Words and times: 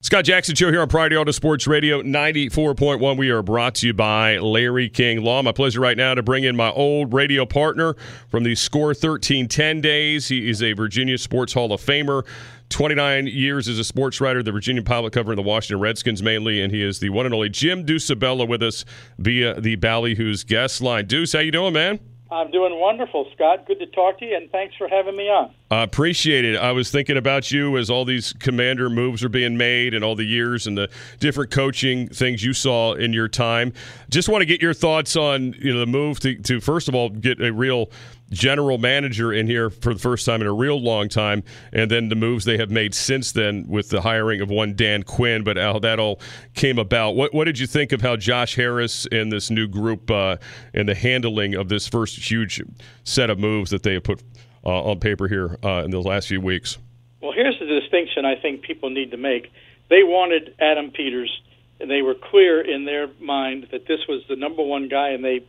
Scott 0.00 0.24
Jackson 0.24 0.54
Show 0.54 0.70
here 0.70 0.80
on 0.80 0.86
Priority 0.86 1.16
Auto 1.16 1.32
Sports 1.32 1.66
Radio 1.66 2.02
94.1. 2.02 3.18
We 3.18 3.30
are 3.30 3.42
brought 3.42 3.74
to 3.76 3.88
you 3.88 3.92
by 3.92 4.38
Larry 4.38 4.88
King 4.88 5.22
Law. 5.22 5.42
My 5.42 5.50
pleasure 5.50 5.80
right 5.80 5.96
now 5.96 6.14
to 6.14 6.22
bring 6.22 6.44
in 6.44 6.54
my 6.54 6.70
old 6.70 7.12
radio 7.12 7.44
partner 7.44 7.96
from 8.28 8.44
the 8.44 8.54
Score 8.54 8.90
1310 8.90 9.80
days. 9.80 10.28
He 10.28 10.48
is 10.48 10.62
a 10.62 10.72
Virginia 10.74 11.18
Sports 11.18 11.52
Hall 11.52 11.72
of 11.72 11.80
Famer. 11.80 12.24
29 12.68 13.26
years 13.26 13.66
as 13.66 13.80
a 13.80 13.84
sports 13.84 14.20
writer, 14.20 14.40
the 14.40 14.52
Virginia 14.52 14.84
Pilot 14.84 15.12
covering 15.12 15.34
the 15.34 15.42
Washington 15.42 15.80
Redskins 15.80 16.22
mainly, 16.22 16.62
and 16.62 16.72
he 16.72 16.80
is 16.80 17.00
the 17.00 17.08
one 17.08 17.26
and 17.26 17.34
only 17.34 17.48
Jim 17.48 17.84
Ducibella 17.84 18.46
with 18.46 18.62
us 18.62 18.84
via 19.18 19.60
the 19.60 19.76
Ballyhoo's 19.78 20.44
guest 20.44 20.80
line. 20.80 21.06
Deuce, 21.06 21.32
how 21.32 21.40
you 21.40 21.50
doing, 21.50 21.72
man? 21.72 21.98
I'm 22.30 22.50
doing 22.50 22.78
wonderful, 22.78 23.26
Scott. 23.34 23.66
Good 23.66 23.78
to 23.78 23.86
talk 23.86 24.18
to 24.18 24.26
you, 24.26 24.36
and 24.36 24.50
thanks 24.50 24.76
for 24.76 24.86
having 24.86 25.16
me 25.16 25.30
on. 25.30 25.54
I 25.70 25.82
appreciate 25.82 26.44
it. 26.44 26.56
I 26.56 26.72
was 26.72 26.90
thinking 26.90 27.16
about 27.16 27.50
you 27.50 27.78
as 27.78 27.88
all 27.88 28.04
these 28.04 28.34
commander 28.34 28.90
moves 28.90 29.24
are 29.24 29.30
being 29.30 29.56
made 29.56 29.94
and 29.94 30.04
all 30.04 30.14
the 30.14 30.24
years 30.24 30.66
and 30.66 30.76
the 30.76 30.90
different 31.20 31.50
coaching 31.50 32.06
things 32.08 32.44
you 32.44 32.52
saw 32.52 32.92
in 32.92 33.14
your 33.14 33.28
time. 33.28 33.72
Just 34.10 34.28
want 34.28 34.42
to 34.42 34.46
get 34.46 34.60
your 34.60 34.74
thoughts 34.74 35.16
on 35.16 35.54
you 35.54 35.72
know 35.72 35.80
the 35.80 35.86
move 35.86 36.20
to, 36.20 36.34
to 36.36 36.60
first 36.60 36.88
of 36.88 36.94
all 36.94 37.08
get 37.08 37.40
a 37.40 37.50
real 37.50 37.90
general 38.30 38.78
manager 38.78 39.32
in 39.32 39.46
here 39.46 39.70
for 39.70 39.94
the 39.94 40.00
first 40.00 40.26
time 40.26 40.40
in 40.40 40.46
a 40.46 40.52
real 40.52 40.80
long 40.80 41.08
time, 41.08 41.42
and 41.72 41.90
then 41.90 42.08
the 42.08 42.14
moves 42.14 42.44
they 42.44 42.58
have 42.58 42.70
made 42.70 42.94
since 42.94 43.32
then 43.32 43.64
with 43.68 43.88
the 43.88 44.00
hiring 44.00 44.40
of 44.40 44.50
one 44.50 44.74
Dan 44.74 45.02
Quinn. 45.02 45.44
But 45.44 45.56
how 45.56 45.78
that 45.80 45.98
all 45.98 46.20
came 46.54 46.78
about. 46.78 47.12
What 47.12 47.32
what 47.34 47.44
did 47.44 47.58
you 47.58 47.66
think 47.66 47.92
of 47.92 48.00
how 48.00 48.16
Josh 48.16 48.54
Harris 48.54 49.06
and 49.10 49.32
this 49.32 49.50
new 49.50 49.66
group 49.66 50.10
uh, 50.10 50.36
and 50.74 50.88
the 50.88 50.94
handling 50.94 51.54
of 51.54 51.68
this 51.68 51.88
first 51.88 52.30
huge 52.30 52.62
set 53.04 53.30
of 53.30 53.38
moves 53.38 53.70
that 53.70 53.82
they 53.82 53.94
have 53.94 54.04
put 54.04 54.22
uh, 54.64 54.82
on 54.82 55.00
paper 55.00 55.28
here 55.28 55.56
uh, 55.64 55.82
in 55.84 55.90
the 55.90 56.00
last 56.00 56.28
few 56.28 56.40
weeks? 56.40 56.78
Well, 57.20 57.32
here's 57.32 57.58
the 57.58 57.66
distinction 57.66 58.24
I 58.24 58.36
think 58.36 58.62
people 58.62 58.90
need 58.90 59.10
to 59.10 59.16
make. 59.16 59.50
They 59.90 60.04
wanted 60.04 60.54
Adam 60.60 60.90
Peters, 60.90 61.42
and 61.80 61.90
they 61.90 62.02
were 62.02 62.14
clear 62.14 62.60
in 62.60 62.84
their 62.84 63.08
mind 63.20 63.68
that 63.72 63.86
this 63.86 64.00
was 64.08 64.22
the 64.28 64.36
number 64.36 64.62
one 64.62 64.88
guy, 64.88 65.10
and 65.10 65.24
they 65.24 65.44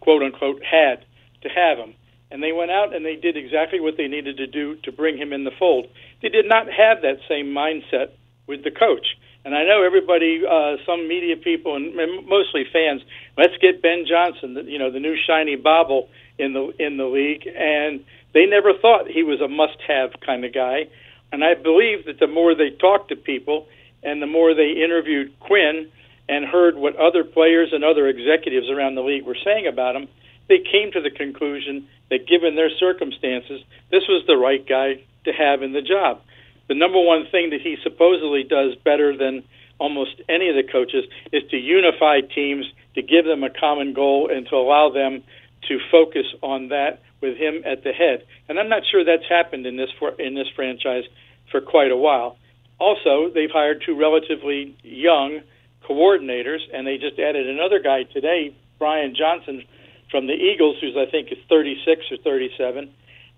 quote 0.00 0.22
unquote 0.22 0.62
had 0.64 1.04
to 1.42 1.48
have 1.48 1.78
him 1.78 1.94
and 2.30 2.42
they 2.42 2.52
went 2.52 2.70
out 2.70 2.94
and 2.94 3.04
they 3.04 3.16
did 3.16 3.36
exactly 3.36 3.80
what 3.80 3.96
they 3.96 4.08
needed 4.08 4.36
to 4.36 4.46
do 4.46 4.76
to 4.84 4.92
bring 4.92 5.16
him 5.16 5.32
in 5.32 5.44
the 5.44 5.50
fold. 5.58 5.86
They 6.22 6.28
did 6.28 6.48
not 6.48 6.66
have 6.66 7.02
that 7.02 7.18
same 7.28 7.46
mindset 7.46 8.10
with 8.46 8.64
the 8.64 8.70
coach. 8.70 9.06
And 9.44 9.54
I 9.54 9.64
know 9.64 9.82
everybody, 9.82 10.42
uh, 10.44 10.76
some 10.84 11.08
media 11.08 11.36
people 11.36 11.76
and 11.76 11.94
mostly 12.28 12.64
fans, 12.70 13.02
let's 13.36 13.56
get 13.62 13.80
Ben 13.80 14.04
Johnson, 14.06 14.58
you 14.66 14.78
know, 14.78 14.90
the 14.90 15.00
new 15.00 15.16
shiny 15.26 15.56
bauble 15.56 16.08
in 16.38 16.52
the 16.52 16.72
in 16.78 16.96
the 16.96 17.06
league, 17.06 17.46
and 17.46 18.04
they 18.34 18.46
never 18.46 18.72
thought 18.74 19.08
he 19.08 19.22
was 19.22 19.40
a 19.40 19.48
must-have 19.48 20.20
kind 20.24 20.44
of 20.44 20.52
guy. 20.52 20.88
And 21.32 21.44
I 21.44 21.54
believe 21.54 22.06
that 22.06 22.18
the 22.20 22.26
more 22.26 22.54
they 22.54 22.70
talked 22.70 23.08
to 23.08 23.16
people 23.16 23.66
and 24.02 24.20
the 24.22 24.26
more 24.26 24.54
they 24.54 24.70
interviewed 24.70 25.38
Quinn 25.40 25.88
and 26.28 26.44
heard 26.44 26.76
what 26.76 26.96
other 26.96 27.24
players 27.24 27.70
and 27.72 27.84
other 27.84 28.06
executives 28.06 28.68
around 28.68 28.94
the 28.94 29.02
league 29.02 29.24
were 29.24 29.36
saying 29.44 29.66
about 29.66 29.96
him, 29.96 30.08
they 30.48 30.58
came 30.58 30.92
to 30.92 31.00
the 31.00 31.10
conclusion 31.10 31.86
that 32.10 32.26
given 32.26 32.56
their 32.56 32.70
circumstances, 32.70 33.60
this 33.90 34.04
was 34.08 34.24
the 34.26 34.36
right 34.36 34.66
guy 34.66 35.04
to 35.24 35.32
have 35.32 35.62
in 35.62 35.72
the 35.72 35.82
job. 35.82 36.20
The 36.68 36.74
number 36.74 37.00
one 37.00 37.26
thing 37.30 37.50
that 37.50 37.60
he 37.60 37.76
supposedly 37.82 38.44
does 38.44 38.74
better 38.84 39.16
than 39.16 39.42
almost 39.78 40.20
any 40.28 40.48
of 40.48 40.56
the 40.56 40.70
coaches 40.70 41.04
is 41.32 41.42
to 41.50 41.56
unify 41.56 42.20
teams, 42.20 42.66
to 42.94 43.02
give 43.02 43.24
them 43.24 43.44
a 43.44 43.50
common 43.50 43.94
goal, 43.94 44.28
and 44.32 44.46
to 44.48 44.56
allow 44.56 44.90
them 44.90 45.22
to 45.68 45.78
focus 45.90 46.26
on 46.42 46.68
that 46.68 47.00
with 47.20 47.36
him 47.36 47.62
at 47.64 47.84
the 47.84 47.92
head. 47.92 48.24
And 48.48 48.58
I'm 48.58 48.68
not 48.68 48.82
sure 48.90 49.04
that's 49.04 49.28
happened 49.28 49.66
in 49.66 49.76
this 49.76 49.90
for, 49.98 50.10
in 50.20 50.34
this 50.34 50.48
franchise 50.54 51.04
for 51.50 51.60
quite 51.60 51.90
a 51.90 51.96
while. 51.96 52.36
Also, 52.78 53.30
they've 53.34 53.50
hired 53.50 53.82
two 53.84 53.98
relatively 53.98 54.76
young 54.82 55.40
coordinators, 55.88 56.60
and 56.72 56.86
they 56.86 56.96
just 56.96 57.18
added 57.18 57.48
another 57.48 57.80
guy 57.80 58.04
today, 58.04 58.54
Brian 58.78 59.14
Johnson 59.16 59.64
from 60.10 60.26
the 60.26 60.34
Eagles, 60.34 60.76
who's 60.80 60.96
I 60.96 61.10
think 61.10 61.30
is 61.32 61.38
36 61.48 62.02
or 62.10 62.16
37, 62.18 62.90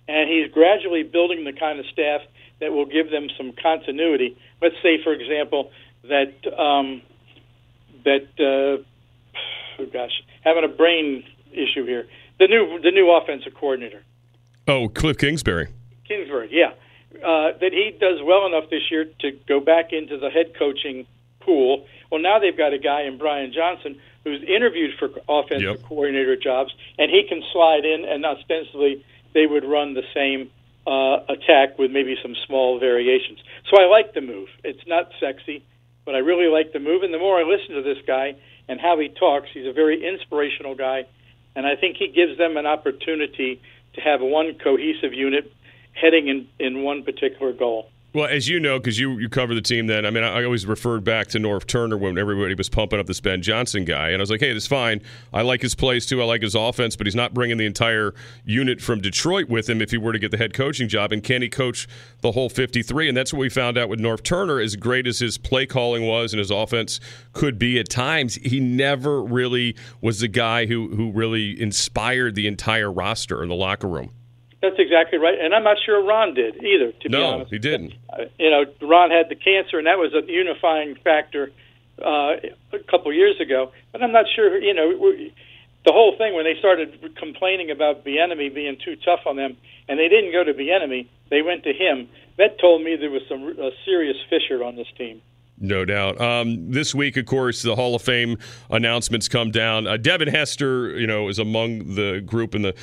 and 0.08 0.30
he's 0.30 0.50
gradually 0.52 1.02
building 1.02 1.44
the 1.44 1.52
kind 1.52 1.78
of 1.78 1.86
staff 1.86 2.20
that 2.60 2.72
will 2.72 2.86
give 2.86 3.10
them 3.10 3.28
some 3.36 3.52
continuity. 3.52 4.36
Let's 4.60 4.76
say, 4.82 5.02
for 5.02 5.12
example, 5.12 5.70
that 6.04 6.32
um, 6.58 7.02
that 8.04 8.28
uh, 8.38 8.82
oh 9.80 9.86
gosh, 9.92 10.22
having 10.42 10.64
a 10.64 10.68
brain 10.68 11.24
issue 11.52 11.84
here. 11.84 12.06
The 12.38 12.46
new 12.46 12.80
the 12.82 12.90
new 12.90 13.10
offensive 13.10 13.54
coordinator. 13.54 14.02
Oh, 14.66 14.88
Cliff 14.88 15.18
Kingsbury. 15.18 15.68
Kingsbury, 16.06 16.48
yeah. 16.50 16.72
Uh, 17.16 17.58
that 17.60 17.72
he 17.72 17.96
does 18.00 18.18
well 18.24 18.46
enough 18.46 18.70
this 18.70 18.82
year 18.90 19.04
to 19.20 19.32
go 19.48 19.60
back 19.60 19.92
into 19.92 20.16
the 20.16 20.30
head 20.30 20.52
coaching 20.58 21.06
pool. 21.40 21.86
Well, 22.10 22.20
now 22.20 22.38
they've 22.38 22.56
got 22.56 22.72
a 22.72 22.78
guy 22.78 23.02
in 23.02 23.18
Brian 23.18 23.52
Johnson 23.52 24.00
who's 24.24 24.42
interviewed 24.42 24.98
for 24.98 25.10
offensive 25.28 25.80
yep. 25.80 25.82
coordinator 25.82 26.36
jobs, 26.36 26.74
and 26.98 27.10
he 27.10 27.24
can 27.28 27.42
slide 27.52 27.84
in, 27.84 28.04
and 28.04 28.24
ostensibly 28.24 29.04
they 29.32 29.46
would 29.46 29.64
run 29.64 29.94
the 29.94 30.02
same 30.14 30.50
uh, 30.86 31.20
attack 31.28 31.78
with 31.78 31.90
maybe 31.90 32.16
some 32.22 32.34
small 32.46 32.78
variations. 32.78 33.38
So 33.70 33.80
I 33.80 33.86
like 33.86 34.12
the 34.14 34.20
move. 34.20 34.48
It's 34.64 34.86
not 34.86 35.10
sexy, 35.20 35.62
but 36.04 36.14
I 36.14 36.18
really 36.18 36.48
like 36.48 36.72
the 36.72 36.80
move. 36.80 37.02
And 37.02 37.14
the 37.14 37.18
more 37.18 37.38
I 37.38 37.44
listen 37.44 37.74
to 37.76 37.82
this 37.82 37.98
guy 38.06 38.34
and 38.68 38.80
how 38.80 38.98
he 38.98 39.08
talks, 39.08 39.48
he's 39.52 39.66
a 39.66 39.72
very 39.72 40.06
inspirational 40.06 40.74
guy, 40.74 41.04
and 41.54 41.66
I 41.66 41.76
think 41.76 41.96
he 41.96 42.08
gives 42.08 42.38
them 42.38 42.56
an 42.56 42.66
opportunity 42.66 43.60
to 43.94 44.00
have 44.00 44.20
one 44.20 44.54
cohesive 44.54 45.12
unit 45.12 45.52
heading 45.92 46.28
in, 46.28 46.48
in 46.58 46.82
one 46.82 47.02
particular 47.02 47.52
goal. 47.52 47.90
Well, 48.12 48.26
as 48.26 48.48
you 48.48 48.58
know, 48.58 48.80
because 48.80 48.98
you, 48.98 49.18
you 49.18 49.28
cover 49.28 49.54
the 49.54 49.62
team 49.62 49.86
then, 49.86 50.04
I 50.04 50.10
mean, 50.10 50.24
I, 50.24 50.42
always 50.42 50.66
referred 50.66 51.04
back 51.04 51.28
to 51.28 51.38
Norv 51.38 51.64
Turner 51.64 51.96
when 51.96 52.18
everybody 52.18 52.54
was 52.54 52.68
pumping 52.68 52.98
up 52.98 53.06
this 53.06 53.20
Ben 53.20 53.40
Johnson 53.40 53.84
guy. 53.84 54.08
And 54.08 54.16
I 54.16 54.22
was 54.22 54.32
like, 54.32 54.40
hey, 54.40 54.52
this 54.52 54.64
is 54.64 54.68
fine. 54.68 55.00
I 55.32 55.42
like 55.42 55.62
his 55.62 55.76
plays 55.76 56.06
too. 56.06 56.20
I 56.20 56.24
like 56.24 56.42
his 56.42 56.56
offense, 56.56 56.96
but 56.96 57.06
he's 57.06 57.14
not 57.14 57.34
bringing 57.34 57.56
the 57.56 57.66
entire 57.66 58.12
unit 58.44 58.80
from 58.80 59.00
Detroit 59.00 59.48
with 59.48 59.70
him 59.70 59.80
if 59.80 59.92
he 59.92 59.96
were 59.96 60.12
to 60.12 60.18
get 60.18 60.32
the 60.32 60.38
head 60.38 60.54
coaching 60.54 60.88
job. 60.88 61.12
And 61.12 61.22
can 61.22 61.40
he 61.40 61.48
coach 61.48 61.86
the 62.20 62.32
whole 62.32 62.48
53? 62.48 63.06
And 63.06 63.16
that's 63.16 63.32
what 63.32 63.38
we 63.38 63.48
found 63.48 63.78
out 63.78 63.88
with 63.88 64.00
Norv 64.00 64.24
Turner. 64.24 64.58
As 64.58 64.74
great 64.74 65.06
as 65.06 65.20
his 65.20 65.38
play 65.38 65.64
calling 65.64 66.04
was 66.04 66.32
and 66.32 66.40
his 66.40 66.50
offense 66.50 66.98
could 67.32 67.60
be 67.60 67.78
at 67.78 67.88
times, 67.88 68.34
he 68.34 68.58
never 68.58 69.22
really 69.22 69.76
was 70.00 70.18
the 70.18 70.28
guy 70.28 70.66
who, 70.66 70.88
who 70.96 71.12
really 71.12 71.60
inspired 71.60 72.34
the 72.34 72.48
entire 72.48 72.90
roster 72.90 73.40
in 73.40 73.48
the 73.48 73.54
locker 73.54 73.86
room. 73.86 74.10
That's 74.62 74.76
exactly 74.78 75.18
right, 75.18 75.38
and 75.40 75.54
I'm 75.54 75.64
not 75.64 75.78
sure 75.84 76.04
Ron 76.04 76.34
did 76.34 76.62
either. 76.62 76.92
To 76.92 77.08
no, 77.08 77.18
be 77.18 77.24
honest, 77.24 77.50
he 77.50 77.58
didn't. 77.58 77.94
Uh, 78.12 78.24
you 78.38 78.50
know, 78.50 78.64
Ron 78.82 79.10
had 79.10 79.30
the 79.30 79.34
cancer, 79.34 79.78
and 79.78 79.86
that 79.86 79.98
was 79.98 80.12
a 80.12 80.30
unifying 80.30 80.96
factor 81.02 81.50
uh, 82.04 82.36
a 82.72 82.78
couple 82.90 83.10
years 83.12 83.40
ago. 83.40 83.72
But 83.92 84.02
I'm 84.02 84.12
not 84.12 84.26
sure. 84.34 84.60
You 84.60 84.74
know, 84.74 84.90
the 85.86 85.92
whole 85.92 86.14
thing 86.18 86.34
when 86.34 86.44
they 86.44 86.58
started 86.58 87.16
complaining 87.16 87.70
about 87.70 88.04
Bieniemy 88.04 88.54
being 88.54 88.76
too 88.84 88.96
tough 88.96 89.20
on 89.24 89.36
them, 89.36 89.56
and 89.88 89.98
they 89.98 90.08
didn't 90.08 90.32
go 90.32 90.44
to 90.44 90.52
Bieniemy; 90.52 91.08
they 91.30 91.40
went 91.40 91.64
to 91.64 91.72
him. 91.72 92.08
That 92.36 92.60
told 92.60 92.82
me 92.82 92.96
there 92.96 93.10
was 93.10 93.22
some 93.30 93.42
a 93.58 93.70
serious 93.86 94.16
fissure 94.28 94.62
on 94.62 94.76
this 94.76 94.88
team. 94.98 95.22
No 95.62 95.84
doubt. 95.84 96.18
Um, 96.18 96.70
this 96.70 96.94
week, 96.94 97.18
of 97.18 97.26
course, 97.26 97.60
the 97.60 97.76
Hall 97.76 97.94
of 97.94 98.00
Fame 98.00 98.38
announcements 98.70 99.28
come 99.28 99.50
down. 99.50 99.86
Uh, 99.86 99.98
Devin 99.98 100.28
Hester, 100.28 100.98
you 100.98 101.06
know, 101.06 101.28
is 101.28 101.38
among 101.38 101.96
the 101.96 102.22
group 102.24 102.54
in 102.54 102.62
the 102.62 102.74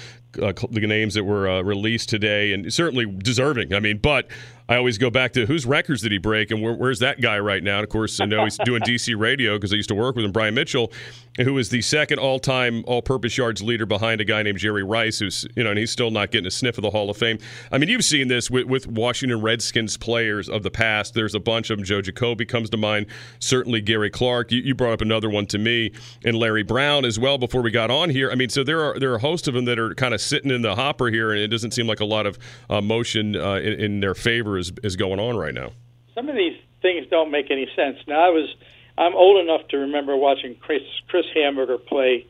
uh, 0.42 0.54
the 0.70 0.88
names 0.88 1.14
that 1.14 1.24
were 1.24 1.50
uh, 1.50 1.62
released 1.62 2.10
today, 2.10 2.54
and 2.54 2.72
certainly 2.74 3.06
deserving. 3.06 3.74
I 3.74 3.80
mean, 3.80 3.98
but 3.98 4.28
I 4.70 4.76
always 4.76 4.98
go 4.98 5.10
back 5.10 5.32
to 5.34 5.46
whose 5.46 5.66
records 5.66 6.02
did 6.02 6.12
he 6.12 6.18
break, 6.18 6.52
and 6.52 6.62
where, 6.62 6.74
where's 6.74 7.00
that 7.00 7.22
guy 7.22 7.40
right 7.40 7.64
now? 7.64 7.78
And 7.78 7.84
of 7.86 7.90
course, 7.90 8.20
I 8.20 8.26
know 8.26 8.44
he's 8.44 8.58
doing 8.58 8.82
DC 8.82 9.18
radio 9.18 9.56
because 9.56 9.72
I 9.72 9.78
used 9.78 9.88
to 9.90 9.96
work 9.96 10.18
with 10.18 10.26
him, 10.26 10.34
Brian 10.34 10.56
Mitchell, 10.56 10.92
who 11.38 11.58
is 11.58 11.70
the 11.70 11.82
second 11.82 12.20
all-time 12.20 12.84
all-purpose 12.86 13.38
yards 13.38 13.62
leader 13.62 13.86
behind 13.86 14.20
a 14.20 14.26
guy 14.26 14.44
named 14.44 14.58
Jerry 14.58 14.84
Rice, 14.84 15.20
who's 15.20 15.48
you 15.56 15.64
know, 15.64 15.70
and 15.70 15.80
he's 15.80 15.92
still 15.92 16.12
not 16.12 16.32
getting 16.32 16.48
a 16.48 16.52
sniff 16.52 16.78
of 16.78 16.82
the 16.82 16.90
Hall 16.90 17.10
of 17.10 17.16
Fame. 17.16 17.40
I 17.72 17.78
mean, 17.78 17.88
you've 17.88 18.04
seen 18.04 18.28
this 18.28 18.52
with, 18.52 18.66
with 18.66 18.88
Washington 18.88 19.42
Redskins 19.42 19.96
players 19.96 20.50
of 20.50 20.64
the 20.64 20.72
past. 20.72 21.14
There's 21.14 21.36
a 21.36 21.40
bunch 21.40 21.70
of 21.70 21.78
them. 21.78 21.86
Joe 21.86 22.02
Jacoby 22.02 22.46
comes 22.46 22.70
to 22.72 22.78
mind. 22.78 23.06
Certainly 23.40 23.82
Gary 23.82 24.10
Clark. 24.10 24.52
You, 24.52 24.62
you 24.62 24.76
brought 24.76 24.94
up 24.94 25.02
another 25.02 25.30
one 25.30 25.46
to 25.48 25.58
me, 25.58 25.94
and 26.26 26.38
Larry 26.38 26.64
Brown 26.64 27.06
as 27.06 27.18
well 27.18 27.38
before 27.38 27.62
we 27.62 27.72
got 27.72 27.90
on 27.90 28.10
here. 28.10 28.30
I 28.32 28.36
mean, 28.36 28.50
so 28.50 28.66
there 28.66 28.82
are 28.82 29.00
there 29.00 29.14
are 29.14 29.16
a 29.16 29.20
host 29.20 29.48
of 29.48 29.54
them 29.54 29.64
that 29.66 29.80
are 29.80 29.94
kind 29.94 30.14
of 30.14 30.17
sitting 30.18 30.52
in 30.52 30.62
the 30.62 30.76
hopper 30.76 31.08
here, 31.08 31.32
and 31.32 31.40
it 31.40 31.48
doesn't 31.48 31.72
seem 31.72 31.88
like 31.88 32.00
a 32.00 32.06
lot 32.06 32.26
of 32.26 32.38
uh, 32.70 32.82
motion 32.82 33.36
uh, 33.36 33.56
in, 33.56 33.74
in, 33.80 34.00
their 34.00 34.16
favor 34.16 34.58
is, 34.58 34.72
is 34.84 34.96
going 34.96 35.20
on 35.20 35.38
right 35.38 35.54
now. 35.54 35.72
Some 36.16 36.30
of 36.30 36.36
these 36.36 36.58
things 36.82 37.08
don't 37.10 37.32
make 37.32 37.52
any 37.52 37.68
sense. 37.76 37.98
Now, 38.08 38.26
I 38.26 38.30
was 38.30 38.54
I'm 38.98 39.16
old 39.16 39.44
enough 39.44 39.68
to 39.70 39.78
remember 39.78 40.16
watching 40.16 40.56
Chris 40.56 40.82
Chris 41.08 41.26
Hanburger 41.36 41.84
play 41.86 42.26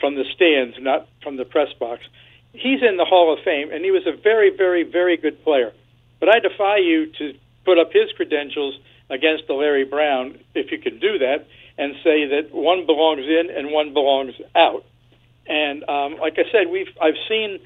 from 0.00 0.14
the 0.14 0.24
stands, 0.34 0.76
not 0.80 1.08
from 1.22 1.36
the 1.36 1.44
press 1.44 1.72
box. 1.78 2.02
He's 2.52 2.82
in 2.82 2.96
the 2.96 3.04
Hall 3.04 3.32
of 3.32 3.44
Fame, 3.44 3.70
and 3.70 3.84
he 3.84 3.90
was 3.90 4.06
a 4.06 4.16
very, 4.16 4.54
very, 4.56 4.82
very 4.82 5.16
good 5.16 5.42
player. 5.44 5.72
But 6.20 6.30
I 6.30 6.38
defy 6.38 6.78
you 6.78 7.12
to 7.18 7.34
put 7.64 7.78
up 7.78 7.92
his 7.92 8.10
credentials 8.16 8.78
against 9.10 9.46
the 9.46 9.52
Larry 9.54 9.84
Brown, 9.84 10.38
if 10.54 10.72
you 10.72 10.78
can 10.78 10.98
do 10.98 11.18
that, 11.18 11.46
and 11.78 11.94
say 12.02 12.26
that 12.26 12.48
one 12.52 12.86
belongs 12.86 13.26
in 13.26 13.50
and 13.54 13.70
one 13.70 13.92
belongs 13.92 14.34
out. 14.54 14.84
And 15.48 15.88
um, 15.88 16.16
like 16.20 16.38
I 16.38 16.50
said, 16.50 16.68
we've 16.70 16.88
I've 17.00 17.18
seen 17.28 17.60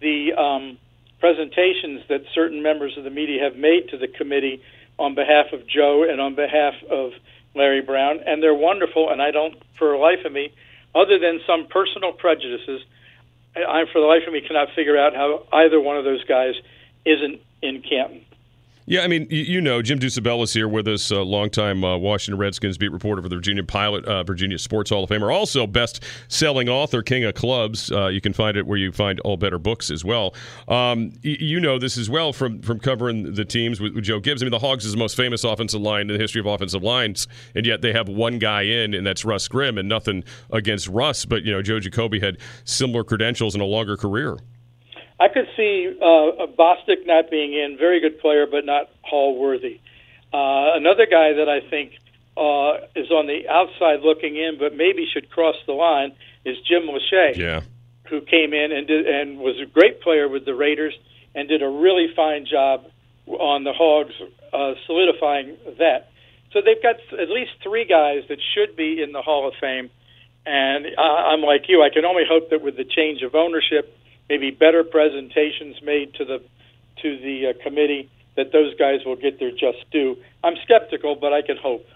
the 0.00 0.34
um, 0.34 0.78
presentations 1.20 2.02
that 2.08 2.22
certain 2.34 2.62
members 2.62 2.96
of 2.96 3.04
the 3.04 3.10
media 3.10 3.42
have 3.42 3.56
made 3.56 3.88
to 3.90 3.98
the 3.98 4.08
committee 4.08 4.62
on 4.98 5.14
behalf 5.14 5.52
of 5.52 5.66
Joe 5.66 6.06
and 6.08 6.20
on 6.20 6.34
behalf 6.34 6.74
of 6.90 7.12
Larry 7.54 7.82
Brown, 7.82 8.20
and 8.26 8.42
they're 8.42 8.54
wonderful. 8.54 9.10
And 9.10 9.20
I 9.20 9.30
don't, 9.30 9.54
for 9.78 9.90
the 9.90 9.96
life 9.96 10.24
of 10.24 10.32
me, 10.32 10.52
other 10.94 11.18
than 11.18 11.40
some 11.46 11.66
personal 11.66 12.12
prejudices, 12.12 12.82
I, 13.56 13.84
for 13.92 14.00
the 14.00 14.06
life 14.06 14.22
of 14.26 14.32
me, 14.32 14.40
cannot 14.40 14.68
figure 14.74 14.98
out 14.98 15.14
how 15.14 15.46
either 15.52 15.80
one 15.80 15.96
of 15.96 16.04
those 16.04 16.24
guys 16.24 16.54
isn't 17.04 17.40
in 17.62 17.82
Canton. 17.82 18.22
Yeah, 18.88 19.00
I 19.00 19.08
mean, 19.08 19.26
you, 19.30 19.60
know, 19.60 19.82
Jim 19.82 19.98
Ducibella 19.98 20.44
is 20.44 20.52
here 20.52 20.68
with 20.68 20.86
us, 20.86 21.10
a 21.10 21.20
longtime 21.20 21.82
uh, 21.82 21.96
Washington 21.96 22.38
Redskins 22.38 22.78
beat 22.78 22.92
reporter 22.92 23.20
for 23.20 23.28
the 23.28 23.34
Virginia 23.34 23.64
Pilot, 23.64 24.04
uh, 24.04 24.22
Virginia 24.22 24.58
Sports 24.58 24.90
Hall 24.90 25.02
of 25.02 25.10
Famer, 25.10 25.34
also 25.34 25.66
best-selling 25.66 26.68
author, 26.68 27.02
King 27.02 27.24
of 27.24 27.34
Clubs. 27.34 27.90
Uh, 27.90 28.06
you 28.06 28.20
can 28.20 28.32
find 28.32 28.56
it 28.56 28.64
where 28.64 28.78
you 28.78 28.92
find 28.92 29.18
all 29.20 29.36
better 29.36 29.58
books 29.58 29.90
as 29.90 30.04
well. 30.04 30.34
Um, 30.68 31.10
y- 31.24 31.36
you 31.40 31.58
know 31.58 31.80
this 31.80 31.98
as 31.98 32.08
well 32.08 32.32
from 32.32 32.62
from 32.62 32.78
covering 32.78 33.34
the 33.34 33.44
teams 33.44 33.80
with, 33.80 33.92
with, 33.92 34.04
Joe 34.04 34.20
Gibbs. 34.20 34.40
I 34.40 34.44
mean, 34.44 34.52
the 34.52 34.60
Hogs 34.60 34.84
is 34.84 34.92
the 34.92 34.98
most 34.98 35.16
famous 35.16 35.42
offensive 35.42 35.80
line 35.80 36.02
in 36.02 36.16
the 36.16 36.18
history 36.18 36.38
of 36.40 36.46
offensive 36.46 36.84
lines, 36.84 37.26
and 37.56 37.66
yet 37.66 37.82
they 37.82 37.92
have 37.92 38.08
one 38.08 38.38
guy 38.38 38.62
in, 38.62 38.94
and 38.94 39.04
that's 39.04 39.24
Russ 39.24 39.48
Grimm, 39.48 39.78
and 39.78 39.88
nothing 39.88 40.22
against 40.52 40.86
Russ, 40.86 41.24
but 41.24 41.42
you 41.42 41.50
know, 41.50 41.60
Joe 41.60 41.80
Jacoby 41.80 42.20
had 42.20 42.38
similar 42.62 43.02
credentials 43.02 43.56
and 43.56 43.62
a 43.62 43.66
longer 43.66 43.96
career. 43.96 44.38
I 45.18 45.28
could 45.28 45.48
see 45.56 45.88
uh, 45.96 46.46
Bostic 46.58 47.06
not 47.06 47.30
being 47.30 47.54
in, 47.54 47.76
very 47.78 48.00
good 48.00 48.20
player, 48.20 48.46
but 48.46 48.64
not 48.66 48.90
Hall 49.02 49.38
worthy. 49.38 49.80
Uh, 50.32 50.76
another 50.76 51.06
guy 51.06 51.32
that 51.32 51.48
I 51.48 51.60
think 51.70 51.92
uh, 52.36 52.86
is 52.94 53.10
on 53.10 53.26
the 53.26 53.48
outside 53.48 54.00
looking 54.00 54.36
in, 54.36 54.58
but 54.58 54.76
maybe 54.76 55.06
should 55.10 55.30
cross 55.30 55.56
the 55.66 55.72
line, 55.72 56.12
is 56.44 56.56
Jim 56.68 56.82
Lachey, 56.82 57.36
yeah. 57.36 57.62
who 58.10 58.20
came 58.20 58.52
in 58.52 58.72
and 58.72 58.86
did 58.86 59.06
and 59.06 59.38
was 59.38 59.58
a 59.60 59.66
great 59.66 60.02
player 60.02 60.28
with 60.28 60.44
the 60.44 60.54
Raiders 60.54 60.94
and 61.34 61.48
did 61.48 61.62
a 61.62 61.68
really 61.68 62.08
fine 62.14 62.44
job 62.44 62.84
on 63.26 63.64
the 63.64 63.72
Hogs, 63.72 64.14
uh, 64.52 64.74
solidifying 64.86 65.56
that. 65.78 66.10
So 66.52 66.60
they've 66.60 66.82
got 66.82 66.96
at 67.18 67.28
least 67.28 67.52
three 67.62 67.84
guys 67.84 68.22
that 68.28 68.38
should 68.54 68.76
be 68.76 69.02
in 69.02 69.12
the 69.12 69.22
Hall 69.22 69.48
of 69.48 69.54
Fame. 69.60 69.90
And 70.44 70.86
uh, 70.96 71.00
I'm 71.00 71.40
like 71.40 71.68
you. 71.68 71.82
I 71.82 71.90
can 71.90 72.04
only 72.04 72.22
hope 72.28 72.50
that 72.50 72.62
with 72.62 72.76
the 72.76 72.84
change 72.84 73.22
of 73.22 73.34
ownership 73.34 73.96
maybe 74.28 74.50
better 74.50 74.84
presentations 74.84 75.80
made 75.82 76.14
to 76.14 76.24
the 76.24 76.42
to 77.02 77.18
the 77.18 77.48
uh, 77.48 77.62
committee 77.62 78.10
that 78.36 78.52
those 78.52 78.74
guys 78.76 79.04
will 79.04 79.16
get 79.16 79.38
their 79.38 79.50
just 79.50 79.90
due. 79.90 80.16
I'm 80.44 80.56
skeptical, 80.64 81.14
but 81.14 81.32
I 81.32 81.42
can 81.42 81.56
hope. 81.56 81.86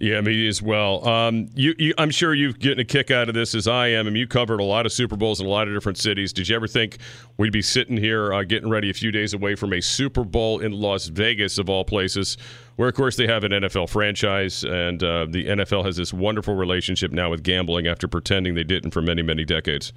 Yeah, 0.00 0.20
me 0.20 0.46
as 0.46 0.62
well. 0.62 1.06
Um, 1.08 1.48
you, 1.56 1.74
you, 1.76 1.92
I'm 1.98 2.10
sure 2.10 2.32
you're 2.32 2.52
getting 2.52 2.78
a 2.78 2.84
kick 2.84 3.10
out 3.10 3.28
of 3.28 3.34
this 3.34 3.52
as 3.54 3.66
I 3.66 3.88
am. 3.88 4.06
I 4.06 4.10
mean, 4.10 4.20
you 4.20 4.28
covered 4.28 4.60
a 4.60 4.64
lot 4.64 4.86
of 4.86 4.92
Super 4.92 5.16
Bowls 5.16 5.40
in 5.40 5.46
a 5.46 5.48
lot 5.48 5.66
of 5.66 5.74
different 5.74 5.98
cities. 5.98 6.32
Did 6.32 6.48
you 6.48 6.54
ever 6.54 6.68
think 6.68 6.98
we'd 7.36 7.52
be 7.52 7.62
sitting 7.62 7.96
here 7.96 8.32
uh, 8.32 8.44
getting 8.44 8.70
ready 8.70 8.90
a 8.90 8.94
few 8.94 9.10
days 9.10 9.34
away 9.34 9.56
from 9.56 9.72
a 9.72 9.80
Super 9.80 10.22
Bowl 10.22 10.60
in 10.60 10.70
Las 10.70 11.06
Vegas, 11.06 11.58
of 11.58 11.68
all 11.68 11.84
places, 11.84 12.36
where, 12.76 12.88
of 12.88 12.94
course, 12.94 13.16
they 13.16 13.26
have 13.26 13.42
an 13.42 13.50
NFL 13.50 13.88
franchise, 13.88 14.62
and 14.62 15.02
uh, 15.02 15.26
the 15.28 15.46
NFL 15.46 15.84
has 15.84 15.96
this 15.96 16.12
wonderful 16.12 16.54
relationship 16.54 17.10
now 17.10 17.30
with 17.30 17.42
gambling 17.42 17.88
after 17.88 18.06
pretending 18.06 18.54
they 18.54 18.64
didn't 18.64 18.92
for 18.92 19.02
many, 19.02 19.22
many 19.22 19.44
decades? 19.44 19.92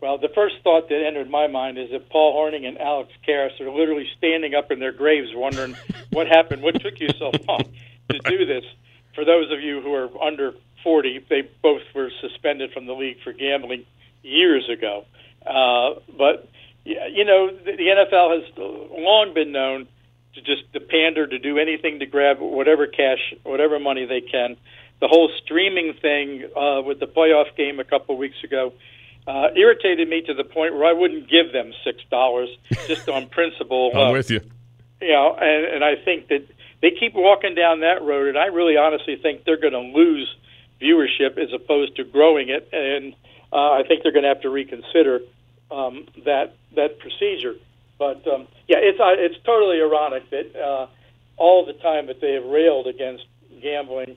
Well, 0.00 0.18
the 0.18 0.28
first 0.28 0.56
thought 0.62 0.88
that 0.90 1.06
entered 1.06 1.30
my 1.30 1.46
mind 1.46 1.78
is 1.78 1.90
that 1.90 2.10
Paul 2.10 2.34
Hornung 2.34 2.66
and 2.66 2.78
Alex 2.78 3.10
Karras 3.26 3.58
are 3.60 3.70
literally 3.70 4.06
standing 4.18 4.54
up 4.54 4.70
in 4.70 4.78
their 4.78 4.92
graves 4.92 5.30
wondering 5.34 5.76
what 6.12 6.26
happened, 6.26 6.62
what 6.62 6.80
took 6.80 7.00
you 7.00 7.08
so 7.18 7.32
long 7.48 7.64
to 8.10 8.18
do 8.18 8.44
this. 8.44 8.64
For 9.14 9.24
those 9.24 9.50
of 9.50 9.60
you 9.60 9.80
who 9.80 9.94
are 9.94 10.10
under 10.22 10.52
40, 10.84 11.24
they 11.30 11.48
both 11.62 11.82
were 11.94 12.10
suspended 12.20 12.72
from 12.72 12.86
the 12.86 12.92
league 12.92 13.16
for 13.24 13.32
gambling 13.32 13.86
years 14.22 14.68
ago. 14.68 15.06
Uh, 15.46 16.00
but, 16.16 16.48
you 16.84 17.24
know, 17.24 17.50
the, 17.50 17.72
the 17.76 17.86
NFL 17.86 18.42
has 18.42 18.52
long 18.58 19.32
been 19.32 19.52
known 19.52 19.88
to 20.34 20.42
just 20.42 20.70
to 20.74 20.80
pander, 20.80 21.26
to 21.26 21.38
do 21.38 21.56
anything 21.58 22.00
to 22.00 22.06
grab 22.06 22.38
whatever 22.38 22.86
cash, 22.86 23.32
whatever 23.44 23.80
money 23.80 24.04
they 24.04 24.20
can. 24.20 24.56
The 25.00 25.08
whole 25.08 25.30
streaming 25.42 25.94
thing 25.94 26.44
uh, 26.54 26.82
with 26.82 27.00
the 27.00 27.06
playoff 27.06 27.56
game 27.56 27.80
a 27.80 27.84
couple 27.84 28.14
of 28.14 28.18
weeks 28.18 28.44
ago 28.44 28.74
uh, 29.26 29.48
irritated 29.56 30.08
me 30.08 30.22
to 30.22 30.34
the 30.34 30.44
point 30.44 30.74
where 30.74 30.84
I 30.84 30.92
wouldn't 30.92 31.28
give 31.28 31.52
them 31.52 31.72
six 31.84 32.02
dollars 32.10 32.48
just 32.86 33.08
on 33.08 33.28
principle. 33.28 33.90
I'm 33.94 34.08
uh, 34.08 34.12
with 34.12 34.30
you. 34.30 34.40
You 35.00 35.12
know, 35.12 35.36
and, 35.38 35.74
and 35.74 35.84
I 35.84 35.96
think 35.96 36.28
that 36.28 36.46
they 36.80 36.90
keep 36.90 37.14
walking 37.14 37.54
down 37.54 37.80
that 37.80 38.02
road, 38.02 38.28
and 38.28 38.38
I 38.38 38.46
really 38.46 38.76
honestly 38.76 39.16
think 39.16 39.44
they're 39.44 39.60
going 39.60 39.72
to 39.72 39.80
lose 39.80 40.34
viewership 40.80 41.38
as 41.38 41.52
opposed 41.52 41.96
to 41.96 42.04
growing 42.04 42.48
it, 42.48 42.68
and 42.72 43.14
uh, 43.52 43.72
I 43.72 43.82
think 43.86 44.02
they're 44.02 44.12
going 44.12 44.24
to 44.24 44.28
have 44.28 44.42
to 44.42 44.50
reconsider 44.50 45.20
um, 45.70 46.06
that 46.24 46.54
that 46.74 46.98
procedure. 46.98 47.54
But 47.98 48.26
um, 48.28 48.46
yeah, 48.68 48.78
it's 48.80 49.00
uh, 49.00 49.14
it's 49.16 49.42
totally 49.44 49.80
ironic 49.80 50.30
that 50.30 50.54
uh, 50.56 50.86
all 51.36 51.64
the 51.64 51.72
time 51.74 52.06
that 52.06 52.20
they 52.20 52.34
have 52.34 52.44
railed 52.44 52.86
against 52.86 53.24
gambling, 53.62 54.16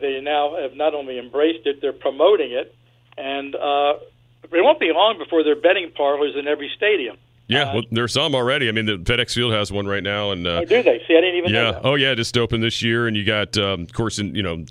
they 0.00 0.20
now 0.20 0.56
have 0.60 0.74
not 0.74 0.94
only 0.94 1.18
embraced 1.18 1.66
it, 1.66 1.80
they're 1.80 1.92
promoting 1.92 2.52
it, 2.52 2.74
and 3.16 3.54
uh, 3.54 3.94
it 4.44 4.62
won't 4.64 4.80
be 4.80 4.92
long 4.92 5.18
before 5.18 5.42
there 5.42 5.52
are 5.52 5.60
betting 5.60 5.90
parlors 5.96 6.34
in 6.36 6.46
every 6.46 6.70
stadium. 6.76 7.16
Yeah, 7.48 7.70
uh, 7.70 7.74
well, 7.74 7.82
there's 7.90 8.12
some 8.12 8.34
already. 8.34 8.68
I 8.68 8.72
mean, 8.72 8.86
the 8.86 8.98
FedEx 8.98 9.34
Field 9.34 9.52
has 9.52 9.72
one 9.72 9.86
right 9.86 10.02
now, 10.02 10.30
and 10.30 10.46
uh, 10.46 10.60
oh, 10.60 10.64
do 10.64 10.82
they? 10.82 11.02
See, 11.08 11.16
I 11.16 11.20
didn't 11.20 11.36
even. 11.36 11.52
Yeah. 11.52 11.80
Oh, 11.82 11.94
yeah, 11.94 12.14
just 12.14 12.36
opened 12.36 12.62
this 12.62 12.82
year, 12.82 13.06
and 13.06 13.16
you 13.16 13.24
got, 13.24 13.56
um, 13.56 13.82
of 13.82 13.92
course, 13.92 14.18
in 14.18 14.34
you 14.34 14.42
know. 14.42 14.64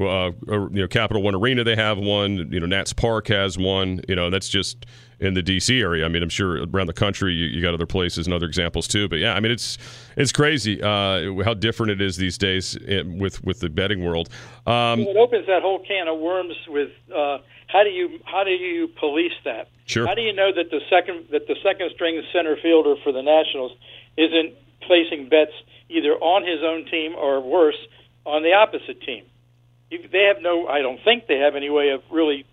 Uh, 0.00 0.28
uh, 0.48 0.68
you 0.70 0.80
know, 0.80 0.86
Capital 0.86 1.20
One 1.20 1.34
Arena, 1.34 1.64
they 1.64 1.74
have 1.74 1.98
one. 1.98 2.50
You 2.52 2.60
know, 2.60 2.64
Nats 2.64 2.92
Park 2.92 3.26
has 3.26 3.58
one. 3.58 4.00
You 4.08 4.14
know, 4.14 4.30
that's 4.30 4.48
just 4.48 4.86
in 5.18 5.34
the 5.34 5.42
DC 5.42 5.78
area. 5.78 6.04
I 6.04 6.08
mean, 6.08 6.22
I'm 6.22 6.30
sure 6.30 6.64
around 6.64 6.86
the 6.86 6.94
country 6.94 7.34
you, 7.34 7.46
you 7.46 7.60
got 7.60 7.74
other 7.74 7.86
places 7.86 8.26
and 8.26 8.32
other 8.32 8.46
examples 8.46 8.88
too. 8.88 9.08
But 9.08 9.18
yeah, 9.18 9.34
I 9.34 9.40
mean, 9.40 9.52
it's 9.52 9.78
it's 10.16 10.32
crazy 10.32 10.80
uh, 10.80 11.42
how 11.44 11.54
different 11.54 11.90
it 11.92 12.00
is 12.00 12.16
these 12.16 12.38
days 12.38 12.78
with 13.04 13.42
with 13.44 13.60
the 13.60 13.68
betting 13.68 14.02
world. 14.04 14.30
Um, 14.64 15.04
well, 15.04 15.08
it 15.08 15.16
opens 15.16 15.46
that 15.48 15.60
whole 15.60 15.80
can 15.80 16.08
of 16.08 16.18
worms 16.18 16.54
with 16.68 16.90
uh, 17.14 17.38
how 17.70 17.84
do 17.84 17.90
you 17.90 18.18
how 18.24 18.44
do 18.44 18.50
you 18.50 18.88
police 18.88 19.32
that? 19.44 19.68
Sure. 19.86 20.06
How 20.06 20.14
do 20.14 20.22
you 20.22 20.32
know 20.32 20.50
that 20.52 20.70
the 20.70 20.80
second 20.90 21.26
that 21.30 21.46
the 21.46 21.56
second 21.62 21.90
string 21.94 22.20
center 22.32 22.56
fielder 22.56 22.96
for 23.02 23.12
the 23.12 23.22
Nationals 23.22 23.72
isn't 24.16 24.54
placing 24.82 25.28
bets 25.28 25.52
either 25.88 26.14
on 26.14 26.44
his 26.44 26.62
own 26.62 26.84
team 26.86 27.14
or 27.14 27.40
worse 27.40 27.78
on 28.24 28.42
the 28.42 28.52
opposite 28.52 29.00
team? 29.02 29.24
You, 29.90 30.08
they 30.10 30.24
have 30.24 30.42
no. 30.42 30.66
I 30.66 30.80
don't 30.80 31.00
think 31.04 31.26
they 31.28 31.38
have 31.38 31.54
any 31.54 31.70
way 31.70 31.90
of 31.90 32.02
really 32.10 32.44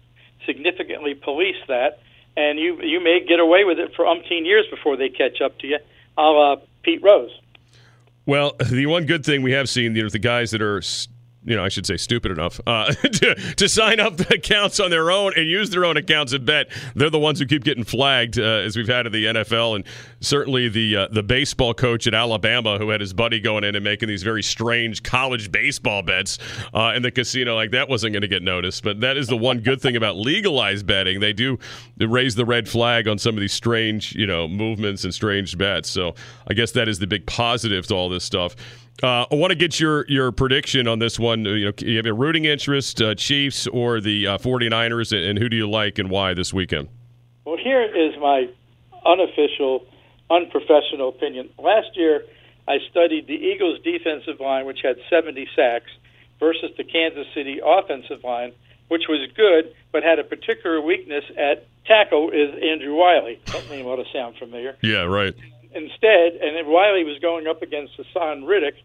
significantly 0.46 1.16
police 1.16 1.58
that, 1.68 2.00
and 2.36 2.60
you 2.60 2.82
you 2.84 3.00
may 3.00 3.26
get 3.28 3.40
away 3.40 3.64
with 3.64 3.80
it 3.80 3.96
for 3.96 4.06
umpteen 4.06 4.46
years 4.46 4.66
before 4.70 4.98
they 4.98 5.10
catch 5.10 5.42
up 5.42 5.58
to 5.60 5.68
you, 5.68 5.80
a 6.18 6.22
la 6.22 6.56
Pete 6.84 7.02
Rose. 7.02 7.32
Well, 8.28 8.56
the 8.70 8.86
one 8.86 9.06
good 9.06 9.26
thing 9.26 9.42
we 9.42 9.54
have 9.54 9.68
seen, 9.68 9.96
you 9.96 10.04
know, 10.04 10.10
the 10.10 10.20
guys 10.20 10.52
that 10.52 10.62
are 10.62 10.82
you 11.48 11.56
know, 11.56 11.64
I 11.64 11.70
should 11.70 11.86
say 11.86 11.96
stupid 11.96 12.32
enough 12.32 12.60
uh, 12.68 12.92
to, 12.94 13.36
to 13.36 13.70
sign 13.70 14.02
up 14.02 14.20
accounts 14.32 14.82
on 14.82 14.92
their 14.92 15.10
own 15.10 15.32
and 15.38 15.48
use 15.48 15.70
their 15.70 15.86
own 15.86 15.96
accounts 15.96 16.34
and 16.34 16.46
bet. 16.46 16.68
They're 16.94 17.10
the 17.10 17.18
ones 17.18 17.40
who 17.40 17.46
keep 17.46 17.64
getting 17.64 17.86
flagged, 17.86 18.38
uh, 18.38 18.44
as 18.44 18.76
we've 18.76 18.88
had 18.88 19.06
in 19.06 19.14
the 19.14 19.26
NFL, 19.26 19.78
and 19.78 19.86
certainly 20.20 20.68
the 20.68 20.96
uh, 20.96 21.08
the 21.10 21.24
baseball 21.24 21.74
coach 21.74 22.06
at 22.06 22.14
Alabama 22.14 22.78
who 22.78 22.90
had 22.90 23.00
his 23.00 23.14
buddy 23.14 23.40
going 23.40 23.64
in 23.64 23.76
and 23.76 23.84
making 23.84 24.10
these 24.10 24.24
very 24.24 24.44
strange 24.44 25.04
college 25.04 25.50
baseball 25.50 26.04
bets 26.04 26.38
uh, 26.74 26.92
in 26.94 27.02
the 27.02 27.12
casino. 27.12 27.56
Like 27.56 27.72
that 27.72 27.88
wasn't 27.88 28.12
going 28.12 28.22
to 28.22 28.28
get 28.28 28.44
noticed. 28.44 28.84
But 28.84 29.00
that 29.00 29.16
is 29.16 29.28
the 29.28 29.38
one 29.38 29.60
good 29.60 29.82
thing 29.82 29.96
about 29.96 30.18
legalized 30.18 30.86
betting. 30.86 31.22
They 31.22 31.34
do 31.34 31.58
raise 31.98 32.36
the 32.36 32.46
red 32.46 32.68
flag 32.68 33.08
on 33.08 33.18
some 33.18 33.36
of 33.36 33.42
these 33.42 33.54
strange, 33.54 34.14
you 34.16 34.28
know, 34.28 34.50
movements 34.50 35.06
and 35.06 35.14
strange 35.14 35.58
bets. 35.58 35.90
So 35.90 36.14
I 36.50 36.54
guess 36.54 36.72
that 36.74 36.90
is 36.90 37.00
the 37.00 37.08
big 37.08 37.26
positive 37.26 37.88
to 37.88 37.96
all 37.96 38.10
this 38.10 38.26
stuff. 38.26 38.56
Uh, 39.04 39.26
I 39.32 39.36
want 39.36 39.52
to 39.52 39.56
get 39.56 39.80
your, 39.80 40.06
your 40.08 40.32
prediction 40.32 40.88
on 40.88 40.98
this 41.00 41.20
one. 41.20 41.46
You 41.46 41.66
know, 41.66 41.74
you 41.78 41.98
have 41.98 42.06
a 42.08 42.14
rooting 42.14 42.46
interest, 42.46 43.02
uh, 43.02 43.14
Chiefs 43.14 43.68
or 43.68 44.02
the 44.02 44.26
uh, 44.26 44.38
49ers, 44.40 45.16
and 45.16 45.38
who 45.38 45.50
do 45.50 45.56
you 45.56 45.70
like 45.70 46.00
and 46.00 46.10
why 46.10 46.34
this 46.34 46.52
weekend? 46.52 46.90
Well, 47.46 47.58
here 47.58 47.84
is 47.84 48.18
my 48.20 48.50
unofficial, 49.06 49.86
unprofessional 50.32 51.10
opinion. 51.10 51.50
Last 51.60 51.96
year, 51.96 52.24
I 52.68 52.78
studied 52.90 53.28
the 53.28 53.36
Eagles' 53.36 53.80
defensive 53.84 54.40
line, 54.40 54.66
which 54.66 54.80
had 54.84 54.98
70 55.10 55.48
sacks, 55.56 55.92
versus 56.40 56.72
the 56.78 56.84
Kansas 56.84 57.28
City 57.36 57.60
offensive 57.64 58.24
line, 58.24 58.52
which 58.88 59.04
was 59.08 59.28
good, 59.36 59.74
but 59.92 60.04
had 60.04 60.20
a 60.20 60.24
particular 60.24 60.82
weakness 60.82 61.24
at 61.38 61.68
tackle 61.86 62.32
is 62.32 62.50
Andrew 62.64 62.96
Wylie. 62.96 63.40
That 63.46 63.70
name 63.70 63.86
ought 63.86 63.98
to 63.98 64.12
sound 64.12 64.38
familiar. 64.38 64.76
Yeah, 64.82 65.04
right 65.04 65.36
instead, 65.78 66.42
and 66.42 66.68
Wylie 66.68 67.04
was 67.04 67.20
going 67.22 67.48
up 67.48 67.62
against 67.62 67.94
Haason 67.98 68.48
Reddick, 68.48 68.76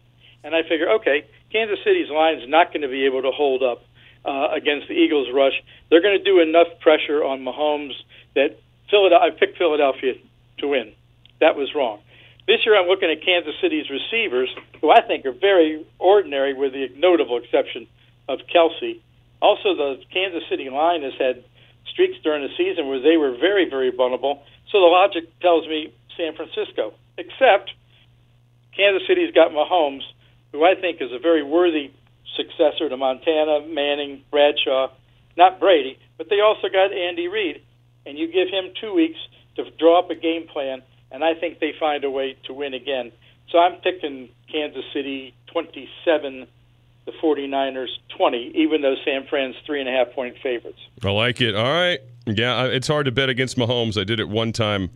and 0.43 0.53
I 0.55 0.61
figure, 0.63 0.89
okay, 1.01 1.25
Kansas 1.51 1.79
City's 1.83 2.09
line 2.09 2.37
is 2.37 2.47
not 2.47 2.71
going 2.71 2.81
to 2.81 2.87
be 2.87 3.05
able 3.05 3.23
to 3.23 3.31
hold 3.31 3.63
up 3.63 3.83
uh, 4.25 4.49
against 4.51 4.87
the 4.87 4.93
Eagles' 4.93 5.27
rush. 5.33 5.53
They're 5.89 6.01
going 6.01 6.17
to 6.17 6.23
do 6.23 6.39
enough 6.39 6.67
pressure 6.79 7.23
on 7.23 7.41
Mahomes 7.41 7.93
that 8.35 8.59
Philadelphia. 8.89 9.27
I 9.27 9.39
picked 9.39 9.57
Philadelphia 9.57 10.13
to 10.59 10.67
win. 10.67 10.93
That 11.39 11.55
was 11.55 11.73
wrong. 11.75 11.99
This 12.47 12.65
year, 12.65 12.77
I'm 12.77 12.87
looking 12.87 13.09
at 13.09 13.23
Kansas 13.23 13.55
City's 13.61 13.89
receivers, 13.89 14.49
who 14.81 14.91
I 14.91 15.01
think 15.01 15.25
are 15.25 15.31
very 15.31 15.85
ordinary, 15.97 16.53
with 16.53 16.73
the 16.73 16.89
notable 16.95 17.37
exception 17.37 17.87
of 18.27 18.39
Kelce. 18.53 18.99
Also, 19.41 19.75
the 19.75 20.01
Kansas 20.11 20.43
City 20.49 20.69
line 20.69 21.03
has 21.03 21.13
had 21.17 21.43
streaks 21.87 22.17
during 22.23 22.43
the 22.43 22.53
season 22.57 22.87
where 22.87 23.01
they 23.01 23.17
were 23.17 23.31
very, 23.31 23.69
very 23.69 23.91
vulnerable. 23.91 24.43
So 24.71 24.79
the 24.79 24.87
logic 24.87 25.39
tells 25.39 25.67
me 25.67 25.93
San 26.17 26.35
Francisco. 26.35 26.93
Except 27.17 27.71
Kansas 28.75 29.07
City's 29.07 29.33
got 29.33 29.51
Mahomes, 29.51 30.03
who 30.51 30.63
I 30.63 30.75
think 30.75 31.01
is 31.01 31.11
a 31.11 31.19
very 31.19 31.43
worthy 31.43 31.91
successor 32.35 32.89
to 32.89 32.97
Montana, 32.97 33.67
Manning, 33.67 34.23
Bradshaw, 34.31 34.89
not 35.37 35.59
Brady, 35.59 35.97
but 36.17 36.29
they 36.29 36.39
also 36.39 36.67
got 36.69 36.93
Andy 36.93 37.27
Reid, 37.27 37.61
and 38.05 38.17
you 38.17 38.27
give 38.27 38.49
him 38.49 38.73
two 38.79 38.93
weeks 38.93 39.19
to 39.55 39.69
draw 39.77 39.99
up 39.99 40.09
a 40.09 40.15
game 40.15 40.47
plan, 40.47 40.81
and 41.11 41.23
I 41.23 41.33
think 41.35 41.59
they 41.59 41.73
find 41.79 42.03
a 42.03 42.09
way 42.09 42.35
to 42.45 42.53
win 42.53 42.73
again. 42.73 43.11
So 43.49 43.59
I'm 43.59 43.79
picking 43.81 44.29
Kansas 44.51 44.83
City 44.93 45.35
27, 45.51 46.47
the 47.05 47.11
49ers 47.11 47.89
20, 48.17 48.51
even 48.55 48.81
though 48.81 48.95
San 49.05 49.27
Fran's 49.27 49.55
three 49.65 49.79
and 49.79 49.89
a 49.89 49.91
half 49.91 50.11
point 50.13 50.35
favorites. 50.41 50.79
I 51.03 51.11
like 51.11 51.41
it. 51.41 51.55
All 51.55 51.71
right. 51.71 51.99
Yeah, 52.25 52.65
it's 52.65 52.87
hard 52.87 53.05
to 53.05 53.11
bet 53.11 53.29
against 53.29 53.57
Mahomes. 53.57 53.99
I 53.99 54.05
did 54.05 54.19
it 54.19 54.29
one 54.29 54.53
time 54.53 54.89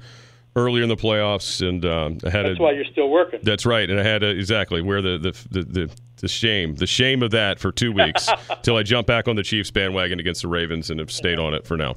earlier 0.58 0.84
in 0.84 0.90
the 0.90 0.98
playoffs, 0.98 1.66
and 1.66 1.86
um, 1.86 2.18
I 2.26 2.30
had. 2.30 2.46
That's 2.46 2.60
a, 2.60 2.62
why 2.62 2.72
you're 2.72 2.86
still 2.86 3.10
working. 3.10 3.40
That's 3.44 3.66
right, 3.66 3.90
and 3.90 4.00
I 4.00 4.04
had 4.04 4.22
to 4.22 4.30
exactly 4.30 4.82
where 4.82 5.02
the 5.02 5.18
the, 5.18 5.32
the 5.52 5.64
the 5.64 5.92
the 6.18 6.28
shame, 6.28 6.76
the 6.76 6.88
shame 6.88 7.24
of 7.24 7.32
that 7.32 7.60
for 7.60 7.72
two 7.72 7.92
weeks 7.92 8.28
till 8.64 8.76
I 8.76 8.84
jump 8.84 9.08
back 9.08 9.28
on 9.28 9.36
the 9.36 9.44
Chiefs 9.44 9.72
bandwagon 9.72 10.20
against 10.20 10.42
the 10.42 10.48
Ravens 10.48 10.90
and 10.90 11.00
have 11.00 11.12
stayed 11.12 11.40
on 11.40 11.54
it 11.54 11.66
for 11.66 11.78
now 11.78 11.96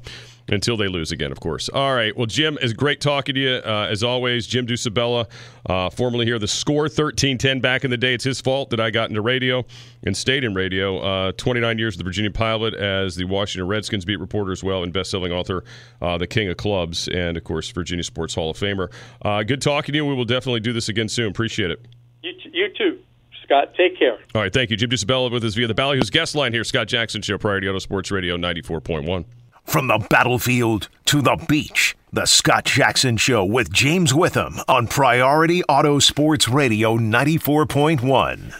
until 0.49 0.77
they 0.77 0.87
lose 0.87 1.11
again, 1.11 1.31
of 1.31 1.39
course. 1.39 1.69
All 1.69 1.93
right. 1.95 2.15
Well, 2.15 2.25
Jim, 2.25 2.57
it's 2.61 2.73
great 2.73 3.01
talking 3.01 3.35
to 3.35 3.41
you. 3.41 3.61
Uh, 3.65 3.87
as 3.89 4.03
always, 4.03 4.47
Jim 4.47 4.65
Ducibella, 4.65 5.27
uh, 5.67 5.89
formerly 5.89 6.25
here, 6.25 6.39
the 6.39 6.47
score 6.47 6.83
1310 6.83 7.59
back 7.59 7.83
in 7.83 7.91
the 7.91 7.97
day. 7.97 8.13
It's 8.13 8.23
his 8.23 8.41
fault 8.41 8.69
that 8.71 8.79
I 8.79 8.89
got 8.89 9.09
into 9.09 9.21
radio 9.21 9.63
and 10.03 10.15
stayed 10.15 10.43
in 10.43 10.53
radio. 10.53 10.99
Uh, 10.99 11.31
29 11.33 11.77
years 11.77 11.95
of 11.95 11.99
the 11.99 12.03
Virginia 12.03 12.31
Pilot 12.31 12.73
as 12.73 13.15
the 13.15 13.25
Washington 13.25 13.67
Redskins 13.67 14.05
beat 14.05 14.19
reporter 14.19 14.51
as 14.51 14.63
well 14.63 14.83
and 14.83 14.91
best-selling 14.91 15.31
author, 15.31 15.63
uh, 16.01 16.17
The 16.17 16.27
King 16.27 16.49
of 16.49 16.57
Clubs, 16.57 17.07
and, 17.07 17.37
of 17.37 17.43
course, 17.43 17.69
Virginia 17.69 18.03
Sports 18.03 18.35
Hall 18.35 18.49
of 18.49 18.57
Famer. 18.57 18.91
Uh, 19.21 19.43
good 19.43 19.61
talking 19.61 19.93
to 19.93 19.97
you. 19.97 20.05
We 20.05 20.15
will 20.15 20.25
definitely 20.25 20.59
do 20.61 20.73
this 20.73 20.89
again 20.89 21.07
soon. 21.07 21.27
Appreciate 21.29 21.71
it. 21.71 21.85
You, 22.23 22.33
t- 22.33 22.51
you 22.53 22.67
too. 22.77 22.99
Scott. 23.43 23.73
Take 23.75 23.99
care. 23.99 24.17
All 24.33 24.41
right, 24.41 24.53
thank 24.53 24.69
you. 24.69 24.77
Jim 24.77 24.89
Ducibella 24.89 25.29
with 25.29 25.43
us 25.43 25.55
via 25.55 25.67
the 25.67 25.73
Ballyhoo's 25.75 26.09
guest 26.09 26.35
line 26.35 26.53
here. 26.53 26.63
Scott 26.63 26.87
Jackson 26.87 27.21
Show, 27.21 27.37
Priority 27.37 27.67
Auto 27.67 27.79
Sports 27.79 28.09
Radio 28.09 28.37
94.1. 28.37 29.25
From 29.63 29.87
the 29.87 30.05
battlefield 30.09 30.89
to 31.05 31.21
the 31.21 31.37
beach, 31.47 31.95
the 32.11 32.25
Scott 32.25 32.65
Jackson 32.65 33.15
Show 33.17 33.45
with 33.45 33.71
James 33.71 34.13
Witham 34.13 34.59
on 34.67 34.87
Priority 34.87 35.63
Auto 35.63 35.99
Sports 35.99 36.49
Radio 36.49 36.97
94.1. 36.97 38.53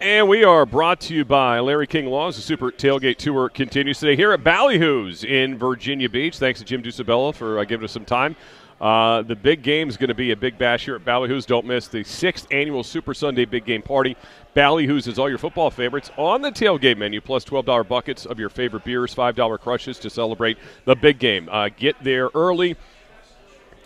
And 0.00 0.28
we 0.28 0.44
are 0.44 0.64
brought 0.66 1.00
to 1.02 1.14
you 1.14 1.24
by 1.24 1.58
Larry 1.60 1.86
King 1.86 2.06
Laws. 2.06 2.36
The 2.36 2.42
Super 2.42 2.70
Tailgate 2.70 3.16
Tour 3.16 3.48
continues 3.48 3.98
today 3.98 4.14
here 4.16 4.32
at 4.32 4.44
Ballyhoo's 4.44 5.24
in 5.24 5.58
Virginia 5.58 6.08
Beach. 6.08 6.38
Thanks 6.38 6.60
to 6.60 6.64
Jim 6.64 6.82
Ducibella 6.82 7.34
for 7.34 7.58
uh, 7.58 7.64
giving 7.64 7.84
us 7.84 7.92
some 7.92 8.04
time. 8.04 8.36
Uh, 8.80 9.22
the 9.22 9.36
big 9.36 9.62
game 9.62 9.88
is 9.88 9.96
going 9.96 10.08
to 10.08 10.14
be 10.14 10.32
a 10.32 10.36
big 10.36 10.58
bash 10.58 10.84
here 10.84 10.96
at 10.96 11.04
Ballyhoo's. 11.04 11.46
Don't 11.46 11.64
miss 11.64 11.88
the 11.88 12.04
sixth 12.04 12.46
annual 12.50 12.84
Super 12.84 13.14
Sunday 13.14 13.46
Big 13.46 13.64
Game 13.64 13.82
Party. 13.82 14.16
Ballyhoo's 14.54 15.06
is 15.06 15.18
all 15.18 15.28
your 15.28 15.38
football 15.38 15.70
favorites 15.70 16.10
on 16.18 16.42
the 16.42 16.50
tailgate 16.50 16.98
menu, 16.98 17.20
plus 17.20 17.44
$12 17.44 17.88
buckets 17.88 18.26
of 18.26 18.38
your 18.38 18.50
favorite 18.50 18.84
beers, 18.84 19.14
$5 19.14 19.60
crushes 19.60 19.98
to 20.00 20.10
celebrate 20.10 20.58
the 20.84 20.94
big 20.94 21.18
game. 21.18 21.48
Uh, 21.50 21.70
get 21.74 21.96
there 22.02 22.28
early 22.34 22.76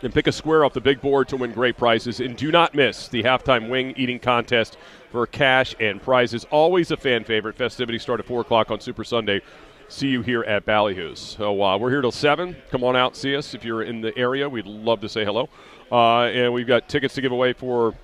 and 0.02 0.12
pick 0.12 0.26
a 0.26 0.32
square 0.32 0.64
off 0.64 0.72
the 0.72 0.80
big 0.80 1.00
board 1.00 1.28
to 1.28 1.36
win 1.36 1.52
great 1.52 1.76
prizes. 1.76 2.20
And 2.20 2.36
do 2.36 2.50
not 2.50 2.74
miss 2.74 3.08
the 3.08 3.22
halftime 3.22 3.68
wing 3.68 3.94
eating 3.96 4.18
contest 4.18 4.76
for 5.10 5.26
cash 5.26 5.74
and 5.78 6.02
prizes. 6.02 6.46
Always 6.50 6.90
a 6.90 6.96
fan 6.96 7.22
favorite. 7.24 7.56
Festivities 7.56 8.02
start 8.02 8.18
at 8.18 8.26
4 8.26 8.40
o'clock 8.40 8.70
on 8.70 8.80
Super 8.80 9.04
Sunday 9.04 9.42
see 9.90 10.08
you 10.08 10.22
here 10.22 10.42
at 10.44 10.64
Ballyhoo's. 10.64 11.18
So 11.18 11.62
uh, 11.62 11.76
we're 11.76 11.90
here 11.90 12.00
till 12.00 12.12
7. 12.12 12.56
Come 12.70 12.84
on 12.84 12.96
out, 12.96 13.16
see 13.16 13.36
us 13.36 13.54
if 13.54 13.64
you're 13.64 13.82
in 13.82 14.00
the 14.00 14.16
area. 14.16 14.48
We'd 14.48 14.66
love 14.66 15.00
to 15.00 15.08
say 15.08 15.24
hello. 15.24 15.48
Uh, 15.90 16.26
and 16.26 16.52
we've 16.52 16.66
got 16.66 16.88
tickets 16.88 17.14
to 17.14 17.20
give 17.20 17.32
away 17.32 17.52
for 17.52 17.94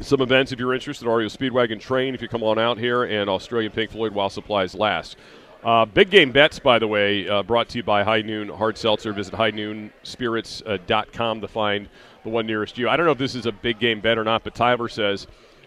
some 0.00 0.20
events 0.20 0.52
if 0.52 0.58
you're 0.58 0.74
interested. 0.74 1.06
REO 1.06 1.28
Speedwagon 1.28 1.80
Train 1.80 2.14
if 2.14 2.22
you 2.22 2.28
come 2.28 2.42
on 2.42 2.58
out 2.58 2.78
here, 2.78 3.04
and 3.04 3.30
Australian 3.30 3.72
Pink 3.72 3.90
Floyd 3.90 4.12
while 4.12 4.30
supplies 4.30 4.74
last. 4.74 5.16
Uh, 5.62 5.84
big 5.84 6.10
game 6.10 6.32
bets, 6.32 6.58
by 6.58 6.78
the 6.78 6.88
way, 6.88 7.28
uh, 7.28 7.42
brought 7.42 7.68
to 7.70 7.78
you 7.78 7.82
by 7.82 8.02
High 8.02 8.22
Noon 8.22 8.48
Hard 8.48 8.76
Seltzer. 8.76 9.12
Visit 9.12 9.34
highnoonspirits.com 9.34 11.40
to 11.40 11.48
find 11.48 11.88
the 12.22 12.28
one 12.28 12.46
nearest 12.46 12.76
you. 12.76 12.88
I 12.88 12.96
don't 12.96 13.06
know 13.06 13.12
if 13.12 13.18
this 13.18 13.34
is 13.34 13.46
a 13.46 13.52
big 13.52 13.78
game 13.78 14.00
bet 14.00 14.18
or 14.18 14.24
not, 14.24 14.44
but 14.44 14.54
Tyler 14.54 14.88
says 14.88 15.26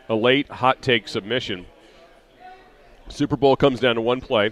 a 0.10 0.16
late 0.16 0.50
hot 0.50 0.82
take 0.82 1.08
submission. 1.08 1.66
Super 3.10 3.38
Bowl 3.38 3.56
comes 3.56 3.80
down 3.80 3.96
to 3.96 4.02
one 4.02 4.22
play. 4.22 4.52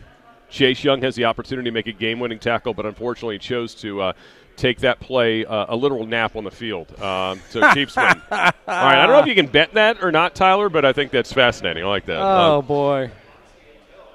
Chase 0.49 0.83
Young 0.83 1.01
has 1.01 1.15
the 1.15 1.25
opportunity 1.25 1.69
to 1.69 1.73
make 1.73 1.87
a 1.87 1.91
game 1.91 2.19
winning 2.19 2.39
tackle, 2.39 2.73
but 2.73 2.85
unfortunately 2.85 3.39
chose 3.39 3.73
to 3.75 4.01
uh, 4.01 4.13
take 4.55 4.79
that 4.79 4.99
play 4.99 5.45
uh, 5.45 5.65
a 5.69 5.75
literal 5.75 6.05
nap 6.05 6.35
on 6.35 6.43
the 6.43 6.51
field. 6.51 6.93
Uh, 6.99 7.35
so 7.49 7.61
Chiefs 7.73 7.95
win. 7.95 8.21
All 8.31 8.37
right, 8.39 8.53
I 8.67 9.01
don't 9.03 9.11
know 9.11 9.19
if 9.19 9.27
you 9.27 9.35
can 9.35 9.47
bet 9.47 9.73
that 9.73 10.03
or 10.03 10.11
not, 10.11 10.35
Tyler, 10.35 10.69
but 10.69 10.85
I 10.85 10.93
think 10.93 11.11
that's 11.11 11.33
fascinating. 11.33 11.83
I 11.83 11.87
like 11.87 12.05
that. 12.05 12.19
Oh, 12.19 12.59
um, 12.59 12.65
boy. 12.65 13.11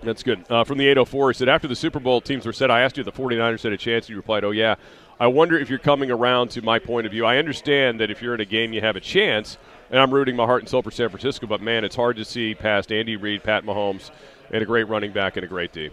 That's 0.03 0.23
good. 0.23 0.45
Uh, 0.49 0.65
from 0.65 0.79
the 0.79 0.89
804, 0.89 1.31
he 1.31 1.35
said, 1.35 1.49
after 1.49 1.69
the 1.69 1.77
Super 1.77 2.01
Bowl 2.01 2.21
teams 2.21 2.47
were 2.47 2.55
set, 2.55 2.71
I 2.71 2.81
asked 2.81 2.97
you 2.97 3.05
the 3.05 3.13
49ers 3.13 3.63
had 3.63 3.73
a 3.73 3.77
chance. 3.77 4.09
You 4.09 4.17
replied, 4.17 4.45
oh, 4.45 4.51
yeah. 4.51 4.77
I 5.19 5.27
wonder 5.27 5.59
if 5.59 5.69
you're 5.69 5.79
coming 5.79 6.11
around 6.11 6.51
to 6.53 6.63
my 6.63 6.79
point 6.79 7.05
of 7.05 7.13
view. 7.13 7.27
I 7.27 7.37
understand 7.37 8.01
that 8.01 8.11
if 8.11 8.23
you're 8.23 8.35
in 8.35 8.41
a 8.41 8.47
game, 8.47 8.73
you 8.73 8.81
have 8.81 8.97
a 8.97 9.01
chance, 9.01 9.59
and 9.91 10.01
I'm 10.01 10.15
rooting 10.15 10.35
my 10.35 10.47
heart 10.47 10.63
and 10.63 10.69
soul 10.69 10.81
for 10.81 10.91
San 10.91 11.11
Francisco, 11.11 11.47
but 11.47 11.61
man, 11.61 11.85
it's 11.85 11.97
hard 11.97 12.17
to 12.17 12.25
see 12.25 12.55
past 12.55 12.91
Andy 12.91 13.17
Reid, 13.17 13.45
Pat 13.45 13.65
Mahomes, 13.65 14.11
and 14.51 14.63
a 14.63 14.65
great 14.65 14.89
running 14.89 15.13
back 15.13 15.37
and 15.37 15.45
a 15.45 15.47
great 15.47 15.75
D. 15.75 15.91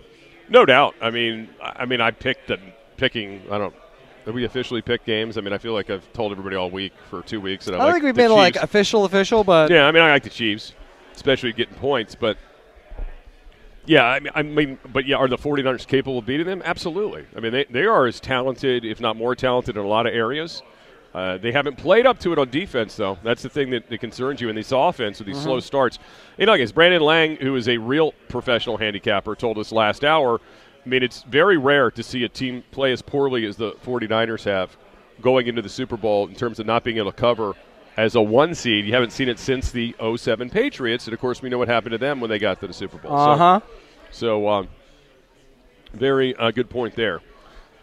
No 0.50 0.66
doubt. 0.66 0.96
I 1.01 1.10
mean, 1.10 1.50
I 1.62 1.86
mean, 1.86 2.01
I 2.01 2.12
picked 2.12 2.48
the 2.48 2.60
picking. 2.96 3.42
I 3.51 3.58
don't. 3.58 3.74
Did 4.25 4.34
we 4.34 4.44
officially 4.44 4.82
pick 4.82 5.06
games? 5.06 5.38
I 5.38 5.42
mean, 5.42 5.54
I 5.54 5.58
feel 5.58 5.74
like 5.74 5.89
I've 5.89 6.12
told 6.12 6.32
everybody 6.34 6.56
all 6.58 6.70
week 6.70 6.92
for 7.10 7.22
two 7.22 7.39
weeks 7.39 7.66
that 7.66 7.75
I, 7.75 7.77
I 7.77 7.84
like 7.86 7.94
think 7.94 8.04
we've 8.06 8.16
been 8.16 8.32
like 8.32 8.58
official, 8.58 9.06
official, 9.06 9.44
but 9.44 9.72
yeah, 9.72 9.88
I 9.88 9.92
mean, 9.92 10.04
I 10.04 10.12
like 10.12 10.24
the 10.24 10.30
Chiefs, 10.30 10.74
especially 11.16 11.54
getting 11.54 11.75
points. 11.75 12.13
But 12.13 12.38
yeah, 13.86 14.06
I 14.06 14.20
mean, 14.20 14.32
I 14.36 14.44
mean, 14.44 14.80
but 14.92 15.06
yeah, 15.06 15.16
are 15.16 15.30
the 15.30 15.38
49ers 15.38 15.88
capable 15.88 16.20
of 16.20 16.25
beating 16.25 16.46
them? 16.46 16.62
Absolutely. 16.66 17.25
I 17.38 17.39
mean, 17.39 17.54
they 17.54 17.66
they 17.70 17.86
are 17.86 18.06
as 18.06 18.20
talented, 18.20 18.84
if 18.84 19.00
not 19.00 19.16
more 19.16 19.34
talented, 19.34 19.77
in 19.77 19.84
a 19.84 19.88
lot 19.88 20.08
of 20.08 20.13
areas. 20.13 20.62
Uh, 21.18 21.36
they 21.36 21.52
haven't 21.52 21.76
played 21.78 22.06
up 22.06 22.20
to 22.20 22.32
it 22.32 22.38
on 22.38 22.48
defense, 22.52 22.96
though. 22.96 23.18
That's 23.24 23.42
the 23.42 23.50
thing 23.50 23.72
that, 23.72 23.90
that 23.90 23.98
concerns 23.98 24.40
you 24.40 24.50
in 24.50 24.56
this 24.56 24.72
offense 24.72 25.18
with 25.18 25.26
these 25.26 25.38
mm-hmm. 25.38 25.46
slow 25.46 25.60
starts. 25.60 25.98
You 26.38 26.46
know, 26.46 26.54
I 26.54 26.60
guess 26.60 26.72
Brandon 26.72 27.02
Lang, 27.02 27.38
who 27.38 27.56
is 27.56 27.68
a 27.68 27.80
real 27.80 28.12
professional 28.30 28.78
handicapper, 28.78 29.36
told 29.36 29.58
us 29.58 29.72
last 29.72 30.04
hour. 30.04 30.40
I 30.86 30.88
mean, 30.88 31.02
it's 31.02 31.24
very 31.24 31.58
rare 31.58 31.90
to 31.90 32.04
see 32.04 32.24
a 32.24 32.30
team 32.30 32.64
play 32.70 32.92
as 32.92 33.02
poorly 33.02 33.48
as 33.48 33.58
the 33.58 33.72
49ers 33.84 34.44
have 34.44 34.78
going 35.20 35.48
into 35.48 35.64
the 35.64 35.70
Super 35.70 35.98
Bowl 35.98 36.28
in 36.28 36.36
terms 36.36 36.60
of 36.60 36.68
not 36.68 36.84
being 36.84 36.98
able 36.98 37.12
to 37.12 37.18
cover 37.18 37.56
as 37.98 38.14
a 38.14 38.22
one 38.22 38.54
seed. 38.54 38.86
You 38.86 38.94
haven't 38.94 39.12
seen 39.12 39.28
it 39.28 39.40
since 39.40 39.72
the 39.72 39.96
07 40.00 40.52
Patriots, 40.52 41.08
and 41.08 41.16
of 41.16 41.20
course, 41.20 41.42
we 41.42 41.50
know 41.50 41.58
what 41.58 41.68
happened 41.68 41.94
to 41.94 41.98
them 41.98 42.22
when 42.22 42.30
they 42.30 42.38
got 42.38 42.60
to 42.60 42.68
the 42.68 42.74
Super 42.74 43.00
Bowl. 43.00 43.12
Uh 43.12 43.38
huh. 43.38 43.60
So, 44.12 44.44
so 44.44 44.50
um, 44.50 44.68
very 45.94 46.36
uh, 46.36 46.52
good 46.52 46.70
point 46.70 46.96
there. 46.96 47.22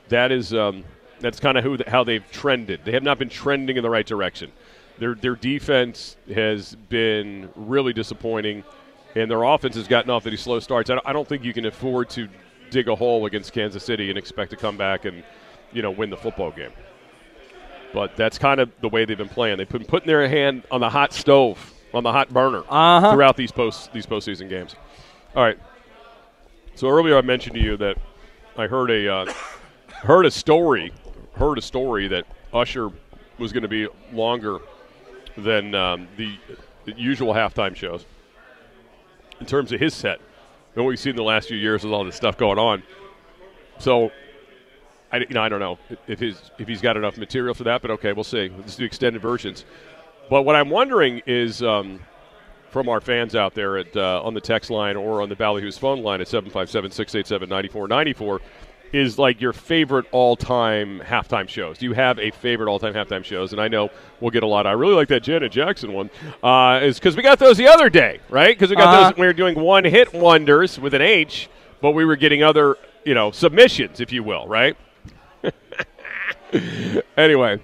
That 0.09 0.31
is. 0.31 0.55
Um, 0.55 0.85
that's 1.25 1.41
kind 1.41 1.57
of 1.57 1.65
who 1.65 1.79
how 1.87 2.05
they've 2.05 2.29
trended. 2.31 2.81
They 2.85 2.93
have 2.93 3.03
not 3.03 3.19
been 3.19 3.29
trending 3.29 3.77
in 3.77 3.83
the 3.83 3.91
right 3.91 4.07
direction. 4.07 4.53
Their 4.99 5.15
their 5.15 5.37
defense 5.37 6.17
has 6.33 6.75
been 6.75 7.49
really 7.57 7.93
disappointing, 7.93 8.65
and 9.15 9.31
their 9.31 9.43
offense 9.43 9.77
has 9.77 9.89
gotten 9.89 10.11
off 10.11 10.25
these 10.25 10.41
slow 10.41 10.61
starts. 10.61 10.91
I 10.91 11.13
don't 11.13 11.27
think 11.27 11.45
you 11.45 11.53
can 11.53 11.67
afford 11.67 12.11
to 12.11 12.29
dig 12.71 12.89
a 12.89 12.95
hole 12.95 13.27
against 13.27 13.53
Kansas 13.53 13.85
City 13.85 14.09
and 14.09 14.19
expect 14.19 14.51
to 14.51 14.57
come 14.57 14.77
back 14.77 15.05
and 15.05 15.23
you 15.73 15.83
know 15.83 15.91
win 15.91 16.11
the 16.11 16.17
football 16.17 16.51
game. 16.51 16.73
But 17.93 18.17
that's 18.17 18.39
kind 18.39 18.61
of 18.61 18.71
the 18.81 18.89
way 18.89 19.05
they've 19.05 19.17
been 19.17 19.29
playing. 19.29 19.59
They've 19.59 19.69
been 19.69 19.85
putting 19.85 20.09
their 20.09 20.29
hand 20.29 20.65
on 20.71 20.81
the 20.81 20.91
hot 20.91 21.13
stove, 21.13 21.73
on 21.93 22.03
the 22.03 22.11
hot 22.13 22.33
burner 22.33 22.65
uh-huh. 22.69 23.13
throughout 23.13 23.37
these 23.37 23.53
post 23.53 23.93
these 23.93 24.07
postseason 24.07 24.49
games. 24.49 24.75
All 25.35 25.43
right. 25.43 25.59
So 26.75 26.89
earlier 26.89 27.17
I 27.17 27.23
mentioned 27.23 27.55
to 27.55 27.63
you 27.63 27.77
that 27.79 27.97
I 28.57 28.67
heard 28.67 28.91
a 28.91 29.13
uh, 29.13 29.33
heard 29.89 30.27
a 30.27 30.31
story 30.31 30.93
heard 31.37 31.59
a 31.59 31.63
story 31.63 32.09
that 32.09 32.27
Usher 32.53 32.91
was 33.39 33.53
going 33.53 33.63
to 33.63 33.69
be 33.69 33.89
longer 34.13 34.59
than 35.37 35.75
um, 35.75 36.09
the, 36.17 36.37
usual 36.87 37.33
halftime 37.33 37.75
shows 37.75 38.05
in 39.41 39.47
terms 39.47 39.73
of 39.73 39.81
his 39.81 39.95
set 39.95 40.21
and 40.75 40.85
what 40.85 40.89
we've 40.89 41.01
seen 41.01 41.11
in 41.11 41.17
the 41.17 41.23
last 41.23 41.49
few 41.49 41.57
years 41.57 41.83
with 41.83 41.93
all 41.93 42.05
this 42.05 42.15
stuff 42.15 42.37
going 42.37 42.59
on. 42.59 42.83
So, 43.79 44.13
I, 45.11 45.19
you 45.19 45.27
know, 45.31 45.43
I 45.43 45.49
don't 45.49 45.61
know 45.61 45.79
if 46.07 46.21
his 46.21 46.51
if 46.59 46.69
he's 46.69 46.83
got 46.83 46.97
enough 46.97 47.17
material 47.17 47.55
for 47.55 47.65
that, 47.65 47.81
but 47.81 47.91
okay, 47.93 48.13
we'll 48.13 48.25
see. 48.25 48.51
Let's 48.59 48.77
do 48.77 48.85
extended 48.85 49.23
versions. 49.23 49.65
But 50.29 50.43
what 50.43 50.57
I'm 50.57 50.69
wondering 50.69 51.23
is 51.27 51.63
um, 51.63 52.01
from 52.71 52.89
our 52.89 53.01
fans 53.01 53.35
out 53.35 53.55
there 53.55 53.79
at 53.79 53.97
uh, 53.97 54.21
on 54.23 54.35
the 54.35 54.41
text 54.41 54.71
line 54.71 54.97
or 54.97 55.23
on 55.23 55.29
the 55.29 55.37
Ballyhoo's 55.37 55.79
phone 55.79 56.03
line 56.03 56.21
at 56.21 56.29
757 56.29 56.91
687 56.91 57.49
9494 57.49 58.41
is 58.95 59.19
like 59.19 59.41
your 59.41 59.53
favorite 59.53 60.07
all-time 60.13 61.01
halftime 61.01 61.49
shows? 61.49 61.79
Do 61.79 61.87
you 61.87 61.95
have 61.95 62.21
a 62.21 62.31
favorite 62.31 62.71
all-time 62.71 62.95
halftime 62.95 63.25
shows? 63.25 63.53
And 63.53 63.61
I 63.61 63.67
know 63.67 63.91
we'll 64.21 64.31
get 64.31 64.45
a 64.45 64.47
lot. 64.47 64.69
I 64.69 64.73
really 64.73 64.95
like 64.95 65.09
that 65.09 65.25
Janet 65.25 65.51
Jackson 65.51 65.93
one. 65.93 66.11
Uh, 66.43 66.79
is 66.81 67.01
because 67.01 67.17
we 67.17 67.23
got 67.23 67.41
those 67.41 67.57
the 67.57 67.67
other 67.67 67.91
day, 67.91 68.21
right? 68.31 68.57
Because 68.57 68.71
we 68.71 68.77
got 68.77 68.95
uh-huh. 68.95 69.11
those. 69.11 69.19
We 69.19 69.27
were 69.27 69.33
doing 69.33 69.59
one-hit 69.59 70.15
wonders 70.15 70.79
with 70.79 70.95
an 70.95 71.03
H, 71.03 71.49
but 71.81 71.91
we 71.91 72.05
were 72.05 72.15
getting 72.15 72.45
other, 72.45 72.77
you 73.05 73.15
know, 73.15 73.33
submissions, 73.33 73.99
if 73.99 74.13
you 74.13 74.23
will, 74.23 74.47
right? 74.47 74.77
anyway, 77.17 77.61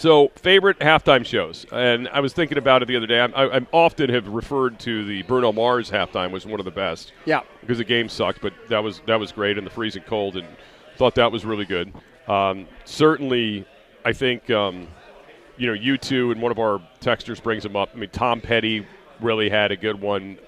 So, 0.00 0.28
favorite 0.36 0.78
halftime 0.78 1.26
shows, 1.26 1.66
and 1.70 2.08
I 2.08 2.20
was 2.20 2.32
thinking 2.32 2.56
about 2.56 2.80
it 2.80 2.88
the 2.88 2.96
other 2.96 3.06
day. 3.06 3.20
I, 3.20 3.58
I, 3.58 3.66
often 3.70 4.08
have 4.08 4.26
referred 4.28 4.80
to 4.80 5.04
the 5.04 5.20
Bruno 5.24 5.52
Mars 5.52 5.90
halftime 5.90 6.30
was 6.30 6.46
one 6.46 6.58
of 6.58 6.64
the 6.64 6.70
best. 6.70 7.12
Yeah. 7.26 7.42
because 7.60 7.76
the 7.76 7.84
game 7.84 8.08
sucked, 8.08 8.40
but 8.40 8.54
that 8.70 8.82
was 8.82 9.02
that 9.04 9.20
was 9.20 9.30
great 9.30 9.58
in 9.58 9.64
the 9.64 9.68
freezing 9.68 10.04
cold, 10.04 10.38
and 10.38 10.48
thought 10.96 11.16
that 11.16 11.30
was 11.30 11.44
really 11.44 11.66
good. 11.66 11.92
Um, 12.28 12.66
certainly, 12.86 13.66
I 14.02 14.14
think 14.14 14.48
um, 14.48 14.88
you 15.58 15.66
know 15.66 15.74
you 15.74 15.98
two 15.98 16.30
and 16.30 16.40
one 16.40 16.50
of 16.50 16.58
our 16.58 16.80
texters 17.02 17.42
brings 17.42 17.62
them 17.62 17.76
up. 17.76 17.90
I 17.92 17.98
mean, 17.98 18.08
Tom 18.08 18.40
Petty 18.40 18.86
really 19.20 19.50
had 19.50 19.70
a 19.70 19.76
good 19.76 20.00
one. 20.00 20.38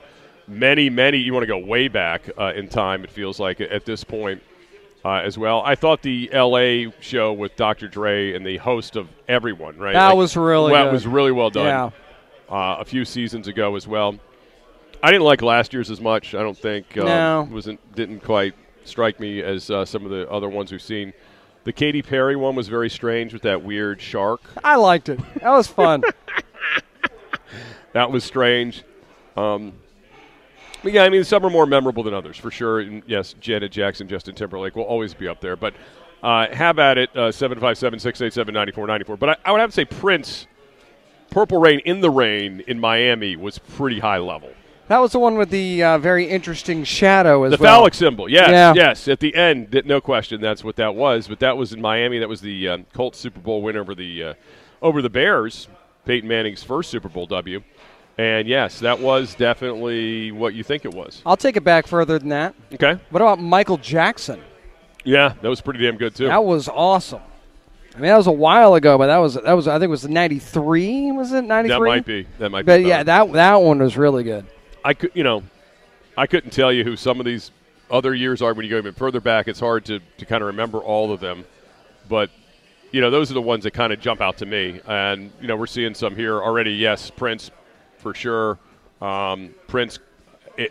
Many, 0.49 0.89
many. 0.89 1.19
You 1.19 1.35
want 1.35 1.43
to 1.43 1.47
go 1.47 1.59
way 1.59 1.89
back 1.89 2.31
uh, 2.39 2.55
in 2.57 2.69
time. 2.69 3.05
It 3.05 3.11
feels 3.11 3.39
like 3.39 3.61
at 3.61 3.85
this 3.85 4.03
point 4.03 4.43
uh, 5.05 5.15
as 5.15 5.37
well. 5.39 5.63
I 5.65 5.75
thought 5.75 6.03
the 6.03 6.31
L.A. 6.33 6.93
show 7.01 7.33
with 7.33 7.57
Dr. 7.57 7.89
Dre 7.89 8.35
and 8.35 8.47
the 8.47 8.57
host 8.59 8.97
of 8.97 9.09
everyone, 9.29 9.79
right? 9.79 9.93
That 9.95 10.17
was 10.17 10.37
really 10.37 10.73
well, 10.73 10.85
good. 10.87 10.93
Was 10.93 11.07
really 11.07 11.33
well 11.33 11.51
done. 11.51 11.67
Yeah. 11.67 11.91
Uh, 12.49 12.77
a 12.81 12.85
few 12.85 13.05
seasons 13.05 13.49
ago 13.49 13.75
as 13.77 13.87
well. 13.89 14.17
I 15.03 15.11
didn't 15.11 15.25
like 15.25 15.43
last 15.43 15.73
year's 15.73 15.91
as 15.91 16.01
much. 16.01 16.35
I 16.35 16.43
don't 16.43 16.57
think 16.57 16.97
um, 16.99 17.07
No. 17.07 17.49
wasn't 17.51 17.95
didn't 17.95 18.21
quite 18.21 18.55
strike 18.85 19.19
me 19.19 19.43
as 19.43 19.71
uh, 19.71 19.85
some 19.85 20.05
of 20.05 20.11
the 20.11 20.29
other 20.31 20.49
ones 20.49 20.71
we've 20.71 20.83
seen. 20.83 21.13
The 21.65 21.73
Katy 21.73 22.03
Perry 22.03 22.37
one 22.37 22.55
was 22.55 22.69
very 22.69 22.91
strange 22.91 23.33
with 23.33 23.43
that 23.43 23.63
weird 23.63 24.01
shark. 24.01 24.41
I 24.63 24.77
liked 24.77 25.09
it. 25.09 25.19
That 25.41 25.51
was 25.51 25.67
fun. 25.67 26.03
That 27.93 28.11
was 28.11 28.25
strange. 28.25 28.85
Um, 29.37 29.75
but 30.83 30.93
yeah, 30.93 31.05
I 31.05 31.09
mean, 31.09 31.25
some 31.25 31.45
are 31.45 31.51
more 31.51 31.67
memorable 31.67 32.03
than 32.03 32.15
others 32.15 32.37
for 32.37 32.51
sure. 32.51 32.81
And 32.81 33.03
yes, 33.07 33.35
Janet 33.41 33.73
Jackson, 33.73 34.09
Justin 34.09 34.35
Timberlake 34.35 34.77
will 34.77 34.85
always 34.85 35.15
be 35.15 35.29
up 35.29 35.41
there. 35.41 35.57
But 35.57 35.75
uh, 36.23 36.55
have 36.55 36.79
at 36.79 36.99
it, 36.99 37.11
uh, 37.17 37.33
757 37.33 37.99
687 37.99 38.53
9494. 38.55 39.17
But 39.17 39.29
I, 39.31 39.37
I 39.49 39.53
would 39.53 39.61
have 39.61 39.71
to 39.71 39.75
say 39.75 39.85
Prince, 39.85 40.47
Purple 41.31 41.59
Rain 41.59 41.81
in 41.81 42.01
the 42.01 42.11
Rain 42.11 42.63
in 42.67 42.79
Miami 42.79 43.37
was 43.37 43.59
pretty 43.59 43.99
high 44.01 44.19
level. 44.19 44.51
that 44.89 44.99
was 44.99 45.13
the 45.13 45.19
one 45.19 45.37
with 45.37 45.49
the 45.51 45.83
uh, 45.83 45.99
very 45.99 46.27
interesting 46.29 46.85
shadow 46.85 47.45
as 47.45 47.53
The 47.53 47.57
well. 47.63 47.79
phallic 47.79 47.95
symbol, 47.95 48.29
yes, 48.29 48.51
Yeah. 48.51 48.75
yes. 48.75 49.09
At 49.09 49.21
the 49.21 49.35
end, 49.35 49.83
no 49.87 50.01
question, 50.01 50.41
that's 50.41 50.63
what 50.63 50.77
that 50.77 50.95
was. 50.95 51.27
But 51.29 51.39
that 51.41 51.57
was 51.57 51.73
in 51.73 51.81
Miami. 51.81 52.19
That 52.19 52.29
was 52.29 52.41
the 52.43 52.69
um, 52.69 52.87
Colts 52.93 53.19
Super 53.19 53.41
Bowl 53.41 53.63
win 53.63 53.77
over 53.77 53.95
the 53.95 54.23
uh, 54.25 54.35
over 54.83 55.01
the 55.03 55.11
Bears. 55.11 55.69
Peyton 56.05 56.29
Manning's 56.29 56.63
first 56.65 56.91
Super 56.91 57.09
Bowl 57.09 57.27
W. 57.27 57.63
And 58.19 58.47
yes, 58.47 58.81
that 58.81 59.01
was 59.01 59.35
definitely 59.35 60.33
what 60.33 60.55
you 60.55 60.63
think 60.63 60.85
it 60.85 60.93
was. 60.93 61.23
I'll 61.25 61.37
take 61.37 61.57
it 61.57 61.65
back 61.65 61.87
further 61.87 62.19
than 62.19 62.29
that. 62.29 62.55
Okay. 62.75 62.99
What 63.11 63.23
about 63.23 63.41
Michael 63.41 63.79
Jackson? 63.79 64.41
Yeah, 65.05 65.35
that 65.41 65.49
was 65.49 65.61
pretty 65.61 65.81
damn 65.81 65.97
good 65.97 66.15
too. 66.15 66.27
That 66.27 66.45
was 66.45 66.69
awesome. 66.69 67.23
I 67.95 67.99
mean, 67.99 68.09
that 68.09 68.17
was 68.17 68.27
a 68.27 68.33
while 68.33 68.75
ago, 68.75 68.97
but 68.97 69.09
that 69.09 69.19
was 69.19 69.35
that 69.35 69.53
was 69.53 69.69
I 69.69 69.75
think 69.75 69.85
it 69.85 69.89
was 69.89 70.09
'93. 70.09 71.13
Was 71.13 71.33
it 71.33 71.43
'93? 71.45 71.69
that 71.69 71.81
might 71.81 72.07
be. 72.07 72.27
That 72.39 72.51
might 72.51 72.63
be. 72.63 72.67
But 72.67 72.83
be. 72.83 72.89
yeah, 72.89 73.03
that 73.03 73.33
that 73.33 73.57
one 73.57 73.79
was 73.81 73.97
really 73.97 74.25
good. 74.25 74.47
I 74.85 74.95
could, 74.95 75.11
you 75.15 75.25
know, 75.25 75.43
I 76.17 76.27
couldn't 76.27 76.51
tell 76.51 76.73
you 76.73 76.85
who 76.85 76.97
some 76.97 77.21
of 77.21 77.27
these 77.27 77.51
other 77.91 78.15
years 78.15 78.41
are 78.41 78.55
when 78.55 78.65
you 78.65 78.71
go 78.71 78.79
even 78.79 78.95
further 78.95 79.21
back. 79.21 79.49
It's 79.49 79.61
hard 79.61 79.85
to, 79.87 80.01
to 80.19 80.25
kind 80.25 80.43
of 80.43 80.49
remember 80.49 80.79
all 80.79 81.13
of 81.13 81.21
them, 81.21 81.45
but 82.09 82.31
you 82.91 83.01
know, 83.01 83.11
those 83.11 83.31
are 83.31 83.35
the 83.35 83.43
ones 83.43 83.65
that 83.65 83.73
kind 83.73 83.93
of 83.93 84.01
jump 84.01 84.21
out 84.21 84.39
to 84.39 84.47
me. 84.47 84.81
And 84.87 85.31
you 85.41 85.49
know, 85.49 85.57
we're 85.57 85.67
seeing 85.67 85.95
some 85.95 86.17
here 86.17 86.43
already. 86.43 86.73
Yes, 86.73 87.11
Prince, 87.11 87.51
for 88.03 88.15
sure. 88.15 88.59
Um, 89.01 89.55
Prince 89.69 89.99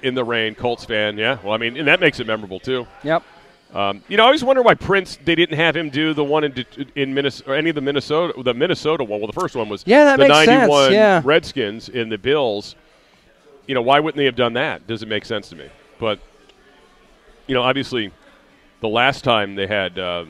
in 0.03 0.13
the 0.13 0.23
rain, 0.23 0.53
Colts 0.55 0.85
fan. 0.85 1.17
Yeah, 1.17 1.39
well, 1.43 1.53
I 1.53 1.57
mean, 1.57 1.77
and 1.77 1.87
that 1.87 1.99
makes 1.99 2.19
it 2.19 2.27
memorable 2.27 2.59
too. 2.59 2.85
Yep. 3.03 3.23
Um, 3.73 4.03
you 4.09 4.17
know, 4.17 4.23
I 4.23 4.25
always 4.27 4.43
wonder 4.43 4.61
why 4.61 4.73
Prince 4.73 5.17
they 5.23 5.33
didn't 5.33 5.57
have 5.57 5.75
him 5.75 5.89
do 5.89 6.13
the 6.13 6.23
one 6.23 6.43
in 6.43 6.65
in 6.95 7.13
Minnesota 7.13 7.51
or 7.51 7.55
any 7.55 7.69
of 7.69 7.75
the 7.75 7.81
Minnesota 7.81 8.41
the 8.43 8.53
Minnesota 8.53 9.03
one. 9.03 9.21
Well, 9.21 9.27
the 9.27 9.39
first 9.39 9.55
one 9.55 9.69
was 9.69 9.83
Yeah, 9.87 10.05
that 10.05 10.17
the 10.17 10.27
makes 10.27 10.37
sense, 10.39 10.69
'91 10.69 10.91
yeah. 10.91 11.21
Redskins 11.23 11.89
in 11.89 12.09
the 12.09 12.17
Bills. 12.17 12.75
You 13.67 13.75
know, 13.75 13.81
why 13.81 13.99
wouldn't 13.99 14.17
they 14.17 14.25
have 14.25 14.35
done 14.35 14.53
that? 14.53 14.87
Doesn't 14.87 15.07
make 15.07 15.23
sense 15.23 15.49
to 15.49 15.55
me. 15.55 15.69
But 15.99 16.19
you 17.47 17.55
know, 17.55 17.63
obviously, 17.63 18.11
the 18.81 18.89
last 18.89 19.23
time 19.23 19.55
they 19.55 19.67
had 19.67 19.97
uh, 19.97 20.25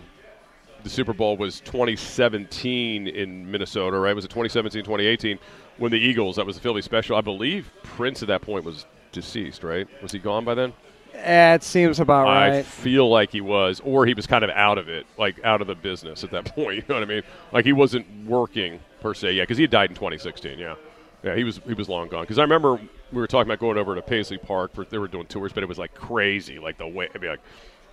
the 0.83 0.89
Super 0.89 1.13
Bowl 1.13 1.35
was 1.35 1.61
2017 1.61 3.07
in 3.07 3.49
Minnesota, 3.49 3.97
right? 3.97 4.15
Was 4.15 4.25
it 4.25 4.29
2017, 4.29 4.83
2018 4.83 5.39
when 5.81 5.91
the 5.91 5.99
Eagles? 5.99 6.35
That 6.37 6.45
was 6.45 6.55
the 6.55 6.61
Philly 6.61 6.81
special. 6.81 7.15
I 7.17 7.21
believe 7.21 7.71
Prince 7.83 8.21
at 8.21 8.27
that 8.29 8.41
point 8.41 8.63
was 8.65 8.85
deceased, 9.11 9.63
right? 9.63 9.87
Was 10.01 10.11
he 10.11 10.19
gone 10.19 10.45
by 10.45 10.53
then? 10.55 10.73
Eh, 11.13 11.55
It 11.55 11.63
seems 11.63 11.99
about 11.99 12.25
right. 12.27 12.53
I 12.59 12.61
feel 12.63 13.09
like 13.09 13.31
he 13.31 13.41
was, 13.41 13.81
or 13.83 14.05
he 14.05 14.13
was 14.13 14.25
kind 14.25 14.43
of 14.45 14.49
out 14.51 14.77
of 14.77 14.87
it, 14.87 15.05
like 15.17 15.43
out 15.43 15.59
of 15.61 15.67
the 15.67 15.75
business 15.75 16.23
at 16.23 16.31
that 16.31 16.45
point. 16.55 16.77
You 16.77 16.83
know 16.87 16.95
what 16.95 17.03
I 17.03 17.07
mean? 17.07 17.23
Like 17.51 17.65
he 17.65 17.73
wasn't 17.73 18.05
working 18.25 18.79
per 19.01 19.13
se, 19.13 19.33
yeah, 19.33 19.43
because 19.43 19.57
he 19.57 19.63
had 19.63 19.71
died 19.71 19.89
in 19.89 19.95
2016. 19.95 20.57
Yeah, 20.57 20.75
yeah, 21.23 21.35
he 21.35 21.43
was 21.43 21.59
he 21.67 21.73
was 21.73 21.89
long 21.89 22.07
gone. 22.07 22.23
Because 22.23 22.37
I 22.39 22.43
remember 22.43 22.75
we 23.11 23.19
were 23.19 23.27
talking 23.27 23.49
about 23.51 23.59
going 23.59 23.77
over 23.77 23.93
to 23.93 24.01
Paisley 24.01 24.37
Park 24.37 24.73
for 24.73 24.85
they 24.85 24.97
were 24.97 25.09
doing 25.09 25.25
tours, 25.27 25.51
but 25.51 25.63
it 25.63 25.69
was 25.69 25.77
like 25.77 25.93
crazy, 25.93 26.59
like 26.59 26.77
the 26.77 26.87
way. 26.87 27.09
I 27.13 27.17
mean, 27.17 27.31
like 27.31 27.41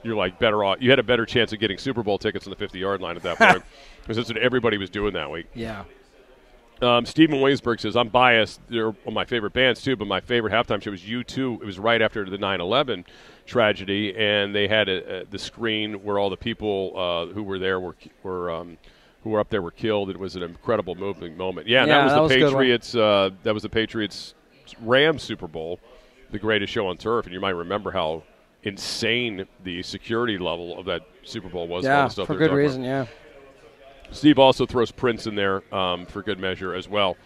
you're 0.05 0.15
like 0.17 0.39
better 0.39 0.63
off. 0.63 0.79
You 0.81 0.91
had 0.91 1.01
a 1.01 1.03
better 1.03 1.27
chance 1.27 1.53
of 1.53 1.59
getting 1.59 1.77
Super 1.77 2.05
Bowl 2.05 2.19
tickets 2.19 2.47
on 2.47 2.51
the 2.51 2.57
50 2.57 2.79
yard 2.79 3.01
line 3.01 3.17
at 3.17 3.23
that 3.25 3.37
point, 3.39 3.65
because 4.01 4.17
that's 4.17 4.29
what 4.29 4.39
everybody 4.39 4.79
was 4.79 4.91
doing 4.91 5.13
that 5.15 5.29
week. 5.31 5.47
yeah. 5.55 5.83
Um, 6.81 7.05
Stephen 7.07 7.41
Williamsburg 7.41 7.81
says, 7.81 7.97
I'm 7.97 8.09
biased. 8.09 8.61
They're 8.69 8.91
one 8.91 8.97
of 9.09 9.13
my 9.13 9.25
favorite 9.25 9.53
bands, 9.53 9.83
too, 9.83 9.97
but 9.97 10.07
my 10.07 10.21
favorite 10.21 10.53
halftime 10.53 10.81
show 10.81 10.91
was 10.91 11.03
U2. 11.03 11.63
It 11.63 11.65
was 11.65 11.79
right 11.79 12.01
after 12.01 12.29
the 12.29 12.39
9 12.39 12.61
11 12.61 13.05
tragedy, 13.47 14.15
and 14.17 14.55
they 14.55 14.69
had 14.69 14.89
a, 14.89 15.21
a, 15.21 15.25
the 15.25 15.39
screen 15.39 16.05
where 16.05 16.19
all 16.19 16.31
the 16.31 16.37
people 16.37 16.93
uh, 16.97 17.33
who 17.33 17.43
were 17.43 17.59
there 17.59 17.81
were, 17.81 17.97
were 18.23 18.51
um, 18.51 18.79
who 19.25 19.31
were 19.31 19.41
up 19.41 19.49
there 19.49 19.63
were 19.63 19.71
killed. 19.71 20.11
It 20.11 20.19
was 20.19 20.37
an 20.37 20.43
incredible 20.43 20.95
moving 20.95 21.37
moment. 21.37 21.67
Yeah, 21.67 21.85
Yeah, 21.85 21.87
that 21.87 22.05
was 22.05 22.13
that 22.13 22.17
the 22.17 22.23
was 22.23 22.33
a 22.33 22.37
good 22.37 22.45
one. 22.45 22.53
Patriots. 22.53 22.95
Uh, 22.95 23.31
that 23.43 23.55
was 23.55 23.63
the 23.63 23.69
Patriots 23.69 24.35
Rams 24.81 25.23
Super 25.23 25.49
Bowl, 25.49 25.81
the 26.31 26.39
greatest 26.39 26.73
show 26.73 26.87
on 26.87 26.97
turf, 26.97 27.25
and 27.25 27.35
you 27.35 27.41
might 27.41 27.51
remember 27.51 27.91
how 27.91 28.23
insane 28.63 29.47
the 29.65 29.83
security 29.83 30.39
level 30.39 30.79
of 30.79 30.87
that 30.87 31.03
Super 31.25 31.49
Bowl 31.49 31.67
was. 31.67 31.85
Yeah, 31.85 32.09
for 32.09 32.17
good 32.17 32.27
talking 32.27 32.47
about. 32.47 32.55
reason. 32.55 32.85
Yeah. 32.85 33.07
Steve 34.11 34.39
also 34.39 34.67
throws 34.67 34.91
Prince 34.91 35.27
in 35.27 35.35
there 35.35 35.63
um, 35.75 36.07
for 36.07 36.23
good 36.23 36.39
measure 36.39 36.75
as 36.75 36.89
well. 36.89 37.17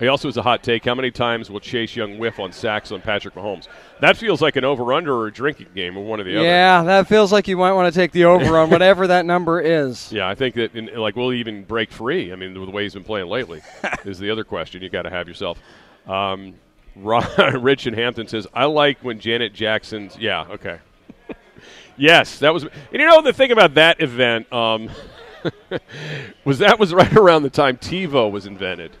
He 0.00 0.08
also 0.08 0.28
has 0.28 0.38
a 0.38 0.42
hot 0.42 0.62
take. 0.62 0.86
How 0.86 0.94
many 0.94 1.10
times 1.10 1.50
will 1.50 1.60
Chase 1.60 1.94
Young 1.94 2.18
whiff 2.18 2.40
on 2.40 2.52
sacks 2.52 2.90
on 2.90 3.02
Patrick 3.02 3.34
Mahomes? 3.34 3.68
That 4.00 4.16
feels 4.16 4.40
like 4.40 4.56
an 4.56 4.64
over/under 4.64 5.14
or 5.14 5.26
a 5.26 5.32
drinking 5.32 5.68
game, 5.74 5.96
or 5.96 6.02
one 6.02 6.20
of 6.20 6.26
the 6.26 6.36
other. 6.36 6.46
Yeah, 6.46 6.82
that 6.84 7.06
feels 7.06 7.30
like 7.30 7.46
you 7.46 7.58
might 7.58 7.72
want 7.72 7.92
to 7.92 8.00
take 8.00 8.10
the 8.12 8.24
over 8.24 8.56
on 8.56 8.70
whatever 8.70 9.06
that 9.06 9.26
number 9.26 9.60
is. 9.60 10.10
Yeah, 10.20 10.26
I 10.26 10.34
think 10.34 10.54
that 10.54 10.74
in, 10.74 10.86
like 10.96 11.16
we'll 11.16 11.34
even 11.34 11.64
break 11.64 11.92
free. 11.92 12.32
I 12.32 12.36
mean, 12.36 12.54
the 12.54 12.60
way 12.64 12.84
he's 12.84 12.94
been 12.94 13.04
playing 13.04 13.28
lately 13.28 13.60
is 14.06 14.18
the 14.18 14.30
other 14.30 14.42
question 14.42 14.82
you 14.82 14.88
got 14.88 15.02
to 15.02 15.10
have 15.10 15.28
yourself. 15.28 15.60
Um, 16.06 16.54
Rich 16.96 17.86
in 17.86 17.94
Hampton 17.94 18.26
says, 18.26 18.46
"I 18.54 18.64
like 18.64 18.98
when 19.00 19.20
Janet 19.20 19.52
Jackson's." 19.52 20.16
Yeah, 20.16 20.46
okay. 20.50 20.78
yes, 21.98 22.38
that 22.38 22.54
was. 22.54 22.64
And 22.64 22.72
you 22.92 23.06
know 23.06 23.20
the 23.20 23.34
thing 23.34 23.52
about 23.52 23.74
that 23.74 24.00
event 24.00 24.50
um, 24.50 24.90
was 26.44 26.58
that 26.58 26.78
was 26.78 26.92
right 26.94 27.16
around 27.16 27.42
the 27.42 27.50
time 27.50 27.76
TiVo 27.76 28.30
was 28.30 28.46
invented, 28.46 28.92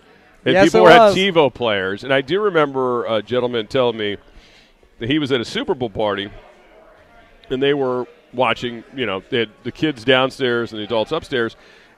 and 0.44 0.54
Yes, 0.54 0.66
people 0.66 0.86
had. 0.86 1.14
TiVo 1.14 1.52
players. 1.52 2.04
And 2.04 2.12
I 2.12 2.20
do 2.20 2.40
remember 2.40 3.04
a 3.04 3.22
gentleman 3.22 3.66
telling 3.66 3.96
me 3.96 4.16
that 4.98 5.08
he 5.08 5.18
was 5.18 5.32
at 5.32 5.40
a 5.40 5.44
Super 5.44 5.74
Bowl 5.74 5.90
party 5.90 6.30
and 7.50 7.62
they 7.62 7.74
were 7.74 8.06
watching. 8.32 8.84
You 8.94 9.06
know, 9.06 9.22
they 9.28 9.40
had 9.40 9.50
the 9.64 9.72
kids 9.72 10.04
downstairs 10.04 10.72
and 10.72 10.80
the 10.80 10.84
adults 10.84 11.12
upstairs, 11.12 11.56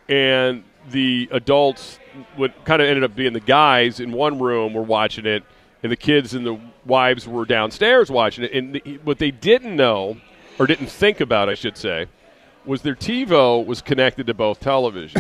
and 0.09 0.65
the 0.91 1.29
adults 1.31 1.99
would 2.37 2.53
kind 2.65 2.83
of 2.83 2.89
ended 2.89 3.05
up 3.05 3.15
being 3.15 3.33
the 3.33 3.41
guys 3.41 4.01
in 4.01 4.13
one 4.13 4.39
room 4.39 4.75
were 4.75 4.83
watching 4.83 5.27
it, 5.27 5.45
and 5.83 5.93
the 5.93 5.97
kids 5.97 6.35
and 6.35 6.45
the 6.45 6.59
wives 6.85 7.29
were 7.29 7.45
downstairs 7.45 8.11
watching 8.11 8.45
it. 8.45 8.53
And 8.53 8.75
the, 8.75 8.99
what 9.05 9.19
they 9.19 9.31
didn't 9.31 9.77
know, 9.77 10.17
or 10.59 10.67
didn't 10.67 10.89
think 10.89 11.21
about, 11.21 11.49
I 11.49 11.55
should 11.55 11.77
say. 11.77 12.07
Was 12.65 12.83
their 12.83 12.95
TiVo 12.95 13.67
was 13.67 13.83
connected 13.83 14.27
to 14.29 14.35
both 14.35 14.61
televisions. 14.61 15.19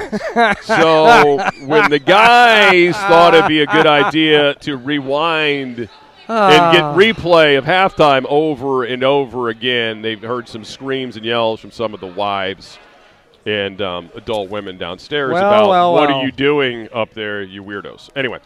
so 0.63 1.39
when 1.67 1.91
the 1.91 1.99
guys 1.99 2.95
thought 2.97 3.35
it'd 3.35 3.49
be 3.49 3.63
a 3.63 3.67
good 3.67 3.87
idea 3.87 4.55
to 4.55 4.77
rewind 4.77 5.79
and 6.29 6.73
get 6.73 6.83
Ah. 6.85 6.95
replay 6.97 7.59
of 7.59 7.65
halftime 7.65 8.25
over 8.29 8.85
and 8.85 9.03
over 9.03 9.49
again. 9.49 10.03
They've 10.03 10.23
heard 10.23 10.49
some 10.49 10.65
screams 10.65 11.17
and 11.17 11.25
yells 11.27 11.59
from 11.61 11.73
some 11.73 11.95
of 11.95 12.01
the 12.01 12.07
wives 12.07 12.79
and 13.45 13.83
um, 13.83 14.09
adult 14.15 14.49
women 14.49 14.79
downstairs 14.79 15.33
Well, 15.33 15.43
about 15.45 15.69
well, 15.69 15.93
what 15.95 16.09
well. 16.11 16.19
are 16.21 16.25
you 16.25 16.31
doing 16.33 16.89
up 16.93 17.13
there, 17.13 17.43
you 17.43 17.65
weirdos. 17.65 18.09
Anyway, 18.15 18.39